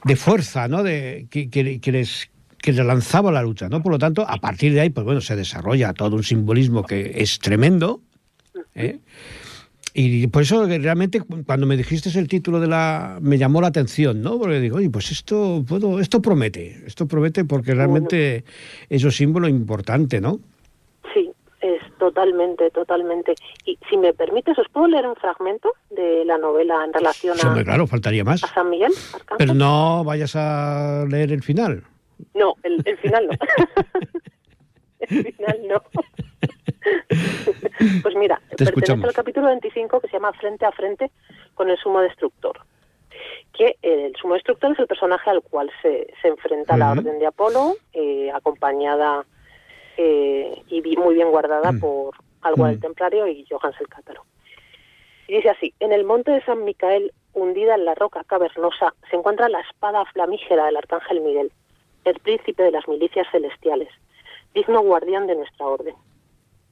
de, 0.05 0.15
fuerza, 0.15 0.69
¿no? 0.69 0.83
De, 0.83 1.27
que, 1.29 1.49
que, 1.49 1.91
les 1.91 2.29
que 2.59 2.71
les 2.71 2.85
lanzaba 2.85 3.31
la 3.31 3.41
lucha, 3.41 3.67
¿no? 3.67 3.83
Por 3.83 3.91
lo 3.91 3.99
tanto, 3.99 4.25
a 4.27 4.38
partir 4.38 4.73
de 4.73 4.79
ahí, 4.79 4.89
pues 4.89 5.05
bueno, 5.05 5.19
se 5.19 5.35
desarrolla 5.35 5.93
todo 5.93 6.15
un 6.15 6.23
simbolismo 6.23 6.83
que 6.83 7.11
es 7.17 7.39
tremendo, 7.39 8.01
¿eh? 8.73 8.99
Y 9.99 10.27
por 10.27 10.43
eso 10.43 10.63
realmente 10.67 11.21
cuando 11.21 11.65
me 11.65 11.75
dijiste 11.75 12.09
el 12.19 12.27
título 12.27 12.59
de 12.59 12.67
la 12.67 13.17
me 13.19 13.39
llamó 13.39 13.61
la 13.61 13.69
atención, 13.69 14.21
¿no? 14.21 14.37
Porque 14.37 14.59
digo, 14.59 14.77
oye, 14.77 14.91
pues 14.91 15.09
esto 15.11 15.65
puedo, 15.67 15.99
esto 15.99 16.21
promete, 16.21 16.83
esto 16.85 17.07
promete 17.07 17.45
porque 17.45 17.73
realmente 17.73 18.43
es 18.89 19.03
un 19.03 19.11
símbolo 19.11 19.47
importante, 19.47 20.21
¿no? 20.21 20.39
Sí, 21.15 21.31
es 21.61 21.81
totalmente, 21.97 22.69
totalmente. 22.69 23.33
Y 23.65 23.79
si 23.89 23.97
me 23.97 24.13
permites, 24.13 24.55
¿os 24.59 24.67
puedo 24.71 24.85
leer 24.85 25.07
un 25.07 25.15
fragmento 25.15 25.73
de 25.89 26.23
la 26.25 26.37
novela 26.37 26.85
en 26.85 26.93
relación 26.93 27.35
Sí, 27.35 27.47
a, 27.47 27.63
claro, 27.63 27.87
faltaría 27.87 28.23
más. 28.23 28.43
a 28.43 28.53
San 28.53 28.69
Miguel? 28.69 28.91
Arcángel? 29.15 29.35
Pero 29.39 29.55
no 29.55 30.03
vayas 30.03 30.35
a 30.35 31.05
leer 31.09 31.31
el 31.31 31.41
final. 31.41 31.81
No, 32.35 32.53
el, 32.61 32.83
el 32.85 32.97
final 32.99 33.29
no. 33.31 33.33
el 34.99 35.33
final 35.33 35.57
no. 35.67 35.81
pues 38.03 38.15
mira, 38.15 38.38
Te 38.49 38.57
pertenece 38.57 38.63
escuchamos. 38.69 39.05
al 39.05 39.13
capítulo 39.13 39.47
25 39.47 39.99
que 40.01 40.07
se 40.07 40.13
llama 40.13 40.33
Frente 40.33 40.65
a 40.65 40.71
Frente 40.71 41.11
con 41.55 41.69
el 41.69 41.77
Sumo 41.77 42.01
Destructor. 42.01 42.59
Que 43.53 43.77
el 43.81 44.15
Sumo 44.15 44.35
Destructor 44.35 44.71
es 44.73 44.79
el 44.79 44.88
personaje 44.88 45.29
al 45.29 45.41
cual 45.41 45.71
se, 45.81 46.07
se 46.21 46.27
enfrenta 46.27 46.77
la. 46.77 46.91
Orden 46.91 47.19
de 47.19 47.25
Apolo, 47.25 47.75
eh, 47.93 48.31
acompañada 48.33 49.25
eh, 49.97 50.61
y 50.69 50.81
muy 50.97 51.15
bien 51.15 51.31
guardada 51.31 51.71
Mm. 51.71 51.79
por 51.79 52.15
Alba 52.41 52.67
del 52.67 52.77
Mm. 52.77 52.81
Templario 52.81 53.27
y 53.27 53.45
Johannes 53.49 53.79
el 53.81 53.88
Cátaro. 53.88 54.23
Y 55.27 55.35
dice 55.38 55.49
así, 55.49 55.73
en 55.79 55.91
el 55.91 56.05
monte 56.05 56.31
de 56.31 56.41
San 56.45 56.63
Micael, 56.63 57.11
hundida 57.33 57.75
en 57.75 57.85
la 57.85 57.95
roca 57.95 58.23
cavernosa, 58.23 58.93
se 59.09 59.15
encuentra 59.15 59.49
la 59.49 59.59
espada 59.61 60.05
flamígera 60.05 60.65
del 60.65 60.77
arcángel 60.77 61.21
Miguel, 61.21 61.51
el 62.05 62.19
príncipe 62.19 62.63
de 62.63 62.71
las 62.71 62.88
milicias 62.88 63.27
celestiales, 63.31 63.89
digno 64.53 64.81
guardián 64.81 65.27
de 65.27 65.35
nuestra 65.35 65.65
orden. 65.65 65.95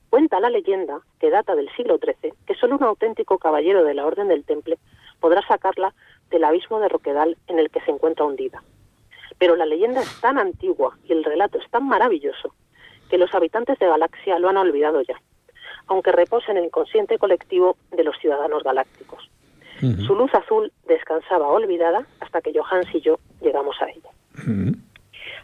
Cuenta 0.10 0.40
la 0.40 0.50
leyenda, 0.50 1.00
que 1.20 1.30
data 1.30 1.56
del 1.56 1.70
siglo 1.76 1.98
XIII, 1.98 2.34
que 2.46 2.56
solo 2.56 2.76
un 2.78 2.84
auténtico 2.84 3.38
caballero 3.38 3.84
de 3.84 3.94
la 3.94 4.06
Orden 4.06 4.28
del 4.28 4.44
Temple 4.46 4.78
podrá 5.20 5.42
sacarla 5.48 5.94
del 6.30 6.44
abismo 6.44 6.80
de 6.80 6.88
Roquedal 6.90 7.38
en 7.48 7.60
el 7.60 7.70
que 7.70 7.82
se 7.82 7.92
encuentra 7.92 8.26
hundida. 8.26 8.64
Pero 9.38 9.56
la 9.56 9.66
leyenda 9.66 10.02
es 10.02 10.22
tan 10.22 10.38
antigua 10.38 10.98
y 11.08 11.12
el 11.12 11.24
relato 11.24 11.58
es 11.58 11.70
tan 11.70 11.88
maravilloso 11.88 12.54
que 13.10 13.18
los 13.18 13.34
habitantes 13.36 13.78
de 13.80 13.88
Galaxia 13.88 14.40
lo 14.40 14.50
han 14.50 14.58
olvidado 14.58 15.02
ya, 15.02 15.20
aunque 15.88 16.12
reposa 16.12 16.52
en 16.52 16.58
el 16.60 16.66
inconsciente 16.66 17.18
colectivo 17.18 17.76
de 17.92 18.04
los 18.04 18.18
ciudadanos 18.20 18.64
galácticos. 18.64 19.30
Su 20.08 20.16
luz 20.16 20.34
azul 20.34 20.72
descansaba 20.88 21.50
olvidada 21.50 22.06
hasta 22.22 22.42
que 22.42 22.54
Johannes 22.58 22.88
y 22.96 23.02
yo 23.02 23.20
llegamos 23.42 23.76
a 23.82 23.90
ella. 23.90 24.10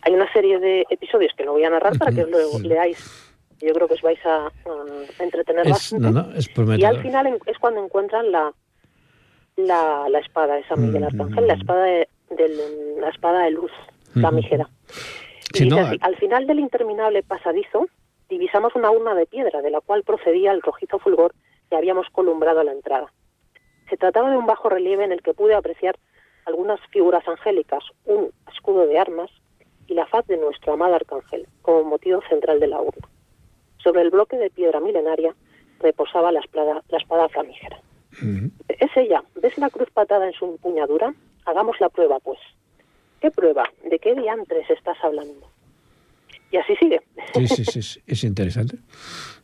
Hay 0.03 0.13
una 0.13 0.31
serie 0.31 0.57
de 0.59 0.85
episodios 0.89 1.33
que 1.35 1.43
no 1.43 1.51
voy 1.51 1.65
a 1.65 1.69
narrar 1.69 1.97
para 1.99 2.11
que 2.13 2.23
os 2.23 2.29
lo 2.29 2.39
Sí. 2.39 2.67
leáis. 2.67 3.30
Yo 3.61 3.73
creo 3.73 3.87
que 3.87 3.93
os 3.93 4.01
vais 4.01 4.19
a, 4.25 4.51
um, 4.65 5.05
entretener 5.19 5.65
Es, 5.67 5.71
bastante. 5.73 6.03
no, 6.11 6.11
no, 6.23 6.33
es 6.35 6.49
y 6.79 6.83
al 6.83 7.01
final 7.01 7.27
en- 7.27 7.39
es 7.45 7.57
cuando 7.59 7.83
encuentran 7.83 8.31
la, 8.31 8.53
la, 9.57 10.07
la 10.09 10.19
espada 10.19 10.55
de 10.55 10.63
San 10.65 10.81
Miguel 10.81 11.03
Mm. 11.03 11.05
Arcángel, 11.21 11.47
la 11.47 11.53
espada 11.53 11.83
de, 11.83 12.07
del- 12.31 12.99
la 12.99 13.09
espada 13.09 13.43
de 13.43 13.51
luz, 13.51 13.71
la 14.15 14.29
Ujú. 14.29 14.37
mijera. 14.37 14.69
Y 15.53 15.65
no, 15.65 15.77
así, 15.79 15.97
al 16.01 16.15
final 16.17 16.47
del 16.47 16.59
interminable 16.59 17.23
pasadizo, 17.23 17.87
divisamos 18.29 18.73
una 18.75 18.89
urna 18.89 19.13
de 19.13 19.25
piedra 19.25 19.61
de 19.61 19.69
la 19.69 19.81
cual 19.81 20.03
procedía 20.03 20.51
el 20.53 20.61
rojizo 20.61 20.97
fulgor 20.99 21.33
que 21.69 21.75
habíamos 21.75 22.07
columbrado 22.11 22.61
a 22.61 22.63
la 22.63 22.71
entrada. 22.71 23.11
Se 23.89 23.97
trataba 23.97 24.31
de 24.31 24.37
un 24.37 24.45
bajo 24.45 24.69
relieve 24.69 25.03
en 25.03 25.11
el 25.11 25.21
que 25.21 25.33
pude 25.33 25.53
apreciar 25.53 25.97
algunas 26.45 26.79
figuras 26.91 27.27
angélicas, 27.27 27.83
un 28.05 28.31
escudo 28.51 28.87
de 28.87 28.97
armas 28.97 29.29
y 29.87 29.93
la 29.93 30.05
faz 30.07 30.25
de 30.27 30.37
nuestro 30.37 30.73
amado 30.73 30.95
arcángel 30.95 31.45
como 31.61 31.83
motivo 31.83 32.21
central 32.29 32.59
de 32.61 32.67
la 32.67 32.79
urna. 32.81 33.07
Sobre 33.83 34.01
el 34.01 34.09
bloque 34.09 34.37
de 34.37 34.49
piedra 34.49 34.79
milenaria 34.79 35.35
reposaba 35.79 36.31
la 36.31 36.39
espada, 36.39 36.81
la 36.89 36.97
espada 36.97 37.29
flamígera. 37.29 37.79
Ujú. 38.21 38.51
Es 38.67 38.91
ella. 38.95 39.23
¿Ves 39.41 39.57
la 39.57 39.69
cruz 39.69 39.89
patada 39.91 40.27
en 40.27 40.33
su 40.33 40.45
empuñadura? 40.45 41.13
Hagamos 41.45 41.79
la 41.79 41.89
prueba, 41.89 42.19
pues. 42.19 42.39
¿Qué 43.19 43.31
prueba? 43.31 43.69
¿De 43.89 43.99
qué 43.99 44.15
diantres 44.15 44.69
estás 44.69 44.97
hablando? 45.03 45.47
Y 46.51 46.57
así 46.57 46.75
sigue. 46.75 47.01
Sí, 47.33 47.47
sí, 47.47 47.65
sí, 47.65 47.81
sí, 47.81 48.01
es 48.05 48.23
interesante. 48.23 48.77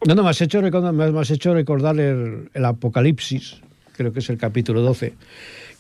No, 0.06 0.14
no, 0.14 0.24
me 0.24 0.30
has 0.30 0.42
hecho 0.42 0.62
me 0.62 1.20
has 1.20 1.32
hecho 1.32 1.54
recordar 1.54 1.98
el, 2.00 2.50
el 2.54 2.66
Apocalipsis, 2.66 3.62
creo 3.98 4.14
que 4.14 4.20
es 4.20 4.30
el 4.30 4.38
capítulo 4.38 4.82
12, 4.82 5.16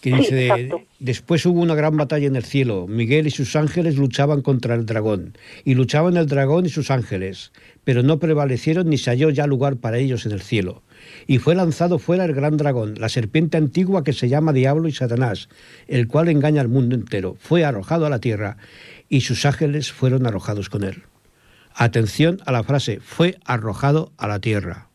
que 0.01 0.11
dice, 0.11 0.35
de- 0.35 0.85
después 0.99 1.45
hubo 1.45 1.61
una 1.61 1.75
gran 1.75 1.95
batalla 1.95 2.27
en 2.27 2.35
el 2.35 2.43
cielo, 2.43 2.87
Miguel 2.87 3.27
y 3.27 3.31
sus 3.31 3.55
ángeles 3.55 3.95
luchaban 3.97 4.41
contra 4.41 4.75
el 4.75 4.85
dragón, 4.85 5.37
y 5.63 5.75
luchaban 5.75 6.17
el 6.17 6.27
dragón 6.27 6.65
y 6.65 6.69
sus 6.69 6.91
ángeles, 6.91 7.51
pero 7.83 8.03
no 8.03 8.19
prevalecieron 8.19 8.89
ni 8.89 8.97
se 8.97 9.11
halló 9.11 9.29
ya 9.29 9.47
lugar 9.47 9.77
para 9.77 9.97
ellos 9.97 10.25
en 10.25 10.33
el 10.33 10.41
cielo. 10.41 10.81
Y 11.25 11.37
fue 11.37 11.55
lanzado 11.55 11.99
fuera 11.99 12.25
el 12.25 12.33
gran 12.33 12.57
dragón, 12.57 12.95
la 12.99 13.07
serpiente 13.09 13.57
antigua 13.57 14.03
que 14.03 14.13
se 14.13 14.27
llama 14.29 14.51
Diablo 14.51 14.87
y 14.87 14.91
Satanás, 14.91 15.47
el 15.87 16.07
cual 16.07 16.27
engaña 16.27 16.61
al 16.61 16.67
mundo 16.67 16.95
entero. 16.95 17.35
Fue 17.39 17.63
arrojado 17.63 18.05
a 18.05 18.09
la 18.09 18.19
tierra 18.19 18.57
y 19.07 19.21
sus 19.21 19.45
ángeles 19.45 19.91
fueron 19.91 20.25
arrojados 20.25 20.69
con 20.69 20.83
él. 20.83 21.03
Atención 21.75 22.39
a 22.45 22.51
la 22.51 22.63
frase, 22.63 22.99
fue 22.99 23.37
arrojado 23.45 24.11
a 24.17 24.27
la 24.27 24.39
tierra. 24.39 24.87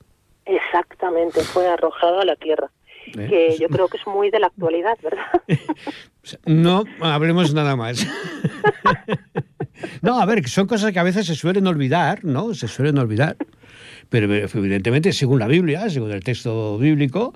Exactamente, 0.44 1.40
fue 1.42 1.66
arrojado 1.68 2.20
a 2.20 2.24
la 2.24 2.36
tierra. 2.36 2.70
¿Eh? 3.16 3.26
Que 3.28 3.56
yo 3.58 3.68
creo 3.68 3.88
que 3.88 3.96
es 3.98 4.06
muy 4.06 4.30
de 4.30 4.40
la 4.40 4.46
actualidad, 4.48 4.96
¿verdad? 5.02 5.26
No 6.46 6.84
hablemos 7.00 7.52
nada 7.52 7.74
más. 7.74 8.06
No, 10.02 10.20
a 10.20 10.24
ver, 10.26 10.48
son 10.48 10.66
cosas 10.68 10.92
que 10.92 10.98
a 11.00 11.02
veces 11.02 11.26
se 11.26 11.34
suelen 11.34 11.66
olvidar, 11.66 12.24
¿no? 12.24 12.54
Se 12.54 12.68
suelen 12.68 12.98
olvidar. 12.98 13.36
Pero 14.08 14.32
evidentemente, 14.32 15.12
según 15.12 15.40
la 15.40 15.48
Biblia, 15.48 15.88
según 15.90 16.12
el 16.12 16.22
texto 16.22 16.78
bíblico, 16.78 17.32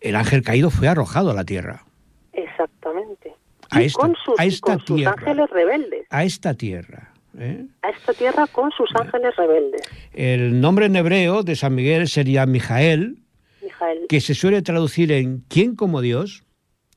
el 0.00 0.14
ángel 0.14 0.42
caído 0.42 0.70
fue 0.70 0.88
arrojado 0.88 1.30
a 1.30 1.34
la 1.34 1.44
tierra, 1.44 1.84
Exactamente. 2.32 3.32
A 3.70 3.82
esta- 3.82 4.00
con 4.00 4.14
sus, 4.24 4.38
a 4.38 4.44
esta 4.44 4.76
con 4.76 4.86
sus 4.86 5.06
ángeles 5.06 5.50
rebeldes. 5.50 6.06
a 6.10 6.24
esta 6.24 6.54
tierra. 6.54 7.12
¿eh? 7.38 7.64
A 7.82 7.90
esta 7.90 8.12
tierra 8.12 8.46
con 8.46 8.70
sus 8.72 8.88
ángeles 8.94 9.34
rebeldes. 9.36 9.80
El 10.12 10.60
nombre 10.60 10.86
en 10.86 10.96
hebreo 10.96 11.42
de 11.42 11.56
San 11.56 11.74
Miguel 11.74 12.06
sería 12.08 12.44
Mijael, 12.46 13.18
Mijael, 13.82 14.06
que 14.08 14.20
se 14.20 14.34
suele 14.34 14.62
traducir 14.62 15.12
en 15.12 15.44
¿quién 15.48 15.74
como 15.76 16.00
Dios? 16.00 16.44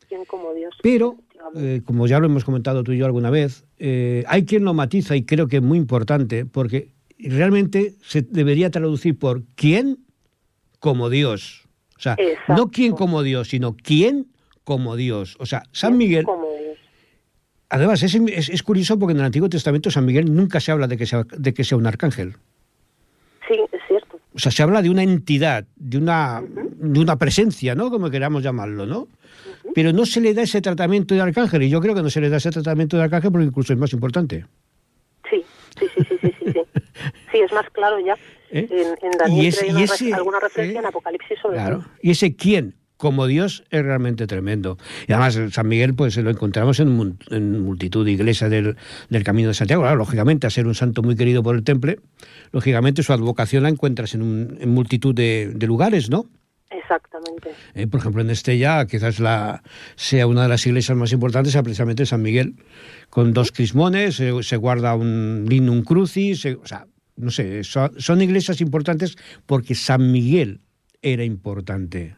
¿quién 0.07 0.25
como 0.25 0.53
Dios? 0.53 0.73
Pero, 0.83 1.17
eh, 1.55 1.81
como 1.85 2.07
ya 2.07 2.19
lo 2.19 2.27
hemos 2.27 2.43
comentado 2.45 2.83
tú 2.83 2.91
y 2.91 2.97
yo 2.97 3.05
alguna 3.05 3.29
vez, 3.29 3.65
eh, 3.77 4.23
hay 4.27 4.45
quien 4.45 4.63
lo 4.63 4.73
matiza 4.73 5.15
y 5.15 5.23
creo 5.23 5.47
que 5.47 5.57
es 5.57 5.63
muy 5.63 5.77
importante 5.77 6.45
porque 6.45 6.91
realmente 7.19 7.95
se 8.03 8.21
debería 8.21 8.69
traducir 8.69 9.17
por 9.17 9.43
quién 9.55 9.99
como 10.79 11.09
Dios. 11.09 11.67
O 11.97 12.01
sea, 12.01 12.15
Exacto. 12.19 12.53
no 12.55 12.71
quién 12.71 12.93
como 12.93 13.23
Dios, 13.23 13.49
sino 13.49 13.75
quién 13.75 14.27
como 14.63 14.95
Dios. 14.95 15.37
O 15.39 15.45
sea, 15.45 15.63
San 15.71 15.91
¿Quién 15.91 15.97
Miguel, 15.97 16.25
como 16.25 16.47
Dios? 16.51 16.77
además 17.69 18.03
es, 18.03 18.15
es- 18.15 18.49
es 18.49 18.63
curioso 18.63 18.99
porque 18.99 19.13
en 19.13 19.19
el 19.19 19.25
Antiguo 19.25 19.49
Testamento 19.49 19.89
San 19.89 20.05
Miguel 20.05 20.33
nunca 20.33 20.59
se 20.59 20.71
habla 20.71 20.87
de 20.87 20.97
que 20.97 21.05
sea, 21.05 21.25
de 21.37 21.53
que 21.53 21.63
sea 21.63 21.77
un 21.77 21.87
arcángel. 21.87 22.35
O 24.35 24.39
sea, 24.39 24.51
se 24.51 24.61
habla 24.63 24.81
de 24.81 24.89
una 24.89 25.01
entidad, 25.03 25.65
de 25.77 25.97
una, 25.97 26.43
de 26.43 26.99
una 26.99 27.15
presencia, 27.17 27.73
¿no? 27.73 27.89
Como 27.89 28.09
queramos 28.09 28.43
llamarlo, 28.43 28.85
¿no? 28.85 29.07
Pero 29.73 29.93
no 29.93 30.05
se 30.05 30.19
le 30.21 30.33
da 30.33 30.41
ese 30.43 30.61
tratamiento 30.61 31.15
de 31.15 31.21
arcángel, 31.21 31.63
y 31.63 31.69
yo 31.69 31.79
creo 31.81 31.95
que 31.95 32.03
no 32.03 32.09
se 32.09 32.21
le 32.21 32.29
da 32.29 32.37
ese 32.37 32.51
tratamiento 32.51 32.97
de 32.97 33.03
arcángel 33.03 33.31
porque 33.31 33.47
incluso 33.47 33.73
es 33.73 33.79
más 33.79 33.93
importante. 33.93 34.45
Sí, 35.29 35.43
sí, 35.79 35.85
sí, 35.95 36.03
sí, 36.09 36.17
sí, 36.21 36.31
sí. 36.39 36.51
Sí, 36.53 36.61
Sí, 37.31 37.37
es 37.39 37.51
más 37.51 37.69
claro 37.71 37.99
ya. 37.99 38.15
¿Eh? 38.51 38.67
En, 38.69 38.87
en 39.11 39.17
Daniel 39.17 39.43
Y 39.43 39.47
ese- 39.47 39.65
hay 39.65 39.69
y 39.69 39.73
una 39.73 39.83
ese- 39.83 40.05
re- 40.05 40.13
alguna 40.13 40.39
referencia 40.39 40.79
¿eh? 40.79 40.81
en 40.81 40.85
Apocalipsis 40.87 41.39
sobre 41.41 41.55
Claro. 41.57 41.83
Y 42.01 42.11
ese 42.11 42.35
quién, 42.35 42.75
como 42.97 43.27
Dios, 43.27 43.63
es 43.71 43.83
realmente 43.83 44.27
tremendo. 44.27 44.77
Y 45.07 45.11
además, 45.13 45.39
San 45.53 45.67
Miguel, 45.67 45.93
pues 45.95 46.15
lo 46.17 46.29
encontramos 46.29 46.79
en, 46.79 47.17
en 47.29 47.59
multitud 47.61 48.05
de 48.05 48.11
iglesias 48.13 48.49
del, 48.49 48.77
del 49.09 49.23
Camino 49.23 49.49
de 49.49 49.53
Santiago. 49.53 49.83
Claro, 49.83 49.97
lógicamente, 49.97 50.47
a 50.47 50.49
ser 50.49 50.65
un 50.67 50.75
santo 50.75 51.01
muy 51.03 51.15
querido 51.15 51.43
por 51.43 51.55
el 51.55 51.63
temple, 51.63 51.99
lógicamente 52.51 53.03
su 53.03 53.11
advocación 53.13 53.63
la 53.63 53.69
encuentras 53.69 54.13
en, 54.15 54.21
un- 54.21 54.57
en 54.59 54.69
multitud 54.69 55.13
de, 55.13 55.51
de 55.55 55.67
lugares, 55.67 56.09
¿no? 56.09 56.29
Exactamente. 56.71 57.51
Eh, 57.73 57.87
por 57.87 57.99
ejemplo, 57.99 58.21
en 58.21 58.29
Estella, 58.29 58.85
quizás 58.85 59.19
la, 59.19 59.61
sea 59.95 60.25
una 60.27 60.43
de 60.43 60.49
las 60.49 60.65
iglesias 60.65 60.97
más 60.97 61.11
importantes, 61.13 61.53
sea 61.53 61.63
precisamente 61.63 62.05
San 62.05 62.21
Miguel, 62.21 62.55
con 63.09 63.33
dos 63.33 63.51
crismones, 63.51 64.15
se, 64.15 64.41
se 64.43 64.57
guarda 64.57 64.95
un 64.95 65.45
linum 65.47 65.83
crucis, 65.83 66.45
o 66.45 66.65
sea, 66.65 66.87
no 67.17 67.29
sé, 67.31 67.63
son, 67.63 67.91
son 67.99 68.21
iglesias 68.21 68.61
importantes 68.61 69.15
porque 69.45 69.73
San 69.75 70.11
Miguel 70.11 70.61
era 71.01 71.23
importante. 71.23 72.15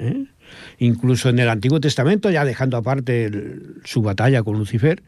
¿Eh? 0.00 0.24
Incluso 0.78 1.28
en 1.28 1.38
el 1.38 1.48
Antiguo 1.48 1.78
Testamento, 1.80 2.30
ya 2.30 2.44
dejando 2.44 2.76
aparte 2.76 3.26
el- 3.26 3.76
su 3.84 4.02
batalla 4.02 4.42
con 4.42 4.58
Lucifer, 4.58 5.02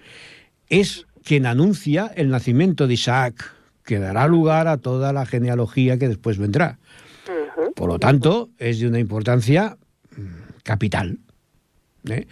es 0.68 1.06
quien 1.24 1.46
anuncia 1.46 2.12
el 2.14 2.28
nacimiento 2.28 2.86
de 2.86 2.94
Isaac, 2.94 3.54
que 3.84 3.98
dará 3.98 4.28
lugar 4.28 4.68
a 4.68 4.76
toda 4.76 5.12
la 5.12 5.26
genealogía 5.26 5.98
que 5.98 6.08
después 6.08 6.38
vendrá. 6.38 6.78
Por 7.74 7.88
lo 7.88 7.98
tanto, 7.98 8.50
es 8.58 8.78
de 8.80 8.86
una 8.86 8.98
importancia 9.00 9.76
mm, 10.16 10.22
capital. 10.62 11.18
¿eh? 12.08 12.26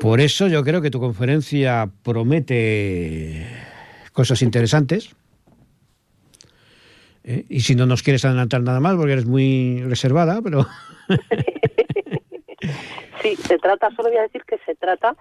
Por 0.00 0.20
eso 0.20 0.48
yo 0.48 0.64
creo 0.64 0.80
que 0.80 0.90
tu 0.90 0.98
conferencia 0.98 1.88
promete 2.02 3.46
cosas 4.12 4.42
interesantes. 4.42 5.10
¿eh? 7.24 7.44
Y 7.48 7.60
si 7.60 7.74
no 7.74 7.86
nos 7.86 8.02
quieres 8.02 8.24
adelantar 8.24 8.62
nada 8.62 8.80
más, 8.80 8.96
porque 8.96 9.12
eres 9.12 9.26
muy 9.26 9.82
reservada, 9.82 10.40
pero... 10.42 10.66
sí, 13.22 13.36
se 13.36 13.58
trata, 13.58 13.90
solo 13.90 14.08
voy 14.08 14.18
a 14.18 14.22
decir 14.22 14.42
que 14.44 14.58
se 14.66 14.74
trata 14.74 15.14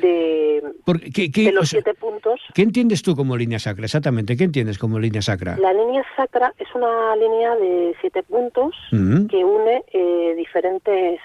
de, 0.00 0.62
de 0.86 1.52
los 1.52 1.68
siete 1.68 1.94
puntos. 1.94 2.40
¿Qué 2.54 2.62
entiendes 2.62 3.02
tú 3.02 3.14
como 3.14 3.36
línea 3.36 3.58
sacra? 3.58 3.84
Exactamente, 3.84 4.36
¿qué 4.36 4.44
entiendes 4.44 4.78
como 4.78 4.98
línea 4.98 5.22
sacra? 5.22 5.56
La 5.58 5.72
línea 5.72 6.04
sacra 6.16 6.52
es 6.58 6.68
una 6.74 7.14
línea 7.16 7.54
de 7.56 7.94
siete 8.00 8.22
puntos 8.22 8.74
que 8.90 9.44
une 9.44 9.84
eh, 9.92 10.34
diferentes 10.36 11.20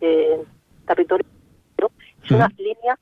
eh, 0.00 0.38
territorios. 0.86 1.30
Es 2.24 2.32
una 2.32 2.50
línea 2.58 2.98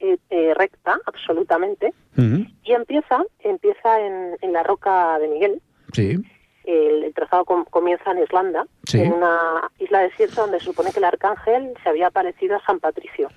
eh, 0.00 0.16
eh, 0.30 0.52
recta, 0.54 0.98
absolutamente, 1.06 1.92
y 2.16 2.72
empieza, 2.72 3.22
empieza 3.40 4.00
en, 4.00 4.36
en 4.40 4.52
la 4.52 4.62
roca 4.64 5.18
de 5.20 5.28
Miguel. 5.28 5.62
Sí 5.92 6.18
el, 6.64 7.12
trazado 7.14 7.44
comienza 7.44 8.10
en 8.10 8.22
Islanda, 8.22 8.66
en 8.92 9.12
una 9.12 9.70
isla 9.78 10.00
desierta 10.00 10.42
donde 10.42 10.58
se 10.58 10.66
supone 10.66 10.92
que 10.92 10.98
el 10.98 11.04
arcángel 11.04 11.74
se 11.82 11.88
había 11.88 12.10
parecido 12.10 12.56
a 12.56 12.64
San 12.64 12.80
Patricio. 12.80 13.28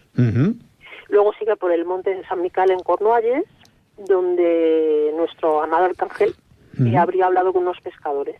Luego 1.10 1.34
sigue 1.34 1.56
por 1.56 1.72
el 1.72 1.86
monte 1.86 2.16
de 2.16 2.26
San 2.28 2.42
Mical 2.42 2.72
en 2.72 2.80
Cornualles, 2.80 3.44
donde 3.98 5.14
nuestro 5.16 5.62
amado 5.62 5.86
arcángel 5.86 6.36
habría 6.98 7.28
hablado 7.28 7.54
con 7.54 7.64
unos 7.64 7.80
pescadores. 7.82 8.40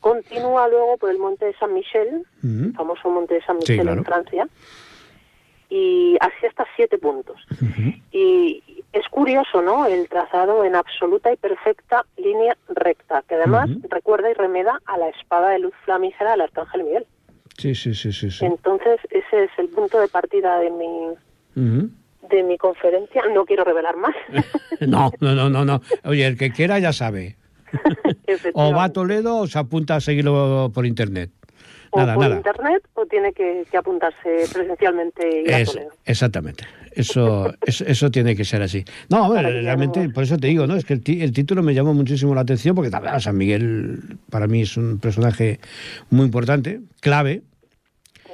Continúa 0.00 0.68
luego 0.68 0.98
por 0.98 1.10
el 1.10 1.18
monte 1.18 1.46
de 1.46 1.54
San 1.54 1.72
Michel, 1.74 2.24
famoso 2.74 3.10
monte 3.10 3.34
de 3.34 3.42
San 3.42 3.56
Michel 3.56 3.88
en 3.88 4.04
Francia, 4.04 4.48
y 5.68 6.16
así 6.20 6.46
hasta 6.46 6.64
siete 6.76 6.98
puntos. 6.98 7.36
Y 8.12 8.62
es 8.92 9.06
curioso, 9.10 9.62
¿no? 9.62 9.86
El 9.86 10.08
trazado 10.08 10.64
en 10.64 10.74
absoluta 10.74 11.32
y 11.32 11.36
perfecta 11.36 12.04
línea 12.16 12.56
recta, 12.68 13.22
que 13.28 13.34
además 13.34 13.68
recuerda 13.88 14.30
y 14.30 14.34
remeda 14.34 14.80
a 14.86 14.98
la 14.98 15.08
espada 15.08 15.50
de 15.50 15.58
luz 15.58 15.74
flamígera 15.84 16.32
del 16.32 16.42
Arcángel 16.42 16.84
Miguel. 16.84 17.06
Sí, 17.58 17.74
sí, 17.74 17.94
sí, 17.94 18.12
sí, 18.12 18.44
Entonces, 18.44 19.00
ese 19.10 19.44
es 19.44 19.50
el 19.58 19.68
punto 19.68 19.98
de 19.98 20.08
partida 20.08 20.58
de 20.58 20.70
mi, 20.70 21.14
de 21.54 22.42
mi 22.42 22.58
conferencia. 22.58 23.22
No 23.32 23.46
quiero 23.46 23.64
revelar 23.64 23.96
más. 23.96 24.14
no, 24.80 25.10
no, 25.20 25.34
no, 25.34 25.48
no, 25.48 25.64
no. 25.64 25.80
Oye, 26.04 26.26
el 26.26 26.36
que 26.36 26.52
quiera 26.52 26.78
ya 26.78 26.92
sabe. 26.92 27.36
o 28.54 28.72
va 28.72 28.84
a 28.84 28.92
Toledo 28.92 29.38
o 29.38 29.46
se 29.46 29.58
apunta 29.58 29.96
a 29.96 30.00
seguirlo 30.00 30.70
por 30.72 30.86
internet 30.86 31.30
o 31.90 32.14
por 32.14 32.30
internet 32.30 32.82
o 32.94 33.06
tiene 33.06 33.32
que, 33.32 33.64
apuntarse 33.76 34.46
presencialmente 34.52 35.42
y 35.46 35.50
es, 35.50 35.78
Exactamente. 36.04 36.64
Eso, 36.96 37.52
eso, 37.66 38.10
tiene 38.10 38.34
que 38.34 38.46
ser 38.46 38.62
así. 38.62 38.82
No, 39.10 39.24
a 39.24 39.28
ver, 39.28 39.44
realmente, 39.62 40.08
por 40.08 40.24
eso 40.24 40.38
te 40.38 40.46
digo, 40.46 40.66
¿no? 40.66 40.76
Es 40.76 40.86
que 40.86 40.94
el, 40.94 41.02
título 41.02 41.62
me 41.62 41.74
llamó 41.74 41.92
muchísimo 41.92 42.34
la 42.34 42.40
atención 42.40 42.74
porque 42.74 42.90
también 42.90 43.20
San 43.20 43.36
Miguel 43.36 44.16
para 44.30 44.46
mí 44.46 44.62
es 44.62 44.78
un 44.78 44.98
personaje 44.98 45.60
muy 46.08 46.24
importante, 46.24 46.80
clave. 47.00 47.42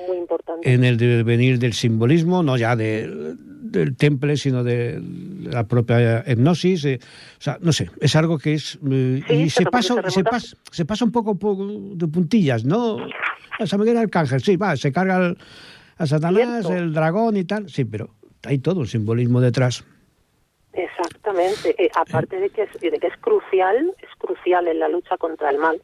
Muy 0.06 0.18
importante. 0.18 0.72
En 0.72 0.84
el 0.84 0.96
devenir 0.96 1.58
del 1.58 1.72
simbolismo, 1.72 2.44
no 2.44 2.56
ya 2.56 2.76
de, 2.76 3.34
del 3.72 3.96
temple, 3.96 4.36
sino 4.36 4.62
de 4.62 5.00
la 5.42 5.66
propia 5.66 6.24
hipnosis. 6.26 6.84
Eh, 6.84 6.98
o 7.02 7.40
sea, 7.40 7.58
no 7.60 7.72
sé, 7.72 7.90
es 8.00 8.14
algo 8.16 8.38
que 8.38 8.54
es... 8.54 8.78
Eh, 8.90 9.22
y 9.28 9.50
se, 9.50 9.64
pasa, 9.64 10.10
se, 10.10 10.22
pasa, 10.22 10.56
se 10.70 10.84
pasa 10.84 11.04
un 11.04 11.12
poco 11.12 11.34
de 11.94 12.06
puntillas, 12.08 12.64
¿no? 12.64 12.98
San 13.64 13.80
Miguel 13.80 13.96
Arcángel, 13.96 14.40
sí, 14.42 14.56
va, 14.56 14.76
se 14.76 14.92
carga 14.92 15.34
a 15.96 16.06
Satanás, 16.06 16.68
el 16.70 16.92
dragón 16.92 17.36
y 17.36 17.44
tal, 17.44 17.68
sí, 17.68 17.84
pero 17.84 18.10
hay 18.44 18.58
todo 18.58 18.80
un 18.80 18.86
simbolismo 18.86 19.40
detrás. 19.40 19.84
Exactamente, 20.72 21.74
eh, 21.78 21.90
aparte 21.94 22.38
de 22.40 22.50
que, 22.50 22.62
es, 22.62 22.80
de 22.80 22.98
que 22.98 23.06
es 23.06 23.16
crucial, 23.20 23.94
es 24.02 24.08
crucial 24.18 24.68
en 24.68 24.78
la 24.78 24.88
lucha 24.88 25.16
contra 25.16 25.50
el 25.50 25.58
mal, 25.58 25.80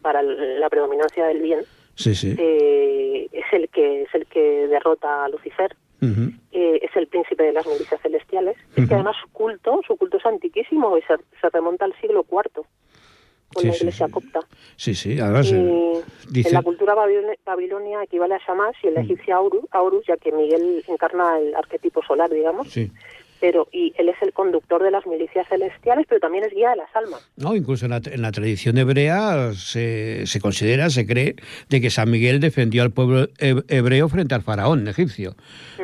para 0.00 0.22
la 0.22 0.68
predominancia 0.70 1.26
del 1.26 1.42
bien. 1.42 1.60
Sí, 1.96 2.14
sí. 2.14 2.34
Eh, 2.38 3.28
es 3.30 3.44
el 3.52 3.68
que 3.68 4.02
es 4.02 4.14
el 4.14 4.26
que 4.26 4.66
derrota 4.68 5.24
a 5.24 5.28
Lucifer. 5.28 5.76
Es 6.52 6.96
el 6.96 7.06
príncipe 7.08 7.44
de 7.44 7.52
las 7.52 7.66
milicias 7.66 8.00
celestiales. 8.00 8.56
Es 8.76 8.88
que 8.88 8.94
además 8.94 9.16
su 9.22 9.28
culto, 9.30 9.80
su 9.86 9.96
culto 9.96 10.16
es 10.16 10.26
antiquísimo 10.26 10.96
y 10.98 11.02
se, 11.02 11.16
se 11.40 11.50
remonta 11.50 11.84
al 11.84 11.94
siglo 12.00 12.24
IV 12.30 12.64
con 13.54 13.68
la 13.68 13.74
iglesia 13.74 14.08
copta. 14.08 14.40
Sí, 14.76 14.94
sí, 14.94 15.18
además. 15.18 15.50
Eh, 15.52 16.02
en 16.34 16.52
la 16.52 16.62
cultura 16.62 16.94
babilonia 17.44 18.02
equivale 18.02 18.34
a 18.34 18.40
Shamash 18.46 18.76
y 18.82 18.88
en 18.88 18.94
la 18.94 19.00
mm. 19.00 19.04
egipcia 19.04 19.36
Aurus, 19.36 20.04
ya 20.06 20.16
que 20.16 20.32
Miguel 20.32 20.84
encarna 20.88 21.38
el 21.38 21.54
arquetipo 21.54 22.02
solar, 22.02 22.30
digamos. 22.30 22.70
Sí. 22.70 22.90
Pero, 23.44 23.68
y 23.70 23.92
él 23.98 24.08
es 24.08 24.16
el 24.22 24.32
conductor 24.32 24.82
de 24.82 24.90
las 24.90 25.06
milicias 25.06 25.46
celestiales, 25.50 26.06
pero 26.08 26.18
también 26.18 26.44
es 26.44 26.54
guía 26.54 26.70
de 26.70 26.76
las 26.76 26.96
almas. 26.96 27.20
No, 27.36 27.54
incluso 27.54 27.84
en 27.84 28.22
la, 28.22 28.32
tradición 28.32 28.78
hebrea 28.78 29.52
se, 29.52 30.26
se, 30.26 30.40
considera, 30.40 30.88
se 30.88 31.06
cree, 31.06 31.36
de 31.68 31.82
que 31.82 31.90
San 31.90 32.10
Miguel 32.10 32.40
defendió 32.40 32.82
al 32.82 32.90
pueblo 32.90 33.28
hebreo 33.38 34.08
frente 34.08 34.34
al 34.34 34.40
faraón 34.40 34.88
egipcio. 34.88 35.36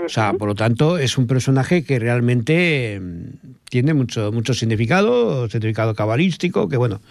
O 0.03 0.09
sea, 0.09 0.33
por 0.33 0.49
lo 0.49 0.55
tanto, 0.55 0.97
es 0.97 1.19
un 1.19 1.27
personaje 1.27 1.85
que 1.85 1.99
realmente 1.99 2.99
mm, 2.99 3.27
tiene 3.69 3.93
mucho, 3.93 4.33
mucho 4.33 4.55
significado, 4.55 5.47
significado 5.51 5.95
cabalístico, 5.95 6.67
que 6.67 6.79
bueno, 6.79 7.03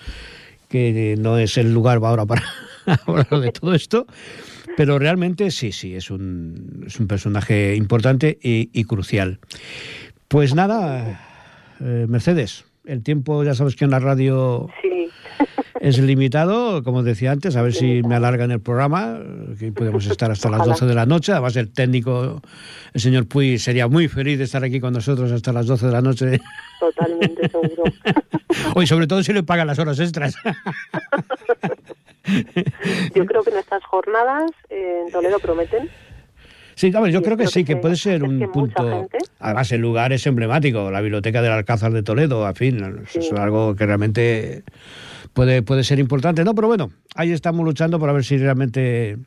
que 0.68 1.14
no 1.20 1.38
es 1.38 1.58
el 1.58 1.72
lugar 1.72 2.00
ahora 2.02 2.26
para 2.26 2.44
hablar 3.06 3.40
de 3.40 3.52
todo 3.52 3.76
esto, 3.76 4.08
pero 4.80 4.98
realmente 4.98 5.52
sí, 5.52 5.74
sí, 5.74 5.94
es 5.94 6.10
un, 6.10 6.86
es 6.88 7.02
un 7.02 7.08
personaje 7.08 7.76
importante 7.76 8.40
y, 8.42 8.84
crucial. 8.86 9.40
Pues 10.30 10.54
nada, 10.54 11.20
eh, 11.82 12.06
Mercedes, 12.08 12.64
el 12.86 13.02
tiempo 13.02 13.44
ya 13.44 13.56
sabes 13.56 13.76
que 13.76 13.86
en 13.86 13.90
la 13.90 13.98
radio 13.98 14.70
es 15.82 15.98
limitado, 15.98 16.84
como 16.84 17.02
decía 17.02 17.32
antes, 17.32 17.56
a 17.56 17.64
ver 17.64 17.74
si 17.74 18.04
me 18.04 18.14
alargan 18.14 18.52
el 18.52 18.62
programa, 18.62 19.20
que 19.58 19.72
podemos 19.72 20.06
estar 20.06 20.30
hasta 20.30 20.52
las 20.52 20.68
12 20.68 20.86
de 20.86 20.94
la 20.94 21.08
noche. 21.08 21.32
Además, 21.32 21.56
el 21.56 21.74
técnico, 21.74 22.44
el 22.94 23.02
señor 23.02 23.28
Puy, 23.28 23.58
sería 23.58 23.88
muy 23.88 24.08
feliz 24.08 24.38
de 24.38 24.44
estar 24.44 24.64
aquí 24.64 24.80
con 24.80 24.94
nosotros 24.94 25.32
hasta 25.32 25.52
las 25.52 25.66
12 25.66 25.88
de 25.88 25.92
la 25.92 26.02
noche. 26.02 26.40
Totalmente 26.80 27.50
seguro. 27.50 27.84
Hoy, 28.76 28.86
sobre 28.86 29.08
todo 29.08 29.24
si 29.24 29.34
le 29.34 29.42
pagan 29.42 29.66
las 29.66 29.80
horas 29.80 30.00
extras. 30.00 30.36
Yo 33.16 33.26
creo 33.26 33.42
que 33.42 33.50
en 33.50 33.58
estas 33.58 33.84
jornadas 33.84 34.52
en 34.70 35.12
Toledo 35.12 35.40
prometen. 35.40 35.90
Sí, 36.80 36.92
yo 36.92 37.22
creo 37.22 37.36
que 37.36 37.48
sí, 37.48 37.66
que, 37.66 37.76
puede 37.76 37.98
ser 37.98 38.24
un 38.24 38.40
punto. 38.54 39.10
Además, 39.40 39.70
el 39.74 39.82
lugar 39.82 40.14
es 40.14 40.26
emblemático, 40.26 40.90
la 40.90 41.02
biblioteca 41.02 41.42
del 41.42 41.52
Alcázar 41.52 41.92
de 41.92 42.04
Toledo, 42.04 42.46
a 42.46 42.54
fin, 42.54 43.02
es 43.14 43.34
algo 43.34 43.76
que 43.76 43.86
realmente 43.86 44.64
puede, 45.34 45.62
puede 45.62 45.84
ser 45.84 46.00
importante. 46.00 46.46
No, 46.46 46.56
pero 46.56 46.70
bueno, 46.70 46.90
ahí 47.16 47.34
estamos 47.34 47.66
luchando 47.66 48.00
por 48.00 48.14
ver 48.14 48.24
si 48.24 48.38
realmente 48.38 49.18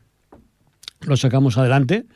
lo 1.02 1.14
sacamos 1.18 1.58
adelante, 1.58 2.06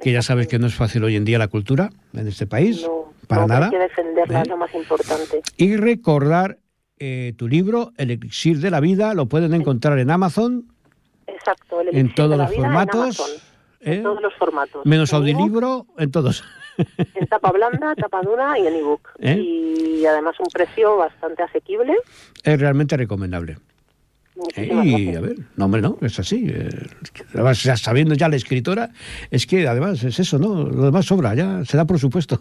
que 0.00 0.12
ya 0.12 0.22
sabes 0.22 0.46
que 0.46 0.60
no 0.60 0.68
es 0.68 0.76
fácil 0.76 1.02
hoy 1.02 1.16
en 1.16 1.24
día 1.24 1.40
la 1.40 1.48
cultura 1.48 1.90
en 2.12 2.28
este 2.28 2.46
país, 2.46 2.86
para 3.26 3.44
nada. 3.44 3.64
Hay 3.64 3.72
que 3.72 3.78
defenderla, 3.80 4.42
es 4.42 4.46
¿Eh? 4.46 4.50
lo 4.50 4.56
más 4.56 4.72
importante. 4.72 5.42
Y 5.56 5.74
recordar 5.74 6.58
eh, 7.00 7.34
tu 7.36 7.48
libro, 7.48 7.90
El 7.96 8.12
Elixir 8.12 8.60
de 8.60 8.70
la 8.70 8.78
Vida, 8.78 9.14
lo 9.14 9.26
pueden 9.26 9.52
encontrar 9.52 9.98
en 9.98 10.12
Amazon. 10.12 10.68
Exacto, 11.26 11.80
el 11.80 11.88
en 11.88 12.14
todos 12.14 12.38
los 12.38 12.54
formatos. 12.54 13.18
En, 13.18 13.55
¿eh? 13.86 14.00
todos 14.02 14.20
los 14.20 14.34
formatos. 14.34 14.84
Menos 14.84 15.12
audiolibro, 15.14 15.86
en 15.96 16.10
todos. 16.10 16.44
En 17.14 17.26
tapa 17.26 17.52
blanda, 17.52 17.94
tapa 17.94 18.20
dura 18.22 18.58
y 18.58 18.66
en 18.66 18.74
ebook. 18.74 19.08
Y 19.18 20.04
además 20.04 20.38
un 20.40 20.48
precio 20.52 20.96
bastante 20.98 21.42
asequible. 21.42 21.96
Es 22.42 22.60
realmente 22.60 22.96
recomendable. 22.96 23.56
Y 24.54 25.14
a 25.14 25.20
ver, 25.20 25.36
no, 25.56 25.64
hombre, 25.64 25.80
no, 25.80 25.96
es 26.02 26.18
así. 26.18 26.46
Eh, 26.48 26.68
además, 27.32 27.62
ya 27.62 27.76
sabiendo 27.76 28.14
ya 28.14 28.28
la 28.28 28.36
escritora, 28.36 28.90
es 29.30 29.46
que 29.46 29.66
además 29.66 30.04
es 30.04 30.18
eso, 30.18 30.38
¿no? 30.38 30.64
Lo 30.64 30.84
demás 30.84 31.06
sobra, 31.06 31.34
ya 31.34 31.64
se 31.64 31.78
da 31.78 31.86
por 31.86 31.98
supuesto. 31.98 32.38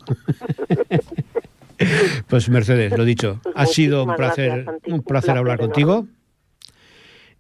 pues 2.28 2.50
Mercedes, 2.50 2.98
lo 2.98 3.06
dicho, 3.06 3.40
pues 3.42 3.56
ha 3.58 3.66
sido 3.66 4.04
un 4.04 4.16
placer, 4.16 4.66
un 4.88 5.04
placer 5.04 5.38
hablar 5.38 5.58
contigo. 5.58 6.06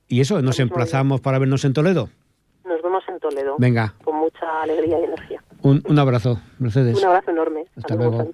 Y 0.08 0.22
eso, 0.22 0.42
nos 0.42 0.60
emplazamos 0.60 1.20
para 1.20 1.40
vernos 1.40 1.66
en 1.66 1.74
Toledo. 1.74 2.10
Toledo. 3.30 3.56
Venga. 3.58 3.94
Con 4.04 4.18
mucha 4.18 4.62
alegría 4.62 5.00
y 5.00 5.04
energía. 5.04 5.44
Un, 5.64 5.82
un 5.88 5.98
abrazo, 5.98 6.40
Mercedes. 6.60 6.98
Un 6.98 7.06
abrazo 7.06 7.32
enorme. 7.32 7.66
Hasta, 7.76 7.96
luego. 7.96 8.30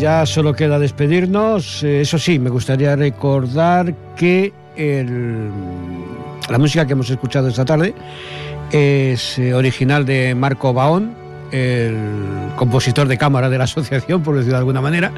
Ya 0.00 0.26
solo 0.26 0.54
queda 0.54 0.78
despedirnos. 0.78 1.84
Eh, 1.84 2.00
eso 2.00 2.18
sí, 2.18 2.38
me 2.38 2.50
gustaría 2.50 2.96
recordar 2.96 3.94
que 4.16 4.52
la 6.48 6.58
música 6.58 6.86
que 6.86 6.94
hemos 6.94 7.10
escuchado 7.10 7.48
esta 7.48 7.64
tarde 7.64 7.94
es 8.72 9.38
eh, 9.38 9.52
original 9.54 10.06
de 10.06 10.34
Marco 10.34 10.72
Baón, 10.72 11.14
el 11.52 11.96
compositor 12.56 13.08
de 13.08 13.18
cámara 13.18 13.50
de 13.50 13.58
la 13.58 13.64
asociación, 13.64 14.22
por 14.22 14.36
decirlo 14.36 14.54
de 14.54 14.60
alguna 14.60 14.80
manera. 14.80 15.12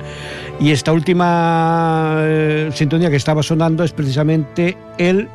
Y 0.59 0.73
esta 0.73 0.93
última 0.93 2.17
eh, 2.21 2.71
sintonía 2.75 3.11
que 3.11 3.17
estaba 3.17 3.43
sonando 3.43 3.85
es 3.85 3.93
precisamente 3.93 4.77
el 4.99 5.29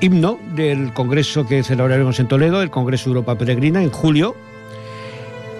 himno 0.00 0.38
del 0.54 0.92
congreso 0.92 1.46
que 1.46 1.62
celebraremos 1.62 2.18
en 2.18 2.28
Toledo, 2.28 2.62
el 2.62 2.70
Congreso 2.70 3.10
Europa 3.10 3.36
Peregrina, 3.36 3.82
en 3.82 3.90
julio. 3.90 4.34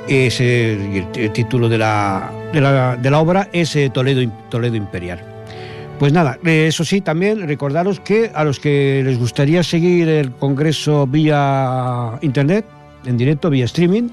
Es, 0.08 0.40
el, 0.40 1.06
título 1.32 1.68
de 1.68 1.78
la, 1.78 2.30
de 2.52 3.10
la, 3.10 3.18
obra 3.18 3.48
es 3.52 3.74
eh, 3.76 3.90
Toledo, 3.92 4.30
Toledo 4.50 4.76
Imperial. 4.76 5.20
Pues 5.98 6.12
nada, 6.12 6.38
eh, 6.44 6.66
eso 6.68 6.84
sí, 6.84 7.00
también 7.00 7.46
recordaros 7.46 8.00
que 8.00 8.30
a 8.34 8.44
los 8.44 8.60
que 8.60 9.02
les 9.04 9.18
gustaría 9.18 9.62
seguir 9.62 10.08
el 10.08 10.32
Congreso 10.32 11.06
vía 11.06 12.18
Internet, 12.20 12.66
en 13.06 13.16
directo, 13.16 13.48
vía 13.48 13.64
streaming, 13.64 14.10